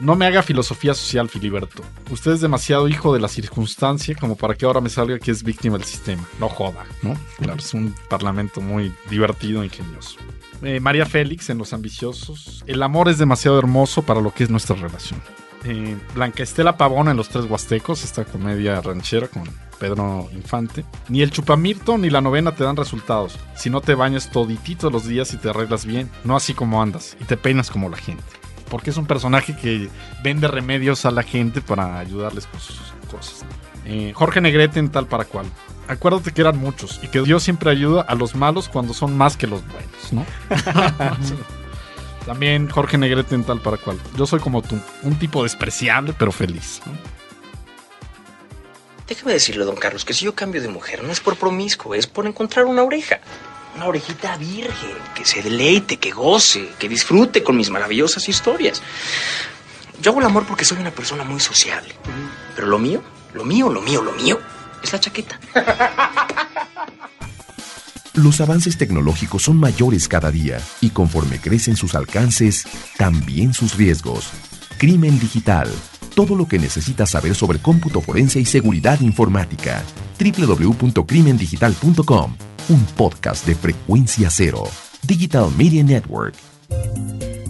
No 0.00 0.16
me 0.16 0.24
haga 0.24 0.42
filosofía 0.42 0.94
social, 0.94 1.28
Filiberto. 1.28 1.82
Usted 2.10 2.32
es 2.32 2.40
demasiado 2.40 2.88
hijo 2.88 3.12
de 3.12 3.20
la 3.20 3.28
circunstancia 3.28 4.14
como 4.14 4.34
para 4.34 4.54
que 4.54 4.64
ahora 4.64 4.80
me 4.80 4.88
salga 4.88 5.18
que 5.18 5.30
es 5.30 5.42
víctima 5.42 5.76
del 5.76 5.86
sistema. 5.86 6.22
No 6.38 6.48
joda, 6.48 6.86
¿no? 7.02 7.14
Claro, 7.36 7.58
es 7.58 7.74
un 7.74 7.94
parlamento 8.08 8.62
muy 8.62 8.94
divertido 9.10 9.60
e 9.60 9.66
ingenioso. 9.66 10.16
Eh, 10.62 10.80
María 10.80 11.04
Félix 11.04 11.50
en 11.50 11.58
Los 11.58 11.74
Ambiciosos. 11.74 12.64
El 12.66 12.82
amor 12.82 13.10
es 13.10 13.18
demasiado 13.18 13.58
hermoso 13.58 14.00
para 14.00 14.22
lo 14.22 14.32
que 14.32 14.44
es 14.44 14.50
nuestra 14.50 14.74
relación. 14.74 15.20
Eh, 15.64 15.94
Blanca 16.14 16.42
Estela 16.42 16.78
Pavón 16.78 17.08
en 17.08 17.18
Los 17.18 17.28
Tres 17.28 17.44
Huastecos, 17.44 18.02
esta 18.02 18.24
comedia 18.24 18.80
ranchera 18.80 19.28
con 19.28 19.44
Pedro 19.78 20.30
Infante. 20.32 20.82
Ni 21.10 21.20
el 21.20 21.30
chupamirto 21.30 21.98
ni 21.98 22.08
la 22.08 22.22
novena 22.22 22.54
te 22.54 22.64
dan 22.64 22.76
resultados. 22.76 23.38
Si 23.54 23.68
no 23.68 23.82
te 23.82 23.94
bañas 23.94 24.30
todititos 24.30 24.90
los 24.90 25.06
días 25.06 25.34
y 25.34 25.36
te 25.36 25.50
arreglas 25.50 25.84
bien, 25.84 26.10
no 26.24 26.36
así 26.36 26.54
como 26.54 26.80
andas, 26.80 27.18
y 27.20 27.24
te 27.24 27.36
peinas 27.36 27.70
como 27.70 27.90
la 27.90 27.98
gente. 27.98 28.39
Porque 28.70 28.90
es 28.90 28.96
un 28.96 29.06
personaje 29.06 29.54
que 29.56 29.90
vende 30.22 30.48
remedios 30.48 31.04
a 31.04 31.10
la 31.10 31.22
gente 31.22 31.60
para 31.60 31.98
ayudarles 31.98 32.46
con 32.46 32.60
sus 32.60 32.80
cosas. 33.10 33.44
Eh, 33.84 34.12
Jorge 34.14 34.40
Negrete 34.40 34.78
en 34.78 34.90
tal 34.90 35.06
para 35.06 35.24
cual. 35.24 35.46
Acuérdate 35.88 36.32
que 36.32 36.40
eran 36.40 36.56
muchos 36.56 37.00
y 37.02 37.08
que 37.08 37.20
Dios 37.20 37.42
siempre 37.42 37.70
ayuda 37.70 38.02
a 38.02 38.14
los 38.14 38.36
malos 38.36 38.68
cuando 38.68 38.94
son 38.94 39.16
más 39.18 39.36
que 39.36 39.48
los 39.48 39.62
buenos, 39.66 40.12
¿no? 40.12 40.24
También 42.26 42.68
Jorge 42.68 42.96
Negrete 42.96 43.34
en 43.34 43.44
tal 43.44 43.60
para 43.60 43.76
cual. 43.76 43.98
Yo 44.16 44.26
soy 44.26 44.38
como 44.38 44.62
tú, 44.62 44.78
un 45.02 45.18
tipo 45.18 45.42
despreciable 45.42 46.14
pero 46.16 46.30
feliz. 46.30 46.80
¿no? 46.86 46.92
Déjame 49.08 49.32
decirle, 49.32 49.64
don 49.64 49.74
Carlos, 49.74 50.04
que 50.04 50.14
si 50.14 50.24
yo 50.24 50.36
cambio 50.36 50.62
de 50.62 50.68
mujer 50.68 51.02
no 51.02 51.10
es 51.10 51.18
por 51.18 51.36
promiscuo, 51.36 51.96
es 51.96 52.06
por 52.06 52.28
encontrar 52.28 52.66
una 52.66 52.84
oreja. 52.84 53.18
Una 53.76 53.86
orejita 53.86 54.36
virgen, 54.36 54.96
que 55.14 55.24
se 55.24 55.42
deleite, 55.42 55.98
que 55.98 56.10
goce, 56.10 56.70
que 56.78 56.88
disfrute 56.88 57.42
con 57.42 57.56
mis 57.56 57.70
maravillosas 57.70 58.28
historias. 58.28 58.82
Yo 60.02 60.10
hago 60.10 60.20
el 60.20 60.26
amor 60.26 60.44
porque 60.46 60.64
soy 60.64 60.78
una 60.78 60.90
persona 60.90 61.24
muy 61.24 61.40
sociable. 61.40 61.94
Pero 62.54 62.66
lo 62.66 62.78
mío, 62.78 63.02
lo 63.32 63.44
mío, 63.44 63.68
lo 63.70 63.80
mío, 63.80 64.02
lo 64.02 64.12
mío, 64.12 64.38
es 64.82 64.92
la 64.92 65.00
chaqueta. 65.00 65.38
Los 68.14 68.40
avances 68.40 68.76
tecnológicos 68.76 69.44
son 69.44 69.56
mayores 69.56 70.08
cada 70.08 70.30
día 70.30 70.60
y 70.80 70.90
conforme 70.90 71.40
crecen 71.40 71.76
sus 71.76 71.94
alcances, 71.94 72.66
también 72.98 73.54
sus 73.54 73.76
riesgos. 73.76 74.30
Crimen 74.78 75.18
digital. 75.20 75.70
Todo 76.14 76.36
lo 76.36 76.46
que 76.46 76.58
necesitas 76.58 77.10
saber 77.10 77.34
sobre 77.34 77.58
cómputo 77.58 78.00
forense 78.00 78.40
y 78.40 78.44
seguridad 78.44 79.00
informática. 79.00 79.82
www.crimendigital.com. 80.18 82.36
Un 82.68 82.84
podcast 82.96 83.46
de 83.46 83.54
frecuencia 83.54 84.28
cero. 84.30 84.64
Digital 85.02 85.50
Media 85.56 85.82
Network. 85.82 86.34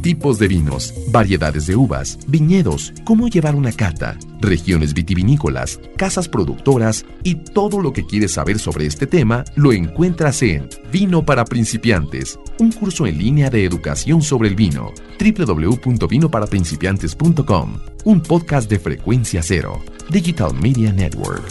Tipos 0.02 0.38
de 0.38 0.48
vinos, 0.48 0.94
variedades 1.08 1.66
de 1.66 1.76
uvas, 1.76 2.18
viñedos, 2.26 2.94
cómo 3.04 3.28
llevar 3.28 3.54
una 3.54 3.70
cata, 3.70 4.16
regiones 4.40 4.94
vitivinícolas, 4.94 5.78
casas 5.98 6.26
productoras 6.26 7.04
y 7.22 7.34
todo 7.34 7.80
lo 7.80 7.92
que 7.92 8.06
quieres 8.06 8.32
saber 8.32 8.58
sobre 8.58 8.86
este 8.86 9.06
tema 9.06 9.44
lo 9.56 9.74
encuentras 9.74 10.40
en 10.42 10.70
Vino 10.90 11.26
para 11.26 11.44
principiantes, 11.44 12.38
un 12.58 12.72
curso 12.72 13.06
en 13.06 13.18
línea 13.18 13.50
de 13.50 13.66
educación 13.66 14.22
sobre 14.22 14.48
el 14.48 14.54
vino. 14.54 14.90
www.vinoparaprincipiantes.com, 15.18 17.78
un 18.04 18.22
podcast 18.22 18.70
de 18.70 18.78
frecuencia 18.78 19.42
cero. 19.42 19.82
Digital 20.08 20.54
Media 20.54 20.92
Network. 20.92 21.44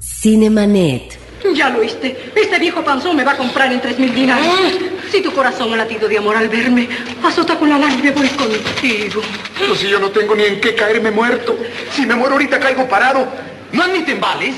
Cinemanet. 0.00 1.18
Ya 1.56 1.70
lo 1.70 1.78
oíste. 1.80 2.16
Este 2.36 2.58
viejo 2.58 2.84
panzón 2.84 3.16
me 3.16 3.24
va 3.24 3.32
a 3.32 3.36
comprar 3.36 3.72
en 3.72 3.80
tres 3.80 3.98
mil 3.98 4.14
dinarios. 4.14 4.93
Si 5.10 5.22
tu 5.22 5.32
corazón 5.32 5.72
ha 5.72 5.76
latido 5.76 6.08
de 6.08 6.18
amor 6.18 6.36
al 6.36 6.48
verme, 6.48 6.88
azota 7.22 7.58
con 7.58 7.68
la 7.68 7.78
lana 7.78 7.94
y 7.94 8.02
me 8.02 8.10
voy 8.10 8.28
contigo. 8.28 9.22
Pero 9.58 9.74
si 9.74 9.88
yo 9.88 9.98
no 9.98 10.10
tengo 10.10 10.34
ni 10.34 10.44
en 10.44 10.60
qué 10.60 10.74
caerme 10.74 11.10
muerto. 11.10 11.56
Si 11.92 12.04
me 12.06 12.14
muero 12.14 12.32
ahorita 12.32 12.58
caigo 12.58 12.88
parado. 12.88 13.26
¿No 13.72 13.82
admiten 13.82 14.20
vales? 14.20 14.54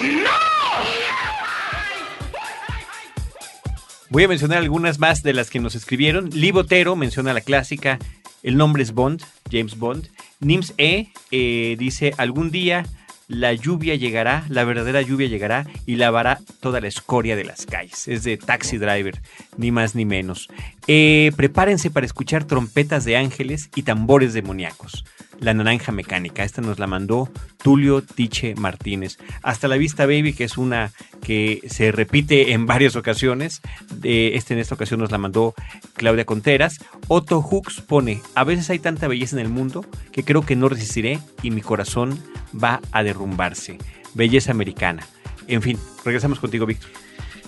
Voy 4.08 4.24
a 4.24 4.28
mencionar 4.28 4.58
algunas 4.58 4.98
más 4.98 5.22
de 5.22 5.32
las 5.32 5.50
que 5.50 5.58
nos 5.58 5.74
escribieron. 5.74 6.30
Lee 6.30 6.52
Botero 6.52 6.96
menciona 6.96 7.34
la 7.34 7.40
clásica. 7.40 7.98
El 8.42 8.56
nombre 8.56 8.82
es 8.82 8.92
Bond, 8.92 9.22
James 9.50 9.76
Bond. 9.78 10.08
Nims 10.40 10.74
E 10.78 11.08
eh, 11.30 11.76
dice: 11.78 12.14
Algún 12.16 12.50
día 12.50 12.84
la 13.28 13.52
lluvia 13.52 13.96
llegará, 13.96 14.44
la 14.48 14.64
verdadera 14.64 15.02
lluvia 15.02 15.26
llegará 15.26 15.66
y 15.84 15.96
lavará 15.96 16.38
toda 16.60 16.80
la 16.80 16.88
escoria 16.88 17.36
de 17.36 17.44
las 17.44 17.66
calles. 17.66 18.06
Es 18.08 18.22
de 18.22 18.36
Taxi 18.36 18.78
Driver, 18.78 19.20
ni 19.56 19.70
más 19.70 19.94
ni 19.94 20.04
menos. 20.04 20.48
Eh, 20.86 21.32
prepárense 21.36 21.90
para 21.90 22.06
escuchar 22.06 22.44
trompetas 22.44 23.04
de 23.04 23.16
ángeles 23.16 23.70
y 23.74 23.82
tambores 23.82 24.32
demoníacos. 24.32 25.04
La 25.40 25.52
naranja 25.54 25.92
mecánica, 25.92 26.44
esta 26.44 26.62
nos 26.62 26.78
la 26.78 26.86
mandó 26.86 27.28
Tulio 27.62 28.02
Tiche 28.02 28.54
Martínez. 28.54 29.18
Hasta 29.42 29.68
la 29.68 29.76
vista, 29.76 30.06
baby, 30.06 30.32
que 30.32 30.44
es 30.44 30.56
una 30.56 30.92
que 31.22 31.60
se 31.68 31.92
repite 31.92 32.52
en 32.52 32.66
varias 32.66 32.96
ocasiones. 32.96 33.60
Este 34.02 34.54
en 34.54 34.60
esta 34.60 34.74
ocasión 34.74 35.00
nos 35.00 35.10
la 35.10 35.18
mandó 35.18 35.54
Claudia 35.94 36.24
Conteras. 36.24 36.78
Otto 37.08 37.42
Hooks 37.42 37.80
pone: 37.82 38.22
A 38.34 38.44
veces 38.44 38.70
hay 38.70 38.78
tanta 38.78 39.08
belleza 39.08 39.36
en 39.36 39.44
el 39.44 39.52
mundo 39.52 39.84
que 40.12 40.24
creo 40.24 40.42
que 40.42 40.56
no 40.56 40.68
resistiré 40.68 41.18
y 41.42 41.50
mi 41.50 41.60
corazón 41.60 42.18
va 42.54 42.80
a 42.92 43.02
derrumbarse. 43.02 43.78
Belleza 44.14 44.52
americana. 44.52 45.06
En 45.48 45.62
fin, 45.62 45.78
regresamos 46.04 46.40
contigo, 46.40 46.66
Víctor. 46.66 46.90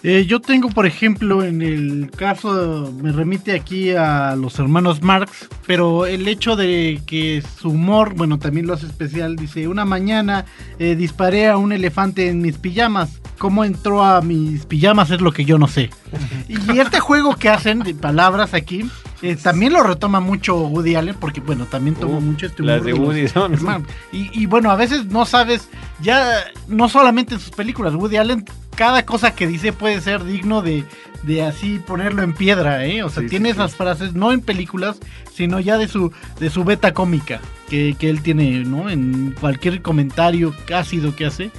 Eh, 0.05 0.27
yo 0.27 0.41
tengo, 0.41 0.69
por 0.69 0.87
ejemplo, 0.87 1.43
en 1.43 1.61
el 1.61 2.11
caso, 2.17 2.93
me 3.03 3.11
remite 3.11 3.53
aquí 3.53 3.91
a 3.91 4.37
los 4.37 4.59
hermanos 4.61 5.03
Marx, 5.03 5.49
pero 5.67 6.07
el 6.07 6.29
hecho 6.29 6.55
de 6.55 7.03
que 7.05 7.43
su 7.61 7.71
humor, 7.71 8.15
bueno, 8.15 8.39
también 8.39 8.67
lo 8.69 8.75
hace 8.75 8.87
especial, 8.87 9.35
dice, 9.37 9.67
una 9.67 9.85
mañana 9.85 10.45
eh, 10.79 10.95
disparé 10.95 11.49
a 11.49 11.57
un 11.57 11.73
elefante 11.73 12.29
en 12.29 12.41
mis 12.41 12.59
pijamas. 12.59 13.21
¿Cómo 13.39 13.65
entró 13.65 14.03
a 14.05 14.21
mis 14.21 14.67
pijamas? 14.67 15.11
Es 15.11 15.21
lo 15.21 15.33
que 15.33 15.45
yo 15.45 15.59
no 15.59 15.67
sé. 15.69 15.91
Y 16.49 16.79
este 16.79 17.01
juego 17.01 17.35
que 17.37 17.49
hacen 17.49 17.81
de 17.81 17.95
palabras 17.95 18.55
aquí, 18.55 18.89
eh, 19.23 19.37
también 19.37 19.73
lo 19.73 19.83
retoma 19.83 20.21
mucho 20.21 20.57
Woody 20.69 20.95
Allen, 20.95 21.17
porque 21.19 21.41
bueno, 21.41 21.67
también 21.67 21.97
toma 21.97 22.19
Uf, 22.19 22.25
mucho 22.25 22.47
este 22.47 22.63
las 22.63 22.81
humor 22.83 22.85
de 22.87 22.99
los 22.99 23.09
Woody 23.09 23.29
son- 23.29 23.53
hermanos. 23.55 23.89
Y, 24.13 24.31
y 24.33 24.47
bueno, 24.47 24.71
a 24.71 24.77
veces 24.77 25.07
no 25.07 25.27
sabes, 25.27 25.69
ya 26.01 26.25
no 26.69 26.89
solamente 26.89 27.35
en 27.35 27.41
sus 27.41 27.51
películas, 27.51 27.95
Woody 27.95 28.17
Allen, 28.17 28.45
cada 28.79 29.05
cosa 29.05 29.35
que 29.35 29.49
dice 29.49 29.73
puede 29.73 30.01
ser 30.01 30.23
digno 30.25 30.63
de, 30.63 30.85
de 31.25 31.43
así 31.43 31.81
ponerlo 31.85 32.23
en 32.23 32.33
piedra, 32.33 32.87
¿eh? 32.87 33.03
O 33.03 33.11
sea, 33.11 33.25
Sí, 33.25 33.29
tiene 33.29 33.49
sí, 33.49 33.55
sí. 33.57 33.61
esas 33.61 33.75
frases, 33.75 34.15
no 34.15 34.33
en 34.33 34.41
películas, 34.41 34.99
sino 35.35 35.59
ya 35.59 35.79
de 35.79 35.89
su, 35.89 36.13
de 36.39 36.49
su 36.49 36.63
beta 36.63 36.95
cómica 36.95 37.41
que, 37.69 37.97
que 37.99 38.09
él 38.09 38.23
tiene, 38.23 38.61
¿no? 38.65 38.89
En 38.89 39.35
cualquier 39.41 39.83
comentario 39.83 40.55
ácido 40.73 41.17
que 41.17 41.27
hace. 41.27 41.51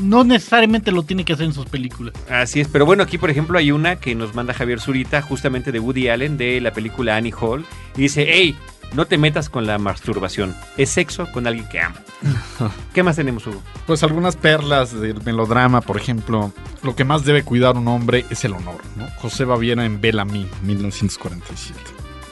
no 0.00 0.24
necesariamente 0.24 0.90
lo 0.92 1.02
tiene 1.02 1.26
que 1.26 1.34
hacer 1.34 1.44
en 1.44 1.52
sus 1.52 1.66
películas. 1.66 2.14
Así 2.30 2.60
es, 2.60 2.68
pero 2.68 2.86
bueno, 2.86 3.02
aquí 3.02 3.18
por 3.18 3.28
ejemplo 3.28 3.58
hay 3.58 3.70
una 3.70 3.96
que 3.96 4.14
nos 4.14 4.34
manda 4.34 4.54
Javier 4.54 4.80
Zurita, 4.80 5.20
justamente 5.20 5.72
de 5.72 5.78
Woody 5.80 6.08
Allen, 6.08 6.38
de 6.38 6.62
la 6.62 6.72
película 6.72 7.16
Annie 7.16 7.34
Hall, 7.38 7.66
y 7.98 8.00
dice, 8.00 8.24
hey, 8.26 8.56
no 8.94 9.06
te 9.06 9.18
metas 9.18 9.48
con 9.48 9.66
la 9.66 9.78
masturbación, 9.78 10.54
es 10.76 10.90
sexo 10.90 11.30
con 11.32 11.46
alguien 11.46 11.68
que 11.68 11.80
ama. 11.80 12.00
¿Qué 12.94 13.02
más 13.02 13.16
tenemos, 13.16 13.46
Hugo? 13.46 13.62
Pues 13.86 14.02
algunas 14.02 14.36
perlas 14.36 14.98
del 14.98 15.22
melodrama, 15.22 15.80
por 15.80 15.96
ejemplo, 15.96 16.52
lo 16.82 16.94
que 16.94 17.04
más 17.04 17.24
debe 17.24 17.42
cuidar 17.42 17.76
un 17.76 17.88
hombre 17.88 18.24
es 18.30 18.44
el 18.44 18.52
honor, 18.52 18.80
¿no? 18.96 19.06
José 19.18 19.44
Baviera 19.44 19.84
en 19.84 20.00
Bellamy, 20.00 20.46
1947. 20.62 21.78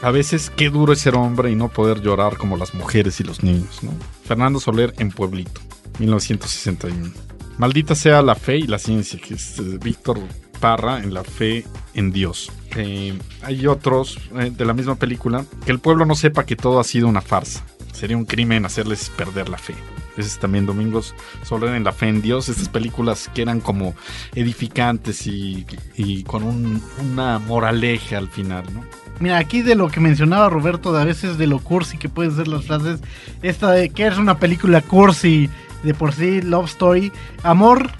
A 0.02 0.10
veces 0.10 0.50
qué 0.56 0.70
duro 0.70 0.92
es 0.92 1.00
ser 1.00 1.14
hombre 1.14 1.50
y 1.50 1.56
no 1.56 1.68
poder 1.68 2.00
llorar 2.00 2.36
como 2.36 2.56
las 2.56 2.74
mujeres 2.74 3.20
y 3.20 3.24
los 3.24 3.42
niños, 3.42 3.82
¿no? 3.82 3.92
Fernando 4.24 4.58
Soler 4.58 4.94
en 4.98 5.10
Pueblito, 5.10 5.60
1961. 5.98 7.12
Maldita 7.58 7.94
sea 7.94 8.22
la 8.22 8.34
fe 8.34 8.56
y 8.56 8.66
la 8.66 8.78
ciencia, 8.78 9.20
que 9.20 9.34
es 9.34 9.58
eh, 9.58 9.78
Víctor 9.82 10.18
Parra 10.60 10.98
en 11.02 11.14
La 11.14 11.24
fe 11.24 11.64
en 11.94 12.12
Dios. 12.12 12.50
Eh, 12.76 13.18
hay 13.42 13.66
otros 13.66 14.18
eh, 14.38 14.52
de 14.56 14.64
la 14.64 14.74
misma 14.74 14.94
película, 14.94 15.44
que 15.64 15.72
el 15.72 15.80
pueblo 15.80 16.06
no 16.06 16.14
sepa 16.14 16.44
que 16.46 16.54
todo 16.56 16.78
ha 16.78 16.84
sido 16.84 17.08
una 17.08 17.20
farsa. 17.20 17.64
Sería 17.92 18.16
un 18.16 18.24
crimen 18.24 18.64
hacerles 18.64 19.10
perder 19.10 19.48
la 19.48 19.58
fe. 19.58 19.74
Ese 20.16 20.28
es 20.28 20.38
también 20.38 20.66
Domingos 20.66 21.14
Soler 21.44 21.74
en 21.74 21.84
La 21.84 21.92
fe 21.92 22.08
en 22.08 22.20
Dios. 22.22 22.48
Estas 22.48 22.68
películas 22.68 23.30
que 23.34 23.42
eran 23.42 23.60
como 23.60 23.94
edificantes 24.34 25.26
y, 25.26 25.66
y 25.96 26.22
con 26.24 26.42
un- 26.42 26.82
una 27.00 27.38
moraleja 27.38 28.18
al 28.18 28.28
final, 28.28 28.64
¿no? 28.74 28.84
Mira, 29.20 29.38
aquí 29.38 29.60
de 29.62 29.74
lo 29.74 29.88
que 29.88 30.00
mencionaba 30.00 30.48
Roberto, 30.48 30.92
de 30.92 31.02
a 31.02 31.04
veces 31.04 31.36
de 31.36 31.46
lo 31.46 31.58
cursi 31.58 31.98
que 31.98 32.08
pueden 32.08 32.34
ser 32.34 32.48
las 32.48 32.64
frases, 32.64 33.00
esta 33.42 33.70
de 33.72 33.90
que 33.90 34.06
es 34.06 34.16
una 34.16 34.38
película 34.38 34.80
cursi, 34.80 35.50
de 35.82 35.92
por 35.94 36.12
sí, 36.14 36.40
Love 36.40 36.66
Story, 36.70 37.12
amor 37.42 37.90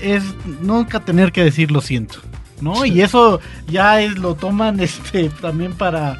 es 0.00 0.22
nunca 0.60 1.00
tener 1.00 1.32
que 1.32 1.42
decir 1.44 1.70
lo 1.70 1.80
siento, 1.80 2.18
¿no? 2.60 2.84
Y 2.84 3.00
eso 3.02 3.40
ya 3.68 4.00
es, 4.00 4.18
lo 4.18 4.34
toman 4.34 4.80
este 4.80 5.28
también 5.28 5.72
para, 5.72 6.18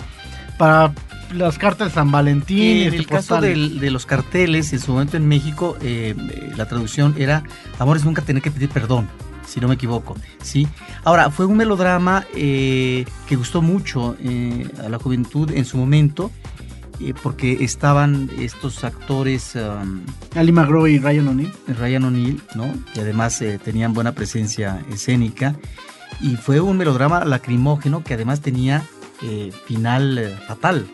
para 0.58 0.92
las 1.34 1.58
cartas 1.58 1.88
de 1.88 1.94
San 1.94 2.10
Valentín. 2.10 2.62
En 2.62 2.82
este, 2.88 2.96
el 2.98 3.06
caso 3.06 3.40
del- 3.40 3.80
de 3.80 3.90
los 3.90 4.06
carteles, 4.06 4.72
en 4.72 4.80
su 4.80 4.92
momento 4.92 5.16
en 5.16 5.26
México, 5.28 5.76
eh, 5.82 6.14
la 6.56 6.66
traducción 6.68 7.14
era 7.18 7.42
Amor 7.78 7.96
es 7.96 8.04
nunca 8.04 8.22
tener 8.22 8.42
que 8.42 8.50
pedir 8.50 8.68
perdón, 8.68 9.08
si 9.46 9.60
no 9.60 9.68
me 9.68 9.74
equivoco. 9.74 10.16
¿sí? 10.42 10.66
Ahora, 11.04 11.30
fue 11.30 11.46
un 11.46 11.56
melodrama 11.56 12.24
eh, 12.34 13.04
que 13.28 13.36
gustó 13.36 13.60
mucho 13.62 14.16
eh, 14.20 14.68
a 14.84 14.88
la 14.88 14.98
juventud 14.98 15.50
en 15.50 15.64
su 15.64 15.76
momento, 15.76 16.30
eh, 17.00 17.14
porque 17.22 17.64
estaban 17.64 18.30
estos 18.38 18.84
actores. 18.84 19.54
um, 19.56 20.02
Ali 20.34 20.52
McGraw 20.52 20.86
y 20.86 20.98
Ryan 20.98 21.28
O'Neill. 21.28 21.52
Ryan 21.78 22.04
O'Neill, 22.04 22.42
¿no? 22.54 22.72
Que 22.94 23.00
además 23.00 23.40
eh, 23.42 23.58
tenían 23.62 23.92
buena 23.92 24.12
presencia 24.12 24.84
escénica. 24.90 25.54
Y 26.20 26.36
fue 26.36 26.60
un 26.60 26.76
melodrama 26.76 27.24
lacrimógeno 27.24 28.02
que 28.02 28.14
además 28.14 28.40
tenía 28.40 28.82
eh, 29.22 29.52
final 29.66 30.18
eh, 30.18 30.34
fatal. 30.46 30.86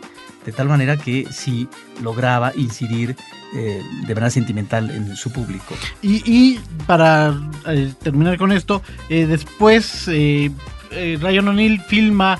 De 0.45 0.51
tal 0.51 0.67
manera 0.67 0.97
que 0.97 1.25
sí 1.31 1.69
lograba 2.01 2.51
incidir 2.55 3.15
eh, 3.55 3.81
de 4.05 4.13
manera 4.13 4.29
sentimental 4.29 4.91
en 4.91 5.15
su 5.15 5.31
público. 5.31 5.73
Y, 6.01 6.21
y 6.25 6.59
para 6.85 7.33
eh, 7.67 7.93
terminar 8.01 8.37
con 8.37 8.51
esto, 8.51 8.81
eh, 9.07 9.25
después 9.25 10.07
Ryan 10.07 11.47
O'Neill 11.47 11.79
filma 11.81 12.39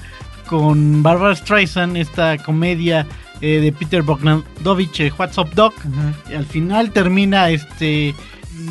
con 0.53 1.01
Barbara 1.01 1.35
Streisand 1.35 1.97
esta 1.97 2.37
comedia 2.37 3.07
eh, 3.41 3.59
de 3.59 3.71
Peter 3.71 4.03
Bogdanovich, 4.03 4.99
eh, 4.99 5.11
What's 5.17 5.35
Up 5.39 5.49
Doc. 5.55 5.73
Y 6.29 6.35
al 6.35 6.45
final 6.45 6.91
termina 6.91 7.49
este 7.49 8.13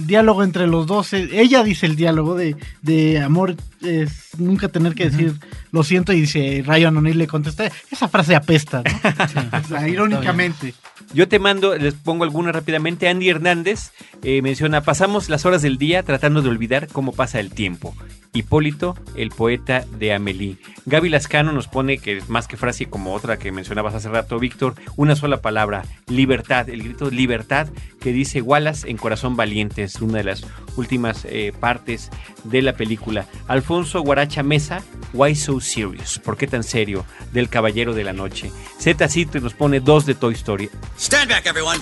diálogo 0.06 0.44
entre 0.44 0.68
los 0.68 0.86
dos. 0.86 1.12
eh, 1.12 1.28
Ella 1.32 1.64
dice 1.64 1.86
el 1.86 1.96
diálogo 1.96 2.36
de, 2.36 2.54
de 2.82 3.20
amor 3.20 3.56
es 3.84 4.28
nunca 4.38 4.68
tener 4.68 4.94
que 4.94 5.10
decir 5.10 5.34
lo 5.72 5.82
siento 5.82 6.12
y 6.12 6.20
dice 6.20 6.62
Ryan 6.64 6.98
O'Neill 6.98 7.18
le 7.18 7.26
contesta 7.26 7.68
esa 7.90 8.06
frase 8.06 8.36
apesta, 8.36 8.84
¿no? 8.84 9.58
O 9.64 9.68
sea, 9.68 9.88
irónicamente. 9.88 10.74
Yo 11.12 11.26
te 11.26 11.40
mando, 11.40 11.76
les 11.76 11.94
pongo 11.94 12.22
alguna 12.22 12.52
rápidamente. 12.52 13.08
Andy 13.08 13.28
Hernández 13.28 13.90
eh, 14.22 14.40
menciona, 14.40 14.82
pasamos 14.82 15.28
las 15.28 15.44
horas 15.46 15.62
del 15.62 15.78
día 15.78 16.04
tratando 16.04 16.42
de 16.42 16.48
olvidar 16.48 16.86
cómo 16.92 17.10
pasa 17.12 17.40
el 17.40 17.50
tiempo. 17.50 17.92
Hipólito, 18.34 18.96
el 19.14 19.28
poeta 19.28 19.84
de 19.98 20.14
Amelie. 20.14 20.56
Gaby 20.86 21.10
Lascano 21.10 21.52
nos 21.52 21.68
pone, 21.68 21.98
que 21.98 22.22
más 22.28 22.48
que 22.48 22.56
frase 22.56 22.86
como 22.86 23.12
otra 23.12 23.38
que 23.38 23.52
mencionabas 23.52 23.94
hace 23.94 24.08
rato, 24.08 24.38
Víctor, 24.38 24.74
una 24.96 25.16
sola 25.16 25.42
palabra, 25.42 25.84
libertad, 26.06 26.70
el 26.70 26.82
grito 26.82 27.10
libertad 27.10 27.68
que 28.00 28.10
dice 28.10 28.40
Wallace 28.40 28.88
en 28.88 28.96
Corazón 28.96 29.36
Valiente, 29.36 29.82
es 29.82 29.96
una 29.96 30.18
de 30.18 30.24
las 30.24 30.44
últimas 30.76 31.26
eh, 31.26 31.52
partes 31.60 32.08
de 32.44 32.62
la 32.62 32.72
película. 32.72 33.26
Alfonso 33.48 34.00
Guaracha 34.00 34.42
Mesa, 34.42 34.82
Why 35.12 35.34
So 35.34 35.60
Serious? 35.60 36.18
¿Por 36.18 36.38
qué 36.38 36.46
tan 36.46 36.64
serio? 36.64 37.04
Del 37.34 37.50
Caballero 37.50 37.92
de 37.92 38.04
la 38.04 38.14
Noche. 38.14 38.50
Z 38.78 39.08
nos 39.42 39.52
pone 39.52 39.80
dos 39.80 40.06
de 40.06 40.14
Toy 40.14 40.32
Story. 40.32 40.70
Stand 40.96 41.28
back, 41.28 41.44
everyone. 41.44 41.80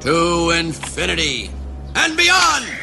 To 0.00 0.50
infinity 0.58 1.59
and 1.94 2.16
beyond. 2.16 2.80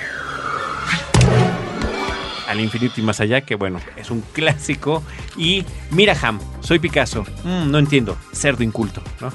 al 2.48 2.62
infinito 2.62 3.00
y 3.00 3.04
más 3.04 3.20
allá, 3.20 3.42
que 3.42 3.56
bueno, 3.56 3.80
es 3.98 4.10
un 4.10 4.22
clásico. 4.34 5.04
Y 5.36 5.66
Miraham, 5.92 6.40
soy 6.62 6.80
Picasso. 6.80 7.26
Mm, 7.44 7.70
no 7.70 7.78
entiendo, 7.78 8.18
cerdo 8.32 8.64
inculto, 8.64 9.02
¿no? 9.22 9.32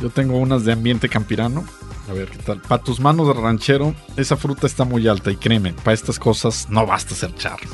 Yo 0.00 0.10
tengo 0.10 0.36
unas 0.36 0.64
de 0.64 0.72
ambiente 0.72 1.08
campirano. 1.08 1.64
A 2.10 2.12
ver 2.12 2.28
qué 2.28 2.38
tal. 2.38 2.60
Para 2.60 2.82
tus 2.82 2.98
manos 2.98 3.28
de 3.28 3.34
ranchero, 3.34 3.94
esa 4.16 4.36
fruta 4.36 4.66
está 4.66 4.84
muy 4.84 5.06
alta 5.06 5.30
y 5.30 5.36
créeme, 5.36 5.72
para 5.72 5.94
estas 5.94 6.18
cosas 6.18 6.68
no 6.68 6.84
basta 6.84 7.14
ser 7.14 7.32
charro. 7.36 7.68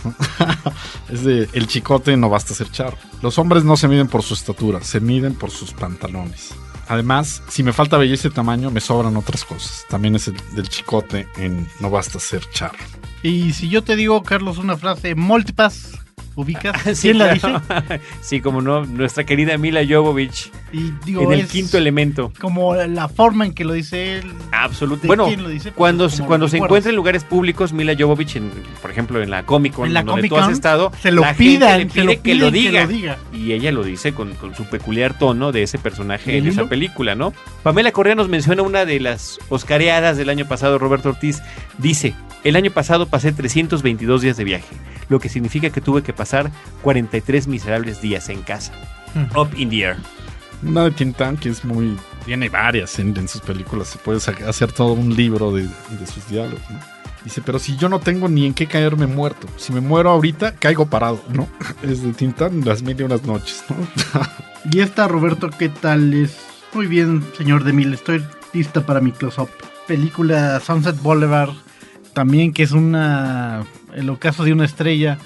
es 1.08 1.24
de 1.24 1.48
el 1.54 1.66
chicote 1.66 2.14
no 2.18 2.28
basta 2.28 2.52
ser 2.52 2.70
charro. 2.70 2.98
Los 3.22 3.38
hombres 3.38 3.64
no 3.64 3.76
se 3.78 3.88
miden 3.88 4.06
por 4.06 4.22
su 4.22 4.34
estatura, 4.34 4.82
se 4.82 5.00
miden 5.00 5.34
por 5.34 5.50
sus 5.50 5.72
pantalones. 5.72 6.54
Además, 6.88 7.42
si 7.48 7.62
me 7.62 7.72
falta 7.72 7.98
belleza 7.98 8.28
y 8.28 8.30
tamaño, 8.30 8.70
me 8.70 8.80
sobran 8.80 9.16
otras 9.16 9.44
cosas. 9.44 9.84
También 9.88 10.16
es 10.16 10.28
el 10.28 10.36
del 10.54 10.68
chicote 10.68 11.28
en 11.36 11.68
no 11.80 11.90
basta 11.90 12.18
ser 12.18 12.48
charro. 12.50 12.78
Y 13.22 13.52
si 13.52 13.68
yo 13.68 13.82
te 13.82 13.94
digo, 13.96 14.22
Carlos, 14.22 14.58
una 14.58 14.76
frase, 14.76 15.14
multipass, 15.14 15.98
ubicas, 16.38 16.80
Sí, 16.94 17.08
¿quién 17.08 17.18
la 17.18 17.34
claro. 17.36 17.60
dice? 17.68 18.00
sí, 18.20 18.40
como 18.40 18.62
no, 18.62 18.84
nuestra 18.86 19.24
querida 19.24 19.58
Mila 19.58 19.80
Jovovich. 19.88 20.50
Y 20.72 20.92
digo, 21.04 21.22
en 21.22 21.32
el 21.40 21.46
quinto 21.46 21.76
elemento. 21.78 22.32
Como 22.40 22.74
la 22.76 23.08
forma 23.08 23.44
en 23.46 23.54
que 23.54 23.64
lo 23.64 23.72
dice 23.72 24.18
él. 24.18 24.32
Absoluto. 24.52 25.02
¿De 25.02 25.08
Bueno, 25.08 25.26
quién 25.26 25.42
lo 25.42 25.48
dice? 25.48 25.72
cuando, 25.72 26.04
Pues, 26.08 26.20
cuando 26.20 26.46
lo 26.46 26.50
se 26.50 26.58
encuentra 26.58 26.90
en 26.90 26.96
lugares 26.96 27.24
públicos, 27.24 27.72
Mila 27.72 27.94
Jovovich, 27.98 28.36
en, 28.36 28.50
por 28.80 28.90
ejemplo, 28.90 29.20
en 29.22 29.30
la 29.30 29.42
Comic 29.44 29.72
Con, 29.74 29.86
En 29.86 29.94
la 29.94 30.02
donde 30.02 30.28
Comic 30.28 30.30
tú 30.30 30.36
has 30.38 30.52
estado, 30.52 30.92
se 31.00 31.10
lo 31.10 31.22
la 31.22 31.34
gente 31.34 31.42
pidan, 31.44 31.78
le 31.78 31.84
se 31.84 31.90
pide 31.90 32.04
lo 32.04 32.22
que, 32.22 32.34
lo 32.36 32.46
que 32.46 32.52
diga. 32.52 32.82
lo 32.82 32.88
diga. 32.88 33.18
Y 33.32 33.52
ella 33.52 33.72
lo 33.72 33.82
dice 33.82 34.12
con, 34.14 34.34
con 34.34 34.54
su 34.54 34.64
peculiar 34.64 35.18
tono 35.18 35.50
de 35.52 35.62
ese 35.64 35.78
personaje 35.78 36.38
¿El 36.38 36.44
en 36.46 36.52
esa 36.52 36.68
película, 36.68 37.14
¿no? 37.14 37.32
Pamela 37.62 37.90
Correa 37.90 38.14
nos 38.14 38.28
menciona 38.28 38.62
una 38.62 38.84
de 38.84 39.00
las 39.00 39.38
Oscareadas 39.48 40.16
del 40.16 40.28
año 40.28 40.46
pasado, 40.46 40.78
Roberto 40.78 41.08
Ortiz. 41.08 41.42
Dice, 41.78 42.14
el 42.48 42.56
año 42.56 42.70
pasado 42.70 43.06
pasé 43.06 43.32
322 43.32 44.22
días 44.22 44.36
de 44.36 44.44
viaje, 44.44 44.74
lo 45.08 45.20
que 45.20 45.28
significa 45.28 45.70
que 45.70 45.80
tuve 45.80 46.02
que 46.02 46.12
pasar 46.12 46.50
43 46.82 47.46
miserables 47.46 48.00
días 48.00 48.28
en 48.28 48.42
casa. 48.42 48.72
Up 49.36 49.50
in 49.56 49.70
the 49.70 49.82
air. 49.82 49.96
Una 50.62 50.84
de 50.84 50.90
Tintán 50.90 51.36
que 51.36 51.50
es 51.50 51.64
muy. 51.64 51.96
Tiene 52.24 52.48
varias 52.48 52.98
en, 52.98 53.16
en 53.16 53.28
sus 53.28 53.40
películas. 53.40 53.88
Se 53.88 53.98
puede 53.98 54.18
hacer 54.46 54.72
todo 54.72 54.92
un 54.92 55.14
libro 55.14 55.52
de, 55.52 55.62
de 55.62 56.06
sus 56.06 56.28
diálogos. 56.28 56.60
¿no? 56.68 56.78
Dice, 57.24 57.42
pero 57.44 57.58
si 57.58 57.76
yo 57.76 57.88
no 57.88 58.00
tengo 58.00 58.28
ni 58.28 58.46
en 58.46 58.54
qué 58.54 58.66
caerme 58.66 59.06
muerto. 59.06 59.46
Si 59.56 59.72
me 59.72 59.80
muero 59.80 60.10
ahorita, 60.10 60.54
caigo 60.56 60.86
parado, 60.86 61.22
¿no? 61.30 61.48
Es 61.82 62.02
de 62.02 62.12
Tintán 62.12 62.64
las 62.64 62.82
mil 62.82 62.98
y 62.98 63.02
unas 63.02 63.24
noches, 63.24 63.64
¿no? 63.68 63.76
Y 64.70 64.80
esta, 64.80 65.08
Roberto, 65.08 65.48
¿qué 65.50 65.68
tal 65.68 66.12
es? 66.12 66.36
Muy 66.74 66.86
bien, 66.86 67.24
señor 67.36 67.64
de 67.64 67.72
Mil, 67.72 67.94
estoy 67.94 68.22
lista 68.52 68.84
para 68.84 69.00
mi 69.00 69.12
close-up. 69.12 69.48
Película 69.86 70.60
Sunset 70.60 71.00
Boulevard, 71.00 71.50
también 72.12 72.52
que 72.52 72.62
es 72.62 72.72
una. 72.72 73.64
El 73.94 74.10
ocaso 74.10 74.44
de 74.44 74.52
una 74.52 74.64
estrella. 74.64 75.18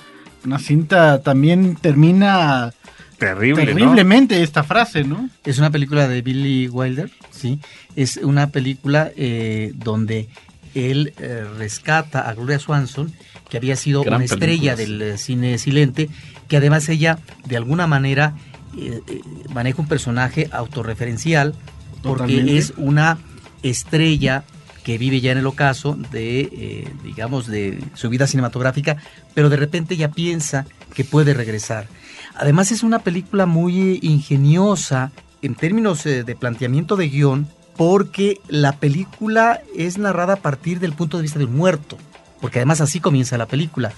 Una 0.44 0.58
cinta 0.58 1.22
también 1.22 1.76
termina. 1.76 2.72
Terrible, 3.18 3.66
¿no? 3.66 3.72
Terriblemente 3.72 4.42
esta 4.42 4.64
frase, 4.64 5.04
¿no? 5.04 5.30
Es 5.44 5.58
una 5.58 5.70
película 5.70 6.08
de 6.08 6.22
Billy 6.22 6.66
Wilder, 6.66 7.10
¿sí? 7.30 7.60
Es 7.94 8.16
una 8.16 8.48
película 8.48 9.12
eh, 9.16 9.72
donde 9.76 10.28
él 10.74 11.12
eh, 11.18 11.44
rescata 11.56 12.28
a 12.28 12.34
Gloria 12.34 12.58
Swanson, 12.58 13.12
que 13.48 13.58
había 13.58 13.76
sido 13.76 14.02
Gran 14.02 14.16
una 14.16 14.24
estrella 14.24 14.74
película, 14.74 15.00
del 15.04 15.12
eh, 15.12 15.18
cine 15.18 15.58
silente, 15.58 16.08
que 16.48 16.56
además 16.56 16.88
ella, 16.88 17.18
de 17.44 17.56
alguna 17.56 17.86
manera, 17.86 18.34
eh, 18.78 19.00
eh, 19.06 19.20
maneja 19.52 19.82
un 19.82 19.88
personaje 19.88 20.48
autorreferencial, 20.50 21.54
porque 22.02 22.22
Totalmente. 22.22 22.56
es 22.56 22.72
una 22.78 23.18
estrella 23.62 24.44
que 24.82 24.98
vive 24.98 25.20
ya 25.20 25.32
en 25.32 25.38
el 25.38 25.46
ocaso 25.46 25.96
de, 26.10 26.40
eh, 26.40 26.92
digamos, 27.04 27.46
de 27.46 27.82
su 27.94 28.08
vida 28.08 28.26
cinematográfica, 28.26 28.96
pero 29.34 29.48
de 29.48 29.56
repente 29.56 29.96
ya 29.96 30.10
piensa 30.10 30.66
que 30.94 31.04
puede 31.04 31.34
regresar. 31.34 31.86
Además 32.34 32.72
es 32.72 32.82
una 32.82 33.00
película 33.00 33.46
muy 33.46 33.98
ingeniosa 34.02 35.12
en 35.42 35.54
términos 35.54 36.04
eh, 36.06 36.24
de 36.24 36.34
planteamiento 36.34 36.96
de 36.96 37.08
guion, 37.08 37.48
porque 37.76 38.40
la 38.48 38.72
película 38.72 39.60
es 39.76 39.98
narrada 39.98 40.34
a 40.34 40.42
partir 40.42 40.78
del 40.78 40.92
punto 40.92 41.16
de 41.16 41.22
vista 41.22 41.38
de 41.38 41.46
un 41.46 41.56
muerto, 41.56 41.96
porque 42.40 42.58
además 42.58 42.80
así 42.80 43.00
comienza 43.00 43.38
la 43.38 43.46
película. 43.46 43.92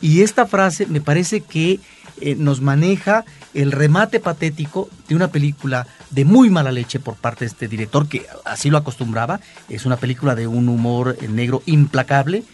Y 0.00 0.22
esta 0.22 0.46
frase 0.46 0.86
me 0.86 1.00
parece 1.00 1.40
que 1.40 1.80
eh, 2.20 2.34
nos 2.36 2.60
maneja 2.60 3.24
el 3.54 3.72
remate 3.72 4.20
patético 4.20 4.88
de 5.08 5.14
una 5.14 5.28
película 5.28 5.86
de 6.10 6.24
muy 6.24 6.50
mala 6.50 6.72
leche 6.72 7.00
por 7.00 7.14
parte 7.14 7.44
de 7.44 7.50
este 7.50 7.68
director, 7.68 8.08
que 8.08 8.26
así 8.44 8.70
lo 8.70 8.78
acostumbraba. 8.78 9.40
Es 9.68 9.86
una 9.86 9.96
película 9.96 10.34
de 10.34 10.46
un 10.46 10.68
humor 10.68 11.16
negro 11.28 11.62
implacable. 11.66 12.44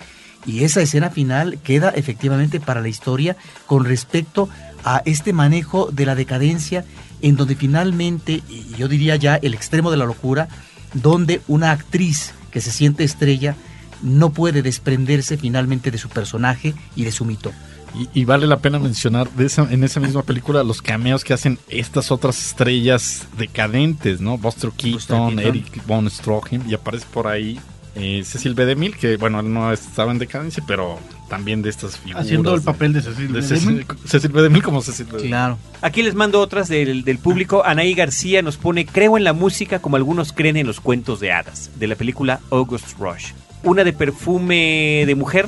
Y 0.47 0.65
esa 0.65 0.83
escena 0.83 1.11
final 1.11 1.59
queda 1.63 1.91
efectivamente 1.91 2.61
para 2.61 2.83
la 2.83 2.89
historia 2.89 3.37
con 3.67 3.85
respecto 3.85 4.49
a 4.85 5.01
este 5.07 5.33
manejo 5.33 5.91
de 5.91 6.05
la 6.05 6.15
decadencia, 6.15 6.85
en 7.23 7.37
donde 7.37 7.57
finalmente, 7.57 8.43
yo 8.77 8.89
diría 8.89 9.17
ya 9.17 9.37
el 9.37 9.55
extremo 9.55 9.91
de 9.91 9.97
la 9.97 10.05
locura, 10.05 10.49
donde 10.93 11.41
una 11.49 11.71
actriz 11.71 12.33
que 12.51 12.61
se 12.61 12.71
siente 12.71 13.05
estrella 13.05 13.57
no 14.03 14.31
puede 14.31 14.61
desprenderse 14.61 15.39
finalmente 15.39 15.91
de 15.91 15.99
su 15.99 16.11
personaje 16.11 16.75
y 16.95 17.05
de 17.05 17.13
su 17.13 17.25
mito. 17.25 17.53
Y, 17.97 18.09
y 18.23 18.25
vale 18.25 18.47
la 18.47 18.59
pena 18.59 18.79
mencionar 18.79 19.31
de 19.31 19.47
esa, 19.47 19.69
en 19.73 19.85
esa 19.85 20.01
misma 20.01 20.23
película 20.23 20.65
los 20.65 20.83
cameos 20.83 21.23
que 21.23 21.33
hacen 21.33 21.59
estas 21.69 22.11
otras 22.11 22.39
estrellas 22.45 23.29
decadentes, 23.39 24.21
¿no? 24.21 24.37
Buster 24.37 24.71
Keaton, 24.77 25.37
Keaton. 25.37 25.39
Eric 25.39 25.87
Von 25.87 26.11
Stroheim, 26.11 26.63
y 26.69 26.75
aparece 26.75 27.07
por 27.13 27.29
ahí 27.29 27.61
eh, 27.95 28.23
Cecil 28.25 28.55
B. 28.55 28.67
DeMille, 28.67 28.97
que 28.97 29.17
bueno, 29.17 29.39
él 29.39 29.53
no 29.53 29.73
estaba 29.73 30.11
en 30.11 30.19
decadencia, 30.19 30.65
pero 30.67 30.99
también 31.29 31.63
de 31.63 31.71
estas 31.71 31.97
figuras. 31.97 32.25
Haciendo 32.25 32.53
el 32.53 32.61
de- 32.61 32.65
papel 32.67 32.93
de 32.95 33.03
Cecil 33.03 33.29
B. 33.29 33.43
Cecil, 33.43 33.67
DeMille. 33.69 33.87
Cecil 34.09 34.33
B. 34.33 34.43
DeMille 34.43 34.63
como 34.65 34.83
Cecil 34.83 35.07
B. 35.07 35.13
DeMille. 35.13 35.29
Claro. 35.29 35.59
Aquí 35.81 36.03
les 36.03 36.15
mando 36.17 36.41
otras 36.41 36.67
del, 36.69 37.05
del 37.05 37.19
público. 37.19 37.63
Anaí 37.65 37.95
García 37.95 38.43
nos 38.43 38.57
pone, 38.57 38.87
creo 38.87 39.17
en 39.17 39.23
la 39.23 39.33
música 39.33 39.79
como 39.79 39.95
algunos 39.95 40.33
creen 40.33 40.57
en 40.57 40.67
los 40.67 40.81
cuentos 40.81 41.21
de 41.21 41.31
hadas, 41.31 41.71
de 41.79 41.87
la 41.87 41.95
película 41.95 42.41
August 42.51 42.99
Rush. 42.99 43.27
Una 43.63 43.85
de 43.85 43.93
perfume 43.93 45.05
de 45.07 45.15
mujer, 45.15 45.47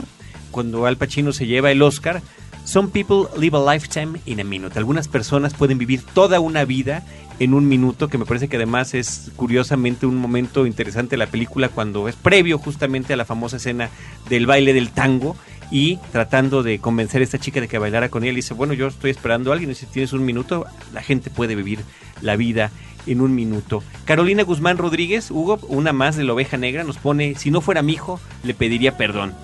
cuando 0.53 0.87
Al 0.87 0.97
Pacino 0.97 1.33
se 1.33 1.47
lleva 1.49 1.73
el 1.73 1.83
Oscar. 1.83 2.23
Some 2.67 2.91
people 2.91 3.29
live 3.39 3.57
a 3.57 3.61
lifetime 3.61 4.19
in 4.27 4.41
a 4.41 4.45
minute. 4.45 4.77
Algunas 4.77 5.07
personas 5.07 5.55
pueden 5.55 5.79
vivir 5.79 6.03
toda 6.03 6.41
una 6.41 6.65
vida 6.65 7.05
en 7.39 7.55
un 7.55 7.69
minuto, 7.69 8.09
que 8.09 8.19
me 8.19 8.27
parece 8.27 8.49
que 8.49 8.57
además 8.57 8.93
es 8.93 9.31
curiosamente 9.37 10.05
un 10.05 10.17
momento 10.17 10.67
interesante 10.67 11.11
de 11.11 11.19
la 11.19 11.29
película 11.29 11.69
cuando 11.69 12.09
es 12.09 12.17
previo 12.17 12.59
justamente 12.59 13.13
a 13.13 13.17
la 13.17 13.25
famosa 13.25 13.59
escena 13.59 13.89
del 14.29 14.47
baile 14.47 14.73
del 14.73 14.91
tango 14.91 15.37
y 15.71 15.99
tratando 16.11 16.65
de 16.65 16.81
convencer 16.81 17.21
a 17.21 17.25
esta 17.25 17.39
chica 17.39 17.61
de 17.61 17.69
que 17.69 17.79
bailara 17.79 18.09
con 18.09 18.25
él. 18.25 18.35
Dice, 18.35 18.53
bueno, 18.53 18.75
yo 18.75 18.89
estoy 18.89 19.13
esperando 19.13 19.53
a 19.53 19.55
alguien 19.55 19.71
y 19.71 19.77
si 19.77 19.87
tienes 19.87 20.13
un 20.13 20.25
minuto, 20.25 20.67
la 20.93 21.03
gente 21.03 21.31
puede 21.31 21.55
vivir 21.55 21.79
la 22.21 22.35
vida 22.35 22.73
en 23.07 23.21
un 23.21 23.35
minuto. 23.35 23.83
Carolina 24.05 24.43
Guzmán 24.43 24.79
Rodríguez, 24.79 25.31
Hugo, 25.31 25.59
una 25.69 25.93
más 25.93 26.17
de 26.17 26.25
la 26.25 26.33
oveja 26.33 26.57
negra, 26.57 26.85
nos 26.85 26.97
pone, 26.99 27.35
si 27.37 27.51
no 27.51 27.61
fuera 27.61 27.83
mi 27.83 27.93
hijo, 27.95 28.21
le 28.43 28.55
pediría 28.55 28.97
perdón. 28.97 29.35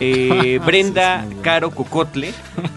Eh, 0.00 0.58
Brenda 0.66 1.24
Caro 1.42 1.70
Cocotle 1.70 2.32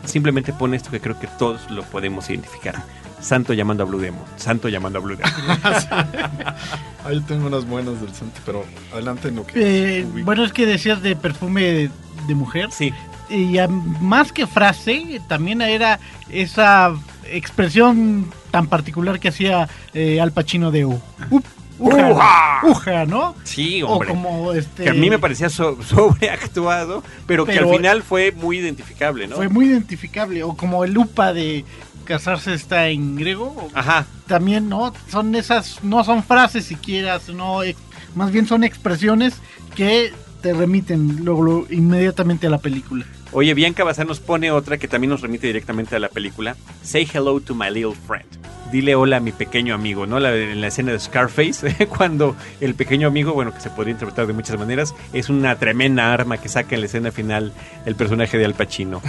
simplemente 0.05 0.53
pone 0.53 0.77
esto 0.77 0.91
que 0.91 0.99
creo 0.99 1.19
que 1.19 1.27
todos 1.27 1.69
lo 1.71 1.83
podemos 1.83 2.29
identificar. 2.29 2.83
Santo 3.21 3.53
llamando 3.53 3.83
a 3.83 3.85
Blue 3.85 3.99
Demon. 3.99 4.21
Santo 4.35 4.67
llamando 4.67 4.99
a 4.99 5.01
Blue 5.01 5.15
Demon. 5.15 5.31
Ahí 7.05 7.19
tengo 7.21 7.47
unas 7.47 7.65
buenas 7.65 7.99
del 8.01 8.13
Santi, 8.13 8.39
pero 8.45 8.65
adelante 8.93 9.27
en 9.29 9.35
lo 9.37 9.45
que... 9.45 9.99
Eh, 9.99 10.05
bueno, 10.23 10.43
es 10.43 10.51
que 10.53 10.65
decías 10.65 11.01
de 11.01 11.15
perfume 11.15 11.61
de, 11.63 11.89
de 12.27 12.35
mujer. 12.35 12.69
Sí. 12.71 12.93
Y 13.29 13.57
a- 13.57 13.67
más 13.67 14.31
que 14.31 14.47
frase, 14.47 15.21
también 15.27 15.61
era 15.61 15.99
esa 16.29 16.93
expresión 17.31 18.27
tan 18.53 18.67
particular 18.67 19.19
que 19.19 19.29
hacía 19.29 19.67
eh, 19.95 20.21
Al 20.21 20.31
Pacino 20.31 20.69
de 20.69 20.85
U. 20.85 21.01
Up, 21.31 21.43
uja, 21.79 22.11
Uja. 22.11 22.61
uja, 22.65 23.05
¿no? 23.07 23.33
Sí, 23.43 23.81
O 23.81 23.87
hombre. 23.87 24.09
como 24.09 24.53
este. 24.53 24.83
Que 24.83 24.89
a 24.91 24.93
mí 24.93 25.09
me 25.09 25.17
parecía 25.17 25.49
so- 25.49 25.81
sobreactuado, 25.83 27.03
pero, 27.25 27.45
que 27.45 27.53
Pero- 27.53 27.69
al 27.71 27.75
final 27.77 28.03
fue 28.03 28.31
muy 28.31 28.59
identificable, 28.59 29.25
¿no? 29.27 29.37
Fue 29.37 29.49
muy 29.49 29.65
identificable. 29.65 30.43
O 30.43 30.55
como 30.55 30.83
el 30.83 30.95
upa 30.95 31.33
de 31.33 31.65
casarse 32.05 32.53
está 32.53 32.89
en 32.89 33.15
griego. 33.15 33.45
o- 33.45 33.69
Ajá. 33.73 34.05
También, 34.27 34.69
¿no? 34.69 34.93
Son 35.09 35.33
esas, 35.33 35.83
no 35.83 36.03
son 36.03 36.23
frases 36.23 36.63
siquiera, 36.65 37.19
no, 37.33 37.63
ex- 37.63 37.79
más 38.13 38.31
bien 38.31 38.45
son 38.45 38.63
expresiones 38.63 39.33
que 39.75 40.13
te 40.43 40.53
remiten 40.53 41.23
luego, 41.23 41.41
luego, 41.41 41.67
inmediatamente 41.69 42.47
a 42.47 42.49
la 42.49 42.57
película. 42.57 43.05
Oye, 43.31 43.53
Bianca 43.53 43.85
Bazán 43.85 44.07
nos 44.07 44.19
pone 44.19 44.51
otra 44.51 44.77
que 44.77 44.89
también 44.89 45.09
nos 45.09 45.21
remite 45.21 45.47
directamente 45.47 45.95
a 45.95 45.99
la 45.99 46.09
película. 46.09 46.57
Say 46.83 47.07
hello 47.11 47.39
to 47.39 47.55
my 47.55 47.69
little 47.71 47.95
friend. 47.95 48.25
Dile 48.69 48.93
hola 48.95 49.17
a 49.17 49.19
mi 49.21 49.31
pequeño 49.31 49.73
amigo, 49.73 50.05
¿no? 50.05 50.19
La, 50.19 50.35
en 50.35 50.59
la 50.59 50.67
escena 50.67 50.91
de 50.91 50.99
Scarface, 50.99 51.87
cuando 51.97 52.35
el 52.59 52.75
pequeño 52.75 53.07
amigo, 53.07 53.33
bueno, 53.33 53.53
que 53.53 53.61
se 53.61 53.69
podría 53.69 53.93
interpretar 53.93 54.27
de 54.27 54.33
muchas 54.33 54.59
maneras, 54.59 54.93
es 55.13 55.29
una 55.29 55.55
tremenda 55.55 56.13
arma 56.13 56.37
que 56.37 56.49
saca 56.49 56.75
en 56.75 56.81
la 56.81 56.87
escena 56.87 57.11
final 57.11 57.53
el 57.85 57.95
personaje 57.95 58.37
de 58.37 58.43
Al 58.45 58.53
Pacino. 58.53 59.01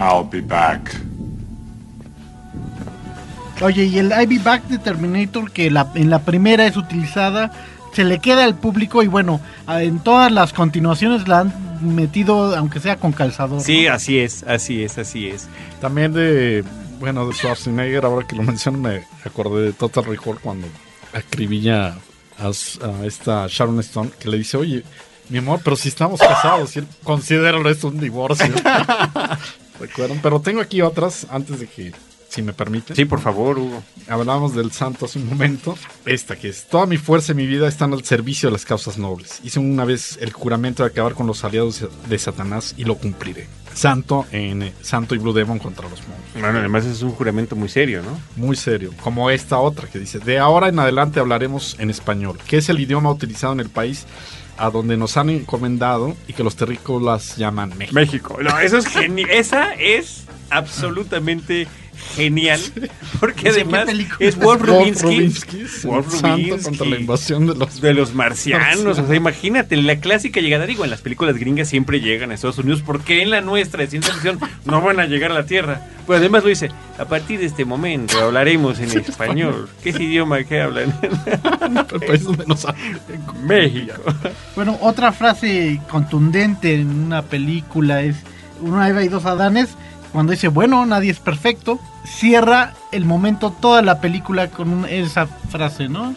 I'll 0.00 0.24
be 0.24 0.40
back. 0.40 1.11
Oye, 3.62 3.84
y 3.84 3.98
el 3.98 4.12
Ivy 4.12 4.38
Back 4.38 4.64
de 4.64 4.78
Terminator, 4.78 5.50
que 5.50 5.70
la, 5.70 5.90
en 5.94 6.10
la 6.10 6.20
primera 6.20 6.66
es 6.66 6.76
utilizada, 6.76 7.52
se 7.92 8.04
le 8.04 8.18
queda 8.18 8.44
al 8.44 8.56
público 8.56 9.02
y 9.02 9.06
bueno, 9.06 9.40
en 9.68 10.00
todas 10.00 10.32
las 10.32 10.52
continuaciones 10.52 11.28
la 11.28 11.40
han 11.40 11.94
metido, 11.94 12.56
aunque 12.56 12.80
sea 12.80 12.96
con 12.96 13.12
calzador. 13.12 13.60
Sí, 13.60 13.86
así 13.86 14.18
es, 14.18 14.42
así 14.44 14.82
es, 14.82 14.98
así 14.98 15.28
es. 15.28 15.48
También 15.80 16.12
de, 16.12 16.64
bueno, 16.98 17.26
de 17.26 17.34
Schwarzenegger, 17.34 18.04
ahora 18.04 18.26
que 18.26 18.36
lo 18.36 18.42
menciono, 18.42 18.78
me 18.78 19.04
acordé 19.24 19.66
de 19.66 19.72
Total 19.72 20.04
Recall 20.04 20.40
cuando 20.40 20.66
acribilla 21.12 21.94
a, 22.38 22.46
a 22.46 23.06
esta 23.06 23.46
Sharon 23.48 23.78
Stone, 23.80 24.10
que 24.18 24.28
le 24.28 24.38
dice, 24.38 24.56
oye, 24.56 24.82
mi 25.28 25.38
amor, 25.38 25.60
pero 25.62 25.76
si 25.76 25.88
estamos 25.88 26.20
casados, 26.20 26.74
y 26.76 26.80
él 26.80 26.86
considera 27.04 27.58
esto 27.70 27.88
un 27.88 28.00
divorcio. 28.00 28.52
¿Recuerdan? 29.80 30.20
Pero 30.22 30.40
tengo 30.40 30.60
aquí 30.60 30.82
otras, 30.82 31.26
antes 31.30 31.60
de 31.60 31.66
que, 31.66 31.92
si 32.32 32.40
me 32.40 32.54
permite. 32.54 32.94
Sí, 32.94 33.04
por 33.04 33.20
favor, 33.20 33.58
Hugo. 33.58 33.82
Hablábamos 34.08 34.54
del 34.54 34.72
santo 34.72 35.04
hace 35.04 35.18
un 35.18 35.28
momento. 35.28 35.76
Esta 36.06 36.36
que 36.36 36.48
es, 36.48 36.66
toda 36.66 36.86
mi 36.86 36.96
fuerza 36.96 37.32
y 37.32 37.34
mi 37.34 37.46
vida 37.46 37.68
están 37.68 37.92
al 37.92 38.04
servicio 38.04 38.48
de 38.48 38.54
las 38.54 38.64
causas 38.64 38.96
nobles. 38.96 39.40
Hice 39.44 39.60
una 39.60 39.84
vez 39.84 40.18
el 40.20 40.32
juramento 40.32 40.82
de 40.82 40.88
acabar 40.88 41.12
con 41.12 41.26
los 41.26 41.44
aliados 41.44 41.84
de 42.08 42.18
Satanás 42.18 42.74
y 42.78 42.84
lo 42.84 42.94
cumpliré. 42.96 43.48
Santo 43.74 44.26
en 44.32 44.72
Santo 44.80 45.14
y 45.14 45.18
Blue 45.18 45.34
Demon 45.34 45.58
contra 45.58 45.88
los 45.88 45.98
monstruos. 46.00 46.40
Bueno, 46.40 46.58
además 46.58 46.86
es 46.86 47.02
un 47.02 47.12
juramento 47.12 47.54
muy 47.54 47.68
serio, 47.68 48.02
¿no? 48.02 48.18
Muy 48.36 48.56
serio, 48.56 48.92
como 49.02 49.30
esta 49.30 49.58
otra 49.58 49.88
que 49.88 49.98
dice, 49.98 50.18
de 50.18 50.38
ahora 50.38 50.68
en 50.68 50.78
adelante 50.78 51.20
hablaremos 51.20 51.76
en 51.78 51.90
español, 51.90 52.38
que 52.46 52.58
es 52.58 52.68
el 52.70 52.80
idioma 52.80 53.10
utilizado 53.10 53.52
en 53.52 53.60
el 53.60 53.68
país 53.68 54.06
a 54.56 54.70
donde 54.70 54.96
nos 54.96 55.16
han 55.16 55.30
encomendado 55.30 56.14
y 56.28 56.32
que 56.32 56.44
los 56.44 56.56
terrícolas 56.56 57.36
llaman 57.36 57.76
México. 57.76 57.94
México. 57.94 58.38
No, 58.42 58.58
eso 58.58 58.78
es 58.78 58.86
genial. 58.86 59.30
Esa 59.30 59.74
es 59.74 60.24
absolutamente 60.50 61.66
genial. 62.14 62.60
Porque 63.20 63.48
¿Esa 63.48 63.62
qué 63.62 63.62
además 63.62 63.88
es? 64.18 64.36
Wolf 64.36 64.62
Wolf 64.66 65.02
Rubinsky. 65.02 65.64
Wolf 65.84 66.12
Santo 66.12 66.28
Rubinsky. 66.28 66.62
contra 66.62 66.86
la 66.86 66.96
invasión 66.98 67.46
de 67.46 67.54
los, 67.54 67.80
de 67.80 67.94
los 67.94 68.14
marcianos. 68.14 68.98
O 68.98 69.06
sea, 69.06 69.14
imagínate, 69.14 69.76
la 69.76 69.96
clásica 69.96 70.40
llegada, 70.40 70.66
digo, 70.66 70.84
en 70.84 70.90
las 70.90 71.00
películas 71.00 71.36
gringas 71.36 71.68
siempre 71.68 72.00
llegan 72.00 72.30
a 72.30 72.34
Estados 72.34 72.58
Unidos. 72.58 72.82
¿Por 72.82 73.02
qué 73.02 73.22
en 73.22 73.30
la 73.30 73.40
nuestra 73.40 73.82
de 73.82 73.90
ciencia 73.90 74.12
ficción 74.12 74.38
no 74.64 74.80
van 74.80 75.00
a 75.00 75.06
llegar 75.06 75.30
a 75.30 75.34
la 75.34 75.46
Tierra? 75.46 75.86
Pues 76.06 76.18
además 76.18 76.42
lo 76.42 76.48
dice, 76.48 76.70
a 76.98 77.04
partir 77.04 77.38
de 77.40 77.46
este 77.46 77.64
momento 77.64 78.18
hablaremos 78.20 78.80
en 78.80 78.90
español. 78.98 79.68
¿Qué 79.82 79.90
es 79.90 80.00
idioma 80.00 80.42
que 80.44 80.60
hablan? 80.60 80.92
el 81.92 82.00
país 82.00 82.24
donde 82.24 82.44
nos 82.46 82.66
México. 83.44 83.94
Bueno, 84.56 84.78
otra 84.80 85.12
frase 85.12 85.80
contundente 85.88 86.74
en 86.74 86.88
una 86.88 87.22
película 87.22 88.02
es 88.02 88.16
una 88.60 88.88
Eva 88.88 89.02
y 89.02 89.08
dos 89.08 89.24
Adanes, 89.24 89.70
cuando 90.12 90.32
dice, 90.32 90.48
bueno, 90.48 90.84
nadie 90.86 91.10
es 91.10 91.18
perfecto, 91.20 91.80
cierra 92.04 92.74
el 92.92 93.04
momento 93.04 93.50
toda 93.50 93.82
la 93.82 94.00
película 94.00 94.48
con 94.48 94.68
un- 94.72 94.86
esa 94.86 95.26
frase, 95.26 95.88
¿no? 95.88 96.14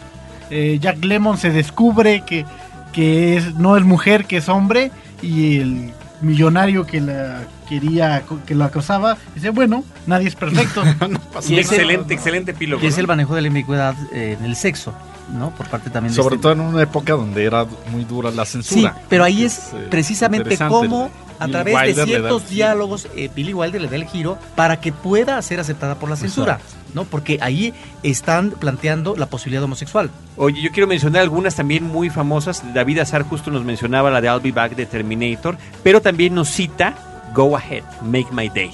Eh, 0.50 0.78
Jack 0.80 1.04
Lemon 1.04 1.38
se 1.38 1.50
descubre 1.50 2.22
que, 2.26 2.44
que 2.92 3.36
es, 3.36 3.54
no 3.54 3.76
es 3.76 3.84
mujer, 3.84 4.26
que 4.26 4.36
es 4.38 4.48
hombre, 4.48 4.90
y 5.22 5.58
el 5.58 5.92
millonario 6.20 6.86
que 6.86 7.00
la 7.00 7.42
quería, 7.68 8.22
que 8.46 8.54
lo 8.54 8.64
acosaba, 8.64 9.16
dice, 9.34 9.50
bueno, 9.50 9.82
nadie 10.06 10.28
es 10.28 10.36
perfecto. 10.36 10.82
Y 11.48 11.58
excelente, 11.58 12.14
excelente 12.14 12.50
epílogo. 12.52 12.82
Y 12.82 12.86
es 12.86 12.98
el 12.98 13.06
manejo 13.06 13.34
de 13.34 13.42
la 13.42 13.48
ambigüedad 13.48 13.94
eh, 14.12 14.36
en 14.38 14.44
el 14.44 14.56
sexo, 14.56 14.94
¿no? 15.32 15.50
Por 15.50 15.68
parte 15.68 15.90
también 15.90 16.12
de 16.14 16.22
Sobre 16.22 16.36
este- 16.36 16.42
todo 16.42 16.52
en 16.52 16.60
una 16.60 16.82
época 16.82 17.14
donde 17.14 17.44
era 17.44 17.66
muy 17.90 18.04
dura 18.04 18.30
la 18.30 18.44
Sí, 18.44 18.52
censura. 18.52 18.96
pero 19.08 19.24
ahí 19.24 19.44
es 19.44 19.72
eh, 19.74 19.86
precisamente 19.90 20.56
cómo 20.56 21.10
a 21.38 21.48
través 21.48 21.74
Wilder 21.74 21.94
de 21.94 22.00
da 22.00 22.06
ciertos 22.06 22.48
diálogos 22.48 23.08
eh, 23.14 23.28
Billy 23.34 23.52
Wilder 23.52 23.80
le 23.82 23.88
da 23.88 23.96
el 23.96 24.06
giro 24.06 24.38
para 24.54 24.80
que 24.80 24.92
pueda 24.92 25.40
ser 25.42 25.60
aceptada 25.60 25.96
por 25.96 26.08
la 26.08 26.16
censura, 26.16 26.60
¿no? 26.94 27.04
Porque 27.04 27.38
ahí 27.42 27.74
están 28.02 28.50
planteando 28.52 29.16
la 29.16 29.26
posibilidad 29.26 29.62
homosexual. 29.64 30.10
Oye, 30.36 30.62
yo 30.62 30.70
quiero 30.70 30.86
mencionar 30.86 31.20
algunas 31.22 31.54
también 31.54 31.84
muy 31.84 32.08
famosas. 32.08 32.62
David 32.72 33.00
Azar 33.00 33.22
justo 33.24 33.50
nos 33.50 33.64
mencionaba 33.64 34.10
la 34.10 34.20
de 34.22 34.28
I'll 34.28 34.40
Be 34.40 34.52
Back 34.52 34.76
de 34.76 34.86
Terminator, 34.86 35.58
pero 35.82 36.00
también 36.00 36.34
nos 36.34 36.48
cita 36.48 36.94
Go 37.34 37.54
Ahead, 37.54 37.82
Make 38.02 38.28
My 38.32 38.48
Day. 38.48 38.70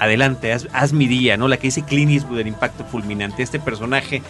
Adelante, 0.00 0.52
haz, 0.52 0.92
mi 0.92 1.06
día, 1.06 1.36
¿no? 1.36 1.46
La 1.46 1.58
que 1.58 1.68
dice 1.68 1.84
Clint 1.84 2.10
Eastwood, 2.10 2.40
el 2.40 2.48
impacto 2.48 2.84
fulminante. 2.84 3.42
Este 3.42 3.60
personaje 3.60 4.22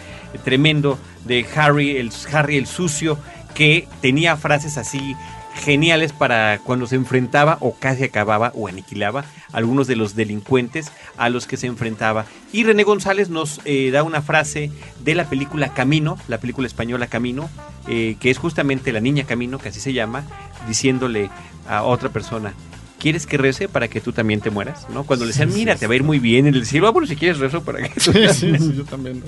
tremendo 0.43 0.99
de 1.25 1.45
Harry, 1.55 1.97
el 1.97 2.11
Harry 2.31 2.57
el 2.57 2.67
sucio, 2.67 3.17
que 3.55 3.87
tenía 4.01 4.37
frases 4.37 4.77
así 4.77 5.15
geniales 5.55 6.13
para 6.13 6.59
cuando 6.59 6.87
se 6.87 6.95
enfrentaba 6.95 7.57
o 7.59 7.73
casi 7.73 8.03
acababa 8.03 8.51
o 8.55 8.67
aniquilaba 8.67 9.21
a 9.51 9.57
algunos 9.57 9.87
de 9.87 9.95
los 9.95 10.15
delincuentes 10.15 10.91
a 11.17 11.29
los 11.29 11.47
que 11.47 11.57
se 11.57 11.67
enfrentaba. 11.67 12.25
Y 12.51 12.63
René 12.63 12.83
González 12.83 13.29
nos 13.29 13.59
eh, 13.65 13.91
da 13.91 14.03
una 14.03 14.21
frase 14.21 14.71
de 15.03 15.15
la 15.15 15.25
película 15.29 15.73
Camino, 15.73 16.17
la 16.27 16.37
película 16.37 16.67
española 16.67 17.07
Camino, 17.07 17.49
eh, 17.87 18.17
que 18.19 18.29
es 18.29 18.37
justamente 18.37 18.91
la 18.91 18.99
niña 18.99 19.25
Camino, 19.25 19.59
que 19.59 19.69
así 19.69 19.79
se 19.79 19.93
llama, 19.93 20.23
diciéndole 20.67 21.29
a 21.67 21.83
otra 21.83 22.09
persona, 22.09 22.53
¿quieres 23.01 23.25
que 23.25 23.37
rece 23.37 23.67
para 23.67 23.87
que 23.87 23.99
tú 23.99 24.11
también 24.13 24.39
te 24.41 24.49
mueras? 24.51 24.87
¿no? 24.93 25.03
Cuando 25.03 25.25
le 25.25 25.31
decían, 25.31 25.51
Sí, 25.51 25.59
mira, 25.59 25.73
sí, 25.73 25.79
te 25.81 25.87
va 25.87 25.93
a 25.93 25.95
ir 25.95 26.03
muy 26.03 26.19
bien, 26.19 26.47
y 26.47 26.51
le 26.51 26.59
decían, 26.59 26.85
ah, 26.85 26.91
bueno, 26.91 27.07
si 27.07 27.15
quieres 27.15 27.39
rezo 27.39 27.63
para 27.63 27.81
que 27.87 27.99
tú 27.99 28.11
Sí, 28.13 28.27
sí, 28.33 28.41
también". 28.51 28.59
sí, 28.61 28.73
yo 28.77 28.83
también. 28.85 29.23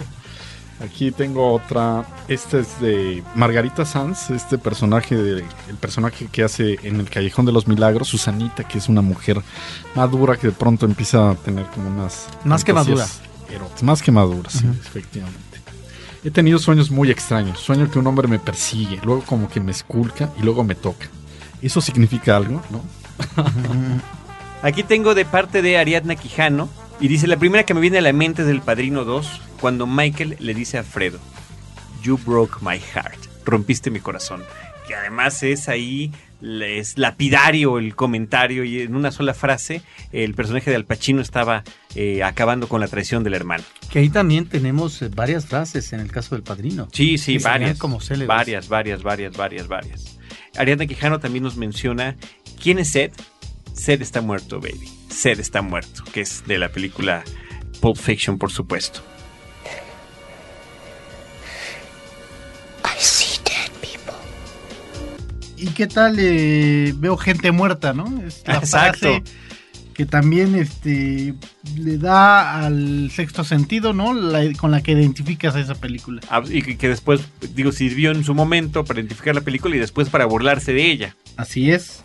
Aquí 0.83 1.11
tengo 1.11 1.53
otra. 1.53 2.05
Esta 2.27 2.59
es 2.59 2.81
de 2.81 3.23
Margarita 3.35 3.85
Sanz, 3.85 4.31
este 4.31 4.57
personaje, 4.57 5.15
de, 5.15 5.39
el 5.69 5.75
personaje 5.79 6.27
que 6.31 6.43
hace 6.43 6.77
en 6.83 6.99
el 6.99 7.09
Callejón 7.09 7.45
de 7.45 7.51
los 7.53 7.67
Milagros, 7.67 8.09
Susanita, 8.09 8.63
que 8.67 8.79
es 8.79 8.89
una 8.89 9.01
mujer 9.01 9.41
madura 9.95 10.35
que 10.35 10.47
de 10.47 10.53
pronto 10.53 10.85
empieza 10.85 11.29
a 11.31 11.35
tener 11.35 11.67
como 11.67 11.89
unas. 11.89 12.27
Más 12.43 12.63
que 12.65 12.71
eróticas. 12.71 13.21
Más 13.81 14.01
que 14.01 14.11
madura, 14.11 14.49
sí, 14.49 14.65
efectivamente. 14.81 15.39
He 16.25 16.31
tenido 16.31 16.57
sueños 16.57 16.89
muy 16.89 17.11
extraños. 17.11 17.59
Sueño 17.59 17.89
que 17.91 17.99
un 17.99 18.07
hombre 18.07 18.27
me 18.27 18.39
persigue, 18.39 18.99
luego 19.03 19.21
como 19.21 19.47
que 19.47 19.59
me 19.59 19.71
esculca 19.71 20.31
y 20.39 20.41
luego 20.43 20.63
me 20.63 20.73
toca. 20.75 21.07
¿Eso 21.61 21.81
significa 21.81 22.35
algo? 22.35 22.61
¿No? 22.71 22.81
Aquí 24.61 24.83
tengo 24.83 25.13
de 25.13 25.25
parte 25.25 25.61
de 25.61 25.77
Ariadna 25.77 26.15
Quijano 26.15 26.69
y 26.99 27.07
dice, 27.07 27.27
la 27.27 27.37
primera 27.37 27.65
que 27.65 27.73
me 27.73 27.81
viene 27.81 27.97
a 27.97 28.01
la 28.01 28.13
mente 28.13 28.43
es 28.43 28.47
del 28.47 28.61
Padrino 28.61 29.03
2, 29.03 29.41
cuando 29.59 29.87
Michael 29.87 30.37
le 30.39 30.53
dice 30.53 30.77
a 30.77 30.83
Fredo, 30.83 31.19
You 32.01 32.17
broke 32.25 32.59
my 32.61 32.79
heart, 32.79 33.19
rompiste 33.45 33.89
mi 33.89 33.99
corazón. 33.99 34.43
Que 34.87 34.95
además 34.95 35.41
es 35.43 35.69
ahí, 35.69 36.11
es 36.41 36.97
lapidario 36.97 37.79
el 37.79 37.95
comentario 37.95 38.65
y 38.65 38.81
en 38.81 38.95
una 38.95 39.11
sola 39.11 39.33
frase 39.33 39.81
el 40.11 40.33
personaje 40.33 40.69
de 40.69 40.75
Al 40.75 40.85
Pacino 40.85 41.21
estaba 41.21 41.63
eh, 41.95 42.23
acabando 42.23 42.67
con 42.67 42.81
la 42.81 42.87
traición 42.87 43.23
del 43.23 43.33
hermano. 43.33 43.63
Que 43.89 43.99
ahí 43.99 44.09
también 44.09 44.47
tenemos 44.47 45.01
eh, 45.01 45.09
varias 45.13 45.45
frases 45.45 45.93
en 45.93 46.01
el 46.01 46.11
caso 46.11 46.35
del 46.35 46.43
padrino. 46.43 46.89
Sí, 46.91 47.17
sí, 47.17 47.37
varias. 47.37 47.77
como 47.77 48.01
célebres. 48.01 48.27
varias, 48.27 48.67
varias, 48.67 49.03
varias, 49.03 49.37
varias, 49.37 49.67
varias. 49.67 50.12
Ariadna 50.57 50.85
Quijano 50.85 51.19
también 51.19 51.43
nos 51.43 51.55
menciona 51.57 52.15
quién 52.61 52.79
es 52.79 52.91
Seth. 52.91 53.13
Seth 53.73 54.01
está 54.01 54.21
muerto, 54.21 54.59
baby. 54.59 54.89
Seth 55.09 55.39
está 55.39 55.61
muerto, 55.61 56.03
que 56.13 56.21
es 56.21 56.45
de 56.45 56.57
la 56.57 56.69
película 56.69 57.23
Pulp 57.81 57.97
Fiction, 57.97 58.37
por 58.37 58.51
supuesto. 58.51 59.01
¿Y 65.57 65.67
qué 65.67 65.87
tal 65.87 66.17
eh, 66.19 66.93
veo 66.97 67.15
gente 67.15 67.51
muerta, 67.53 67.93
no? 67.93 68.21
Es 68.27 68.43
la 68.45 68.55
Exacto. 68.55 68.99
frase 68.99 69.23
que 69.93 70.05
también 70.05 70.55
este 70.55 71.33
le 71.77 71.97
da 71.97 72.65
al 72.65 73.09
sexto 73.11 73.43
sentido, 73.43 73.93
¿no? 73.93 74.13
La- 74.13 74.51
con 74.57 74.71
la 74.71 74.81
que 74.81 74.91
identificas 74.93 75.55
a 75.55 75.59
esa 75.59 75.75
película. 75.75 76.21
Ah, 76.29 76.41
Y 76.49 76.61
que, 76.61 76.77
que 76.77 76.89
después, 76.89 77.21
digo, 77.53 77.71
sirvió 77.71 78.11
en 78.11 78.23
su 78.23 78.33
momento 78.33 78.83
para 78.85 78.99
identificar 78.99 79.35
la 79.35 79.41
película 79.41 79.75
y 79.75 79.79
después 79.79 80.09
para 80.09 80.25
burlarse 80.25 80.73
de 80.73 80.89
ella. 80.91 81.15
Así 81.37 81.71
es. 81.71 82.03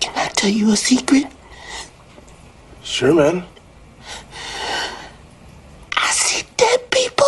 Can 0.00 0.12
I 0.16 0.28
tell 0.34 0.54
you 0.54 0.72
a 0.72 0.76
secret? 0.76 1.28
Sure, 2.82 3.12
man. 3.12 3.44
I 5.96 6.12
see 6.12 6.44
dead 6.56 6.80
people. 6.90 7.26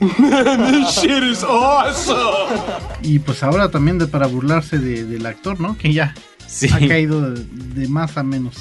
Man, 0.18 0.70
this 0.72 0.94
shit 1.02 1.24
is 1.24 1.42
awesome. 1.42 2.54
Y 3.02 3.18
pues 3.18 3.42
ahora 3.42 3.68
también 3.70 3.98
de, 3.98 4.06
para 4.06 4.26
burlarse 4.28 4.78
de- 4.78 5.04
del 5.04 5.26
actor, 5.26 5.58
¿no? 5.58 5.76
Que 5.76 5.92
ya 5.92 6.14
Sí. 6.48 6.66
ha 6.72 6.78
caído 6.88 7.30
de, 7.30 7.44
de 7.80 7.88
más 7.88 8.16
a 8.16 8.22
menos. 8.24 8.56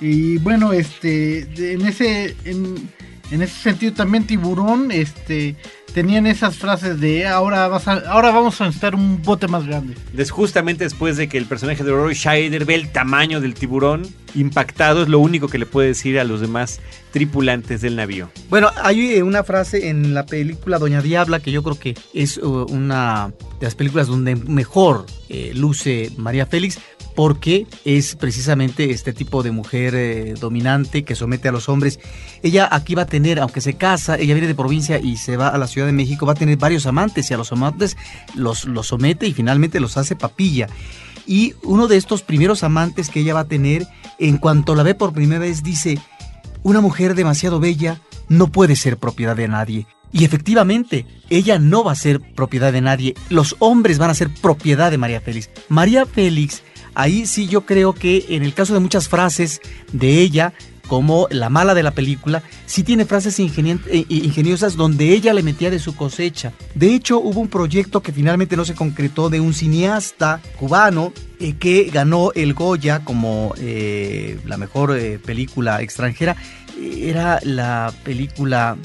Y 0.00 0.36
bueno, 0.38 0.72
este, 0.72 1.44
de- 1.46 1.72
en 1.72 1.86
ese, 1.86 2.36
en, 2.44 2.74
en 3.30 3.42
ese 3.42 3.54
sentido 3.62 3.92
también 3.94 4.26
Tiburón, 4.26 4.90
este, 4.92 5.56
tenían 5.94 6.26
esas 6.26 6.56
frases 6.56 7.00
de 7.00 7.26
ahora 7.26 7.68
vas 7.68 7.86
a, 7.88 7.94
ahora 8.10 8.30
vamos 8.30 8.60
a 8.60 8.64
necesitar 8.66 8.94
un 8.94 9.22
bote 9.22 9.48
más 9.48 9.66
grande. 9.66 9.94
Des- 10.12 10.30
justamente 10.30 10.84
después 10.84 11.16
de 11.16 11.28
que 11.28 11.38
el 11.38 11.46
personaje 11.46 11.82
de 11.84 11.90
Roy 11.90 12.14
Scheider 12.14 12.64
ve 12.64 12.74
el 12.74 12.90
tamaño 12.92 13.40
del 13.40 13.54
tiburón, 13.54 14.06
impactado 14.34 15.02
es 15.02 15.08
lo 15.08 15.18
único 15.18 15.48
que 15.48 15.58
le 15.58 15.66
puede 15.66 15.88
decir 15.88 16.18
a 16.18 16.24
los 16.24 16.40
demás 16.40 16.80
tripulantes 17.12 17.82
del 17.82 17.96
navío. 17.96 18.30
Bueno, 18.48 18.70
hay 18.82 19.12
eh, 19.16 19.22
una 19.22 19.44
frase 19.44 19.88
en 19.90 20.14
la 20.14 20.24
película 20.24 20.78
Doña 20.78 21.02
Diabla 21.02 21.40
que 21.40 21.52
yo 21.52 21.62
creo 21.62 21.78
que 21.78 21.94
es 22.14 22.38
uh, 22.38 22.64
una 22.70 23.32
de 23.60 23.66
las 23.66 23.74
películas 23.74 24.06
donde 24.06 24.34
mejor 24.34 25.04
eh, 25.28 25.52
luce 25.54 26.10
María 26.16 26.46
Félix 26.46 26.78
porque 27.14 27.66
es 27.84 28.16
precisamente 28.16 28.90
este 28.90 29.12
tipo 29.12 29.42
de 29.42 29.50
mujer 29.50 29.94
eh, 29.94 30.34
dominante 30.40 31.04
que 31.04 31.14
somete 31.14 31.48
a 31.48 31.52
los 31.52 31.68
hombres. 31.68 32.00
Ella 32.42 32.68
aquí 32.70 32.94
va 32.94 33.02
a 33.02 33.06
tener, 33.06 33.40
aunque 33.40 33.60
se 33.60 33.74
casa, 33.74 34.16
ella 34.16 34.34
viene 34.34 34.48
de 34.48 34.54
provincia 34.54 34.98
y 34.98 35.16
se 35.16 35.36
va 35.36 35.48
a 35.48 35.58
la 35.58 35.66
Ciudad 35.66 35.86
de 35.86 35.92
México, 35.92 36.26
va 36.26 36.32
a 36.32 36.36
tener 36.36 36.56
varios 36.56 36.86
amantes 36.86 37.30
y 37.30 37.34
a 37.34 37.36
los 37.36 37.52
amantes 37.52 37.96
los, 38.34 38.64
los 38.64 38.88
somete 38.88 39.26
y 39.26 39.32
finalmente 39.32 39.80
los 39.80 39.96
hace 39.96 40.16
papilla. 40.16 40.68
Y 41.26 41.54
uno 41.62 41.86
de 41.86 41.96
estos 41.96 42.22
primeros 42.22 42.62
amantes 42.62 43.08
que 43.08 43.20
ella 43.20 43.34
va 43.34 43.40
a 43.40 43.48
tener, 43.48 43.86
en 44.18 44.38
cuanto 44.38 44.74
la 44.74 44.82
ve 44.82 44.94
por 44.94 45.12
primera 45.12 45.40
vez, 45.40 45.62
dice, 45.62 45.98
una 46.62 46.80
mujer 46.80 47.14
demasiado 47.14 47.60
bella 47.60 48.00
no 48.28 48.48
puede 48.48 48.76
ser 48.76 48.96
propiedad 48.98 49.36
de 49.36 49.48
nadie. 49.48 49.86
Y 50.12 50.24
efectivamente, 50.24 51.06
ella 51.30 51.58
no 51.58 51.84
va 51.84 51.92
a 51.92 51.96
ser 51.96 52.20
propiedad 52.20 52.72
de 52.72 52.82
nadie. 52.82 53.14
Los 53.30 53.56
hombres 53.60 53.98
van 53.98 54.10
a 54.10 54.14
ser 54.14 54.28
propiedad 54.28 54.90
de 54.90 54.98
María 54.98 55.22
Félix. 55.22 55.48
María 55.68 56.04
Félix, 56.04 56.62
ahí 56.94 57.26
sí 57.26 57.46
yo 57.48 57.62
creo 57.66 57.92
que 57.92 58.26
en 58.30 58.42
el 58.42 58.54
caso 58.54 58.74
de 58.74 58.80
muchas 58.80 59.08
frases 59.08 59.60
de 59.92 60.20
ella, 60.20 60.52
como 60.88 61.26
la 61.30 61.48
mala 61.48 61.74
de 61.74 61.82
la 61.82 61.92
película, 61.92 62.42
sí 62.66 62.82
tiene 62.82 63.06
frases 63.06 63.38
ingenien- 63.38 63.80
eh, 63.86 64.04
ingeniosas 64.08 64.76
donde 64.76 65.14
ella 65.14 65.32
le 65.32 65.42
metía 65.42 65.70
de 65.70 65.78
su 65.78 65.94
cosecha. 65.96 66.52
De 66.74 66.94
hecho, 66.94 67.18
hubo 67.18 67.40
un 67.40 67.48
proyecto 67.48 68.02
que 68.02 68.12
finalmente 68.12 68.56
no 68.56 68.64
se 68.64 68.74
concretó 68.74 69.30
de 69.30 69.40
un 69.40 69.54
cineasta 69.54 70.40
cubano 70.58 71.12
eh, 71.40 71.54
que 71.58 71.84
ganó 71.90 72.32
el 72.34 72.52
Goya 72.52 73.04
como 73.04 73.54
eh, 73.58 74.38
la 74.44 74.58
mejor 74.58 74.94
eh, 74.96 75.18
película 75.24 75.80
extranjera. 75.80 76.36
Eh, 76.78 77.08
Era 77.08 77.38
la 77.42 77.94
película 78.04 78.76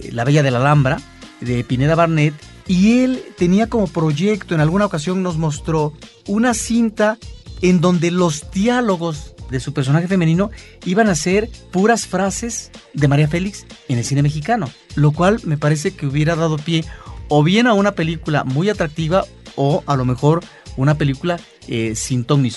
eh, 0.00 0.10
La 0.10 0.24
Bella 0.24 0.42
de 0.42 0.50
la 0.50 0.58
Alhambra 0.58 1.00
de 1.40 1.62
Pineda 1.62 1.94
Barnett. 1.94 2.34
Y 2.66 3.00
él 3.00 3.22
tenía 3.36 3.68
como 3.68 3.86
proyecto, 3.88 4.54
en 4.54 4.60
alguna 4.60 4.86
ocasión 4.86 5.22
nos 5.22 5.36
mostró 5.36 5.92
una 6.26 6.54
cinta 6.54 7.18
en 7.62 7.80
donde 7.80 8.10
los 8.10 8.50
diálogos 8.50 9.34
de 9.50 9.60
su 9.60 9.72
personaje 9.72 10.08
femenino 10.08 10.50
iban 10.84 11.08
a 11.08 11.14
ser 11.14 11.48
puras 11.70 12.06
frases 12.06 12.70
de 12.92 13.08
María 13.08 13.28
Félix 13.28 13.66
en 13.88 13.98
el 13.98 14.04
cine 14.04 14.22
mexicano, 14.22 14.70
lo 14.94 15.12
cual 15.12 15.40
me 15.44 15.58
parece 15.58 15.94
que 15.94 16.06
hubiera 16.06 16.36
dado 16.36 16.58
pie 16.58 16.84
o 17.28 17.42
bien 17.42 17.66
a 17.66 17.74
una 17.74 17.92
película 17.92 18.44
muy 18.44 18.68
atractiva 18.68 19.24
o 19.56 19.82
a 19.86 19.96
lo 19.96 20.04
mejor 20.04 20.42
una 20.76 20.96
película 20.96 21.38
eh, 21.68 21.94
sin 21.94 22.24
ton 22.24 22.42
ni. 22.42 22.50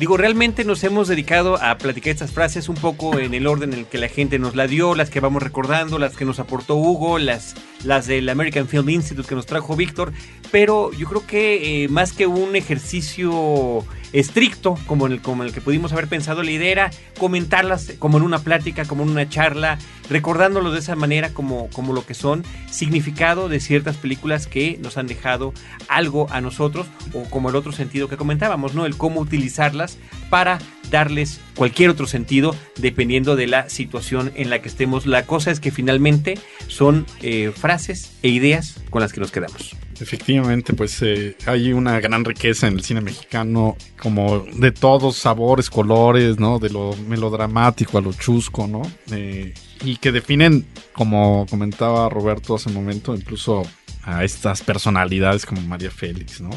Digo, 0.00 0.16
realmente 0.16 0.64
nos 0.64 0.82
hemos 0.82 1.08
dedicado 1.08 1.62
a 1.62 1.76
platicar 1.76 2.12
estas 2.12 2.32
frases 2.32 2.70
un 2.70 2.74
poco 2.74 3.18
en 3.18 3.34
el 3.34 3.46
orden 3.46 3.74
en 3.74 3.80
el 3.80 3.84
que 3.84 3.98
la 3.98 4.08
gente 4.08 4.38
nos 4.38 4.56
la 4.56 4.66
dio, 4.66 4.94
las 4.94 5.10
que 5.10 5.20
vamos 5.20 5.42
recordando, 5.42 5.98
las 5.98 6.16
que 6.16 6.24
nos 6.24 6.40
aportó 6.40 6.76
Hugo, 6.76 7.18
las, 7.18 7.54
las 7.84 8.06
del 8.06 8.26
American 8.30 8.66
Film 8.66 8.88
Institute 8.88 9.28
que 9.28 9.34
nos 9.34 9.44
trajo 9.44 9.76
Víctor, 9.76 10.14
pero 10.50 10.90
yo 10.94 11.06
creo 11.06 11.26
que 11.26 11.84
eh, 11.84 11.88
más 11.88 12.14
que 12.14 12.26
un 12.26 12.56
ejercicio 12.56 13.84
estricto 14.12 14.76
como 14.86 15.06
en 15.06 15.12
el, 15.12 15.20
como 15.20 15.44
el 15.44 15.52
que 15.52 15.60
pudimos 15.60 15.92
haber 15.92 16.08
pensado, 16.08 16.42
la 16.42 16.50
idea 16.50 16.70
era 16.70 16.90
comentarlas 17.18 17.92
como 17.98 18.18
en 18.18 18.24
una 18.24 18.40
plática, 18.40 18.84
como 18.84 19.02
en 19.02 19.10
una 19.10 19.28
charla, 19.28 19.78
recordándolos 20.08 20.72
de 20.72 20.80
esa 20.80 20.96
manera 20.96 21.30
como, 21.30 21.68
como 21.70 21.92
lo 21.92 22.04
que 22.04 22.14
son, 22.14 22.44
significado 22.70 23.48
de 23.48 23.60
ciertas 23.60 23.96
películas 23.96 24.46
que 24.46 24.78
nos 24.82 24.96
han 24.96 25.06
dejado 25.06 25.52
algo 25.88 26.26
a 26.30 26.40
nosotros, 26.40 26.86
o 27.12 27.24
como 27.30 27.50
el 27.50 27.56
otro 27.56 27.72
sentido 27.72 28.08
que 28.08 28.16
comentábamos, 28.16 28.74
¿no? 28.74 28.86
El 28.86 28.96
cómo 28.96 29.20
utilizarlas 29.20 29.98
para 30.28 30.58
darles 30.90 31.40
cualquier 31.54 31.90
otro 31.90 32.06
sentido 32.06 32.54
dependiendo 32.76 33.36
de 33.36 33.46
la 33.46 33.68
situación 33.68 34.32
en 34.34 34.50
la 34.50 34.60
que 34.60 34.68
estemos. 34.68 35.06
La 35.06 35.26
cosa 35.26 35.50
es 35.50 35.60
que 35.60 35.70
finalmente 35.70 36.38
son 36.66 37.06
eh, 37.22 37.52
frases 37.54 38.12
e 38.22 38.28
ideas 38.28 38.80
con 38.90 39.00
las 39.00 39.12
que 39.12 39.20
nos 39.20 39.30
quedamos. 39.30 39.76
Efectivamente, 40.00 40.72
pues 40.72 41.00
eh, 41.02 41.36
hay 41.46 41.72
una 41.72 42.00
gran 42.00 42.24
riqueza 42.24 42.66
en 42.66 42.74
el 42.74 42.82
cine 42.82 43.02
mexicano, 43.02 43.76
como 44.00 44.46
de 44.54 44.72
todos 44.72 45.16
sabores, 45.16 45.68
colores, 45.68 46.38
¿no? 46.38 46.58
De 46.58 46.70
lo 46.70 46.96
melodramático 47.06 47.98
a 47.98 48.00
lo 48.00 48.12
chusco, 48.14 48.66
¿no? 48.66 48.82
Eh, 49.12 49.52
y 49.84 49.96
que 49.96 50.10
definen, 50.10 50.66
como 50.94 51.46
comentaba 51.50 52.08
Roberto 52.08 52.54
hace 52.54 52.70
un 52.70 52.76
momento, 52.76 53.14
incluso 53.14 53.62
a 54.02 54.24
estas 54.24 54.62
personalidades 54.62 55.44
como 55.44 55.60
María 55.60 55.90
Félix, 55.90 56.40
¿no? 56.40 56.50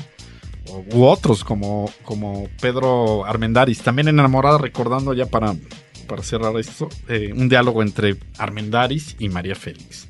u 0.94 1.04
otros 1.04 1.44
como, 1.44 1.89
como 2.04 2.48
Pedro 2.62 3.26
Armendaris. 3.26 3.82
También 3.82 4.08
enamorada, 4.08 4.58
recordando 4.58 5.14
ya 5.14 5.26
para, 5.26 5.56
para 6.08 6.24
cerrar 6.24 6.58
esto, 6.58 6.89
eh, 7.08 7.34
un 7.36 7.50
diálogo 7.50 7.82
entre 7.82 8.16
Armendaris 8.38 9.16
y 9.20 9.30
María 9.30 9.56
Félix. 9.56 10.08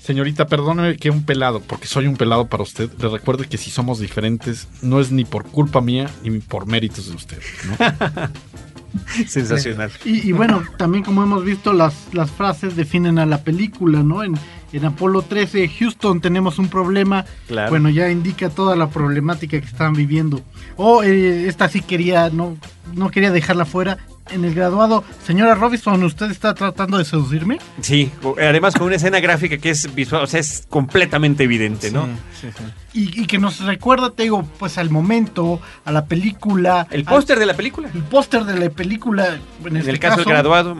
Señorita, 0.00 0.46
perdóneme 0.46 0.96
que 0.96 1.10
un 1.10 1.24
pelado, 1.24 1.60
porque 1.60 1.86
soy 1.86 2.06
un 2.06 2.16
pelado 2.16 2.46
para 2.46 2.62
usted. 2.62 2.90
Le 2.98 3.08
recuerdo 3.08 3.44
que 3.48 3.58
si 3.58 3.70
somos 3.70 3.98
diferentes, 3.98 4.66
no 4.80 4.98
es 4.98 5.12
ni 5.12 5.24
por 5.24 5.44
culpa 5.44 5.82
mía 5.82 6.10
ni 6.22 6.38
por 6.38 6.66
méritos 6.66 7.08
de 7.10 7.16
usted. 7.16 7.38
¿no? 7.68 8.28
Sensacional. 9.28 9.92
Y, 10.04 10.28
y 10.28 10.32
bueno, 10.32 10.62
también 10.78 11.04
como 11.04 11.22
hemos 11.22 11.44
visto, 11.44 11.74
las, 11.74 11.94
las 12.12 12.30
frases 12.30 12.76
definen 12.76 13.18
a 13.18 13.26
la 13.26 13.44
película, 13.44 14.02
¿no? 14.02 14.24
En, 14.24 14.34
en 14.72 14.84
Apolo 14.84 15.22
13, 15.22 15.68
Houston, 15.68 16.20
tenemos 16.20 16.58
un 16.58 16.68
problema. 16.68 17.24
Claro. 17.46 17.70
Bueno, 17.70 17.90
ya 17.90 18.10
indica 18.10 18.50
toda 18.50 18.76
la 18.76 18.88
problemática 18.88 19.60
que 19.60 19.66
están 19.66 19.92
viviendo. 19.92 20.40
O 20.82 21.02
eh, 21.02 21.46
esta 21.46 21.68
sí 21.68 21.82
quería, 21.82 22.30
no, 22.30 22.56
no 22.94 23.10
quería 23.10 23.30
dejarla 23.30 23.66
fuera. 23.66 23.98
En 24.30 24.44
el 24.44 24.54
graduado, 24.54 25.02
señora 25.26 25.56
Robinson, 25.56 26.02
¿usted 26.04 26.30
está 26.30 26.54
tratando 26.54 26.96
de 26.98 27.04
seducirme? 27.04 27.58
Sí, 27.80 28.10
además 28.40 28.74
con 28.74 28.86
una 28.86 28.94
escena 28.96 29.18
gráfica 29.18 29.58
que 29.58 29.70
es 29.70 29.92
visual, 29.92 30.22
o 30.22 30.26
sea, 30.28 30.38
es 30.38 30.64
completamente 30.68 31.42
evidente, 31.44 31.90
¿no? 31.90 32.06
Y, 32.94 33.22
y 33.22 33.26
que 33.26 33.38
nos 33.38 33.58
recuerda, 33.60 34.10
te 34.10 34.22
digo, 34.22 34.44
pues 34.60 34.78
al 34.78 34.88
momento, 34.88 35.60
a 35.84 35.90
la 35.90 36.04
película. 36.06 36.86
El 36.92 37.04
póster 37.04 37.40
de 37.40 37.46
la 37.46 37.54
película. 37.54 37.90
El 37.92 38.04
póster 38.04 38.44
de 38.44 38.56
la 38.58 38.70
película, 38.70 39.34
en, 39.64 39.66
En 39.66 39.76
este 39.78 39.90
el 39.90 39.98
caso 39.98 40.18
del 40.18 40.26
graduado. 40.26 40.76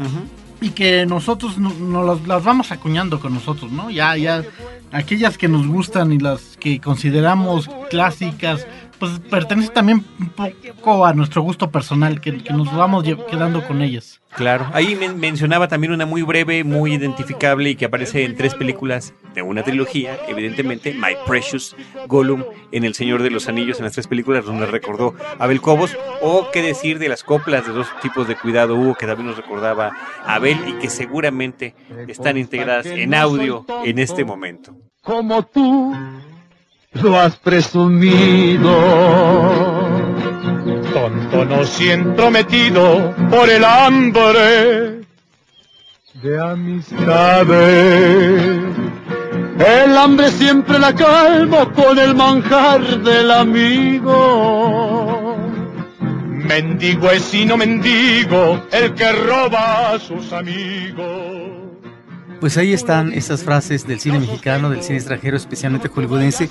y 0.60 0.70
que 0.70 1.04
nosotros 1.06 1.58
no- 1.58 1.74
nos 1.74 2.06
las, 2.20 2.28
las 2.28 2.44
vamos 2.44 2.70
acuñando 2.70 3.18
con 3.18 3.34
nosotros, 3.34 3.72
¿no? 3.72 3.90
Ya, 3.90 4.16
ya, 4.16 4.44
aquellas 4.92 5.36
que 5.36 5.48
nos 5.48 5.66
gustan 5.66 6.12
y 6.12 6.18
las 6.20 6.56
que 6.60 6.80
consideramos 6.80 7.68
clásicas, 7.90 8.64
pues 9.00 9.18
pertenece 9.30 9.70
también 9.70 10.04
un 10.20 10.28
poco 10.28 11.04
a 11.04 11.12
nuestro 11.14 11.42
gusto 11.42 11.70
personal, 11.70 12.20
que, 12.20 12.38
que 12.44 12.52
nos 12.52 12.72
vamos 12.72 13.02
quedando 13.28 13.66
con 13.66 13.82
ellas. 13.82 14.20
Claro, 14.36 14.66
ahí 14.72 14.94
men- 14.94 15.18
mencionaba 15.18 15.66
también 15.66 15.92
una 15.92 16.06
muy 16.06 16.22
breve, 16.22 16.62
muy 16.62 16.92
identificable 16.94 17.70
y 17.70 17.74
que 17.74 17.86
aparece 17.86 18.24
en 18.24 18.36
tres 18.36 18.54
películas 18.54 19.12
de 19.34 19.42
una 19.42 19.64
trilogía, 19.64 20.16
evidentemente, 20.28 20.94
My 20.94 21.16
Precious 21.26 21.74
Gollum 22.06 22.44
en 22.70 22.84
El 22.84 22.94
Señor 22.94 23.22
de 23.24 23.30
los 23.30 23.48
Anillos, 23.48 23.78
en 23.78 23.84
las 23.86 23.94
tres 23.94 24.06
películas 24.06 24.44
donde 24.44 24.66
recordó 24.66 25.14
a 25.38 25.44
Abel 25.44 25.60
Cobos, 25.60 25.96
o 26.22 26.48
qué 26.52 26.62
decir 26.62 26.98
de 27.00 27.08
las 27.08 27.24
coplas 27.24 27.66
de 27.66 27.72
dos 27.72 27.88
tipos 28.02 28.28
de 28.28 28.36
cuidado 28.36 28.76
Hugo, 28.76 28.94
que 28.94 29.06
también 29.06 29.26
nos 29.26 29.36
recordaba 29.36 29.90
a 30.24 30.34
Abel 30.34 30.58
y 30.68 30.72
que 30.74 30.90
seguramente 30.90 31.74
están 32.06 32.36
integradas 32.36 32.86
en 32.86 33.14
audio 33.14 33.64
en 33.84 33.98
este 33.98 34.24
momento. 34.24 34.76
como 35.02 35.42
tú 35.42 35.92
lo 36.92 37.18
has 37.18 37.36
presumido. 37.36 38.70
Tonto 40.92 41.44
no 41.44 41.64
siento 41.64 42.30
metido 42.30 43.14
por 43.30 43.48
el 43.48 43.64
hambre 43.64 45.00
de 46.14 46.40
amistades. 46.40 47.50
El 49.58 49.96
hambre 49.96 50.30
siempre 50.30 50.78
la 50.78 50.94
calmo 50.94 51.72
con 51.72 51.98
el 51.98 52.14
manjar 52.14 53.02
del 53.02 53.30
amigo. 53.30 54.16
Mendigo 56.00 57.10
es 57.10 57.32
y 57.34 57.44
no 57.44 57.56
mendigo 57.56 58.60
el 58.72 58.94
que 58.94 59.12
roba 59.12 59.92
a 59.92 59.98
sus 59.98 60.32
amigos. 60.32 61.59
Pues 62.40 62.56
ahí 62.56 62.72
están 62.72 63.12
esas 63.12 63.44
frases 63.44 63.86
del 63.86 64.00
cine 64.00 64.18
mexicano, 64.18 64.70
del 64.70 64.82
cine 64.82 64.96
extranjero, 64.96 65.36
especialmente 65.36 65.88
hollywoodense, 65.88 66.48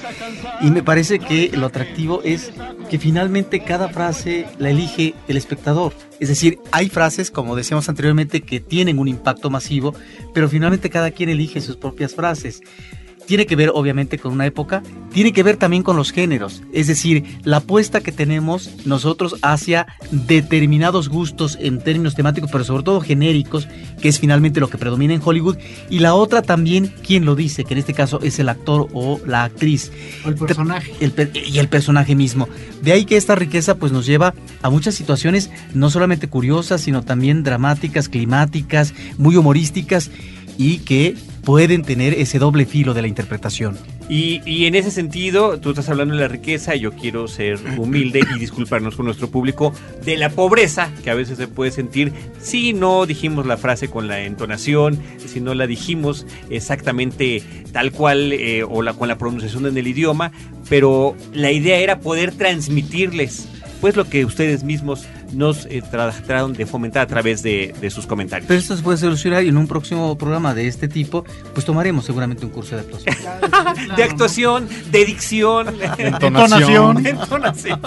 y 0.61 0.69
me 0.69 0.83
parece 0.83 1.17
que 1.17 1.49
lo 1.51 1.65
atractivo 1.65 2.21
es 2.23 2.51
que 2.91 2.99
finalmente 2.99 3.61
cada 3.61 3.89
frase 3.89 4.45
la 4.59 4.69
elige 4.69 5.15
el 5.27 5.35
espectador. 5.35 5.93
Es 6.19 6.29
decir, 6.29 6.59
hay 6.71 6.89
frases, 6.89 7.31
como 7.31 7.55
decíamos 7.55 7.89
anteriormente, 7.89 8.41
que 8.41 8.59
tienen 8.59 8.99
un 8.99 9.07
impacto 9.07 9.49
masivo, 9.49 9.95
pero 10.31 10.47
finalmente 10.47 10.91
cada 10.91 11.09
quien 11.09 11.29
elige 11.29 11.59
sus 11.59 11.75
propias 11.75 12.13
frases. 12.13 12.61
Tiene 13.29 13.45
que 13.45 13.55
ver 13.55 13.69
obviamente 13.75 14.17
con 14.17 14.33
una 14.33 14.47
época, 14.47 14.81
tiene 15.13 15.33
que 15.33 15.43
ver 15.43 15.55
también 15.55 15.83
con 15.83 15.95
los 15.95 16.11
géneros, 16.11 16.63
es 16.73 16.87
decir, 16.87 17.37
la 17.43 17.57
apuesta 17.57 18.01
que 18.01 18.11
tenemos 18.11 18.71
nosotros 18.87 19.35
hacia 19.43 19.85
determinados 20.09 21.09
gustos 21.09 21.55
en 21.61 21.77
términos 21.77 22.15
temáticos, 22.15 22.49
pero 22.51 22.63
sobre 22.63 22.81
todo 22.81 23.01
genéricos, 23.01 23.67
que 24.01 24.09
es 24.09 24.19
finalmente 24.19 24.59
lo 24.59 24.67
que 24.67 24.79
predomina 24.79 25.13
en 25.13 25.21
Hollywood, 25.23 25.57
y 25.91 25.99
la 25.99 26.15
otra 26.15 26.41
también, 26.41 26.91
quien 27.05 27.23
lo 27.23 27.35
dice, 27.35 27.65
que 27.65 27.75
en 27.75 27.77
este 27.77 27.93
caso 27.93 28.19
es 28.23 28.39
el 28.39 28.49
actor 28.49 28.87
o 28.93 29.21
la 29.27 29.43
actriz. 29.43 29.91
O 30.25 30.29
el 30.29 30.35
personaje. 30.35 30.91
El 30.99 31.13
y 31.45 31.59
el 31.59 31.67
personaje 31.67 32.15
mismo. 32.15 32.49
De 32.81 32.93
ahí 32.93 33.05
que 33.05 33.15
esta 33.15 33.35
riqueza 33.35 33.75
pues 33.75 33.91
nos 33.91 34.07
lleva 34.07 34.33
a 34.63 34.71
muchas 34.71 34.95
situaciones 34.95 35.51
no 35.75 35.91
solamente 35.91 36.29
curiosas, 36.29 36.81
sino 36.81 37.03
también 37.03 37.43
dramáticas, 37.43 38.09
climáticas, 38.09 38.95
muy 39.19 39.35
humorísticas 39.35 40.09
y 40.57 40.79
que 40.79 41.15
pueden 41.43 41.83
tener 41.83 42.13
ese 42.13 42.39
doble 42.39 42.65
filo 42.65 42.93
de 42.93 43.01
la 43.01 43.07
interpretación. 43.07 43.77
Y, 44.09 44.41
y 44.45 44.65
en 44.65 44.75
ese 44.75 44.91
sentido, 44.91 45.59
tú 45.59 45.69
estás 45.69 45.89
hablando 45.89 46.15
de 46.15 46.21
la 46.21 46.27
riqueza, 46.27 46.75
yo 46.75 46.93
quiero 46.93 47.27
ser 47.27 47.59
humilde 47.77 48.21
y 48.35 48.39
disculparnos 48.39 48.95
con 48.95 49.05
nuestro 49.05 49.29
público 49.29 49.73
de 50.03 50.17
la 50.17 50.29
pobreza 50.29 50.91
que 51.03 51.11
a 51.11 51.15
veces 51.15 51.37
se 51.37 51.47
puede 51.47 51.71
sentir 51.71 52.11
si 52.41 52.73
no 52.73 53.05
dijimos 53.05 53.45
la 53.45 53.57
frase 53.57 53.89
con 53.89 54.07
la 54.07 54.21
entonación, 54.21 54.99
si 55.25 55.39
no 55.39 55.53
la 55.53 55.67
dijimos 55.67 56.25
exactamente 56.49 57.43
tal 57.71 57.91
cual 57.91 58.33
eh, 58.33 58.63
o 58.63 58.81
la, 58.81 58.93
con 58.93 59.07
la 59.07 59.17
pronunciación 59.17 59.65
en 59.67 59.77
el 59.77 59.87
idioma, 59.87 60.31
pero 60.69 61.15
la 61.33 61.51
idea 61.51 61.77
era 61.77 61.99
poder 61.99 62.31
transmitirles 62.33 63.47
pues 63.81 63.95
lo 63.95 64.09
que 64.09 64.25
ustedes 64.25 64.63
mismos 64.63 65.07
nos 65.31 65.65
eh, 65.67 65.81
trataron 65.89 66.53
de 66.53 66.65
fomentar 66.65 67.03
a 67.03 67.07
través 67.07 67.41
de, 67.43 67.73
de 67.79 67.89
sus 67.89 68.05
comentarios. 68.07 68.47
Pero 68.47 68.59
esto 68.59 68.75
se 68.75 68.83
puede 68.83 68.97
solucionar 68.97 69.43
y 69.43 69.49
en 69.49 69.57
un 69.57 69.67
próximo 69.67 70.17
programa 70.17 70.53
de 70.53 70.67
este 70.67 70.87
tipo, 70.87 71.23
pues 71.53 71.65
tomaremos 71.65 72.05
seguramente 72.05 72.45
un 72.45 72.51
curso 72.51 72.75
de 72.75 72.81
actuación. 72.81 73.15
de 73.95 74.03
actuación, 74.03 74.67
de 74.91 75.05
dicción, 75.05 75.67
Entonación. 75.97 77.05
entonación. 77.05 77.79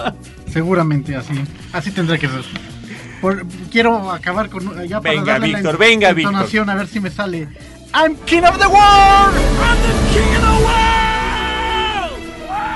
Seguramente 0.52 1.16
así, 1.16 1.32
así 1.72 1.90
tendrá 1.90 2.18
que 2.18 2.28
ser. 2.28 2.42
Por- 3.20 3.44
quiero 3.70 4.10
acabar 4.10 4.48
con 4.50 4.62
ya 4.86 5.00
para 5.00 5.14
Venga, 5.14 5.32
darle 5.32 5.48
la 5.48 5.58
Víctor, 5.58 5.78
venga, 5.78 6.10
entonación, 6.10 6.68
a 6.70 6.74
ver 6.74 6.88
si 6.88 7.00
me 7.00 7.10
sale. 7.10 7.48
I'm 7.94 8.16
king 8.26 8.42
of 8.42 8.58
the 8.58 8.66
world. 8.66 9.36
I'm 9.36 9.76
the 9.82 10.18
king 10.18 10.36
of 10.36 10.66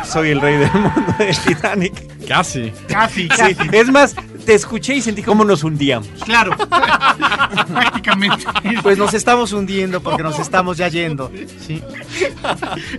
the 0.02 0.08
Soy 0.08 0.30
el 0.30 0.40
rey 0.40 0.56
del 0.58 0.72
mundo 0.72 1.14
de 1.18 1.36
Titanic. 1.46 2.26
Casi. 2.28 2.72
Casi, 2.88 3.22
Sí, 3.22 3.28
casi. 3.28 3.54
es 3.72 3.90
más, 3.90 4.14
te 4.46 4.54
escuché 4.54 4.94
y 4.94 5.02
sentí 5.02 5.22
cómo 5.22 5.44
nos 5.44 5.62
hundíamos. 5.64 6.08
Claro, 6.24 6.56
prácticamente. 7.72 8.44
Pues 8.82 8.96
nos 8.98 9.12
estamos 9.14 9.52
hundiendo 9.52 10.00
porque 10.00 10.22
nos 10.22 10.38
estamos 10.38 10.76
ya 10.76 10.88
yendo. 10.88 11.30
Sí. 11.60 11.82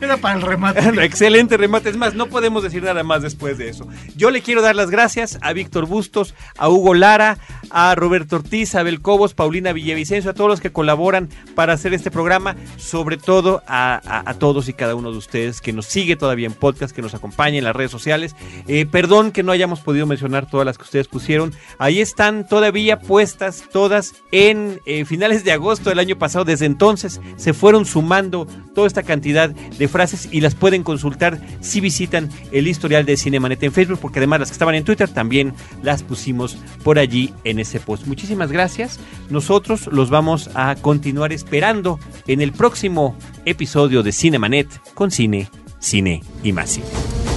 Era 0.02 0.18
para 0.18 0.36
el 0.36 0.42
remate. 0.42 0.80
Excelente 1.04 1.58
remate. 1.58 1.90
Es 1.90 1.98
más, 1.98 2.14
no 2.16 2.28
podemos 2.28 2.64
decir 2.64 2.84
nada 2.84 3.04
más 3.04 3.22
después 3.22 3.58
de 3.58 3.70
eso. 3.70 3.88
Yo 4.16 4.30
le 4.32 4.42
quiero 4.42 4.62
dar 4.62 4.76
las 4.76 4.90
gracias 4.90 5.38
a 5.42 5.54
Víctor 5.54 5.86
Bustos, 5.88 6.36
a 6.58 6.70
Hugo 6.70 6.94
Lara, 6.94 7.38
a 7.70 7.96
Roberto 7.96 8.36
Ortiz, 8.38 8.76
a 8.76 8.82
Abel 8.82 9.02
Cobos, 9.02 9.34
Paulina 9.34 9.74
Villavicencio, 9.74 10.32
a 10.32 10.34
todos 10.34 10.50
los 10.50 10.62
que 10.62 10.72
colaboran 10.72 11.30
para 11.56 11.74
hacer 11.74 11.94
este 11.94 12.12
programa, 12.12 12.56
sobre 12.78 13.18
todo 13.18 13.64
a, 13.68 14.02
a- 14.06 14.30
a 14.30 14.34
todos 14.34 14.68
y 14.70 14.74
cada 14.74 14.96
uno 14.96 15.12
de 15.12 15.18
ustedes 15.18 15.62
que 15.62 15.72
nos 15.74 15.86
sigue 15.86 16.16
todavía 16.16 16.48
en 16.48 16.54
podcast, 16.54 16.94
que 16.96 17.02
nos 17.02 17.14
acompaña 17.14 17.58
en 17.58 17.64
las 17.64 17.76
redes 17.76 17.92
sociales. 17.92 18.36
Eh, 18.68 18.86
perdón 18.86 19.32
que 19.32 19.44
no 19.44 19.52
hayamos 19.52 19.80
podido 19.80 20.06
mencionar 20.06 20.50
todas 20.50 20.66
las 20.66 20.78
que 20.78 20.84
ustedes 20.84 21.08
pusieron. 21.08 21.37
Ahí 21.78 22.02
están 22.02 22.48
todavía 22.48 23.00
puestas 23.00 23.64
todas 23.72 24.16
en 24.32 24.82
eh, 24.86 25.06
finales 25.06 25.44
de 25.44 25.52
agosto 25.52 25.90
del 25.90 26.00
año 26.00 26.18
pasado. 26.18 26.46
Desde 26.46 26.66
entonces 26.66 27.22
se 27.36 27.54
fueron 27.54 27.86
sumando 27.86 28.48
toda 28.74 28.88
esta 28.88 29.04
cantidad 29.04 29.50
de 29.50 29.88
frases 29.88 30.30
y 30.32 30.42
las 30.42 30.56
pueden 30.56 30.84
consultar 30.84 31.40
si 31.62 31.82
visitan 31.82 32.30
el 32.52 32.68
historial 32.68 33.06
de 33.06 33.18
Cinemanet 33.18 33.62
en 33.64 33.72
Facebook, 33.72 34.00
porque 34.00 34.20
además 34.20 34.42
las 34.42 34.50
que 34.50 34.54
estaban 34.54 34.76
en 34.76 34.84
Twitter 34.84 35.10
también 35.10 35.54
las 35.84 36.04
pusimos 36.04 36.58
por 36.84 37.00
allí 37.00 37.34
en 37.44 37.60
ese 37.60 37.80
post. 37.80 38.06
Muchísimas 38.06 38.52
gracias. 38.52 39.00
Nosotros 39.30 39.88
los 39.88 40.10
vamos 40.10 40.50
a 40.54 40.76
continuar 40.76 41.34
esperando 41.34 42.00
en 42.28 42.42
el 42.42 42.52
próximo 42.52 43.18
episodio 43.46 44.04
de 44.04 44.12
Cinemanet 44.12 44.68
con 44.94 45.12
cine, 45.12 45.50
cine 45.80 46.24
y 46.44 46.54
más 46.54 46.72
cine. 46.72 47.37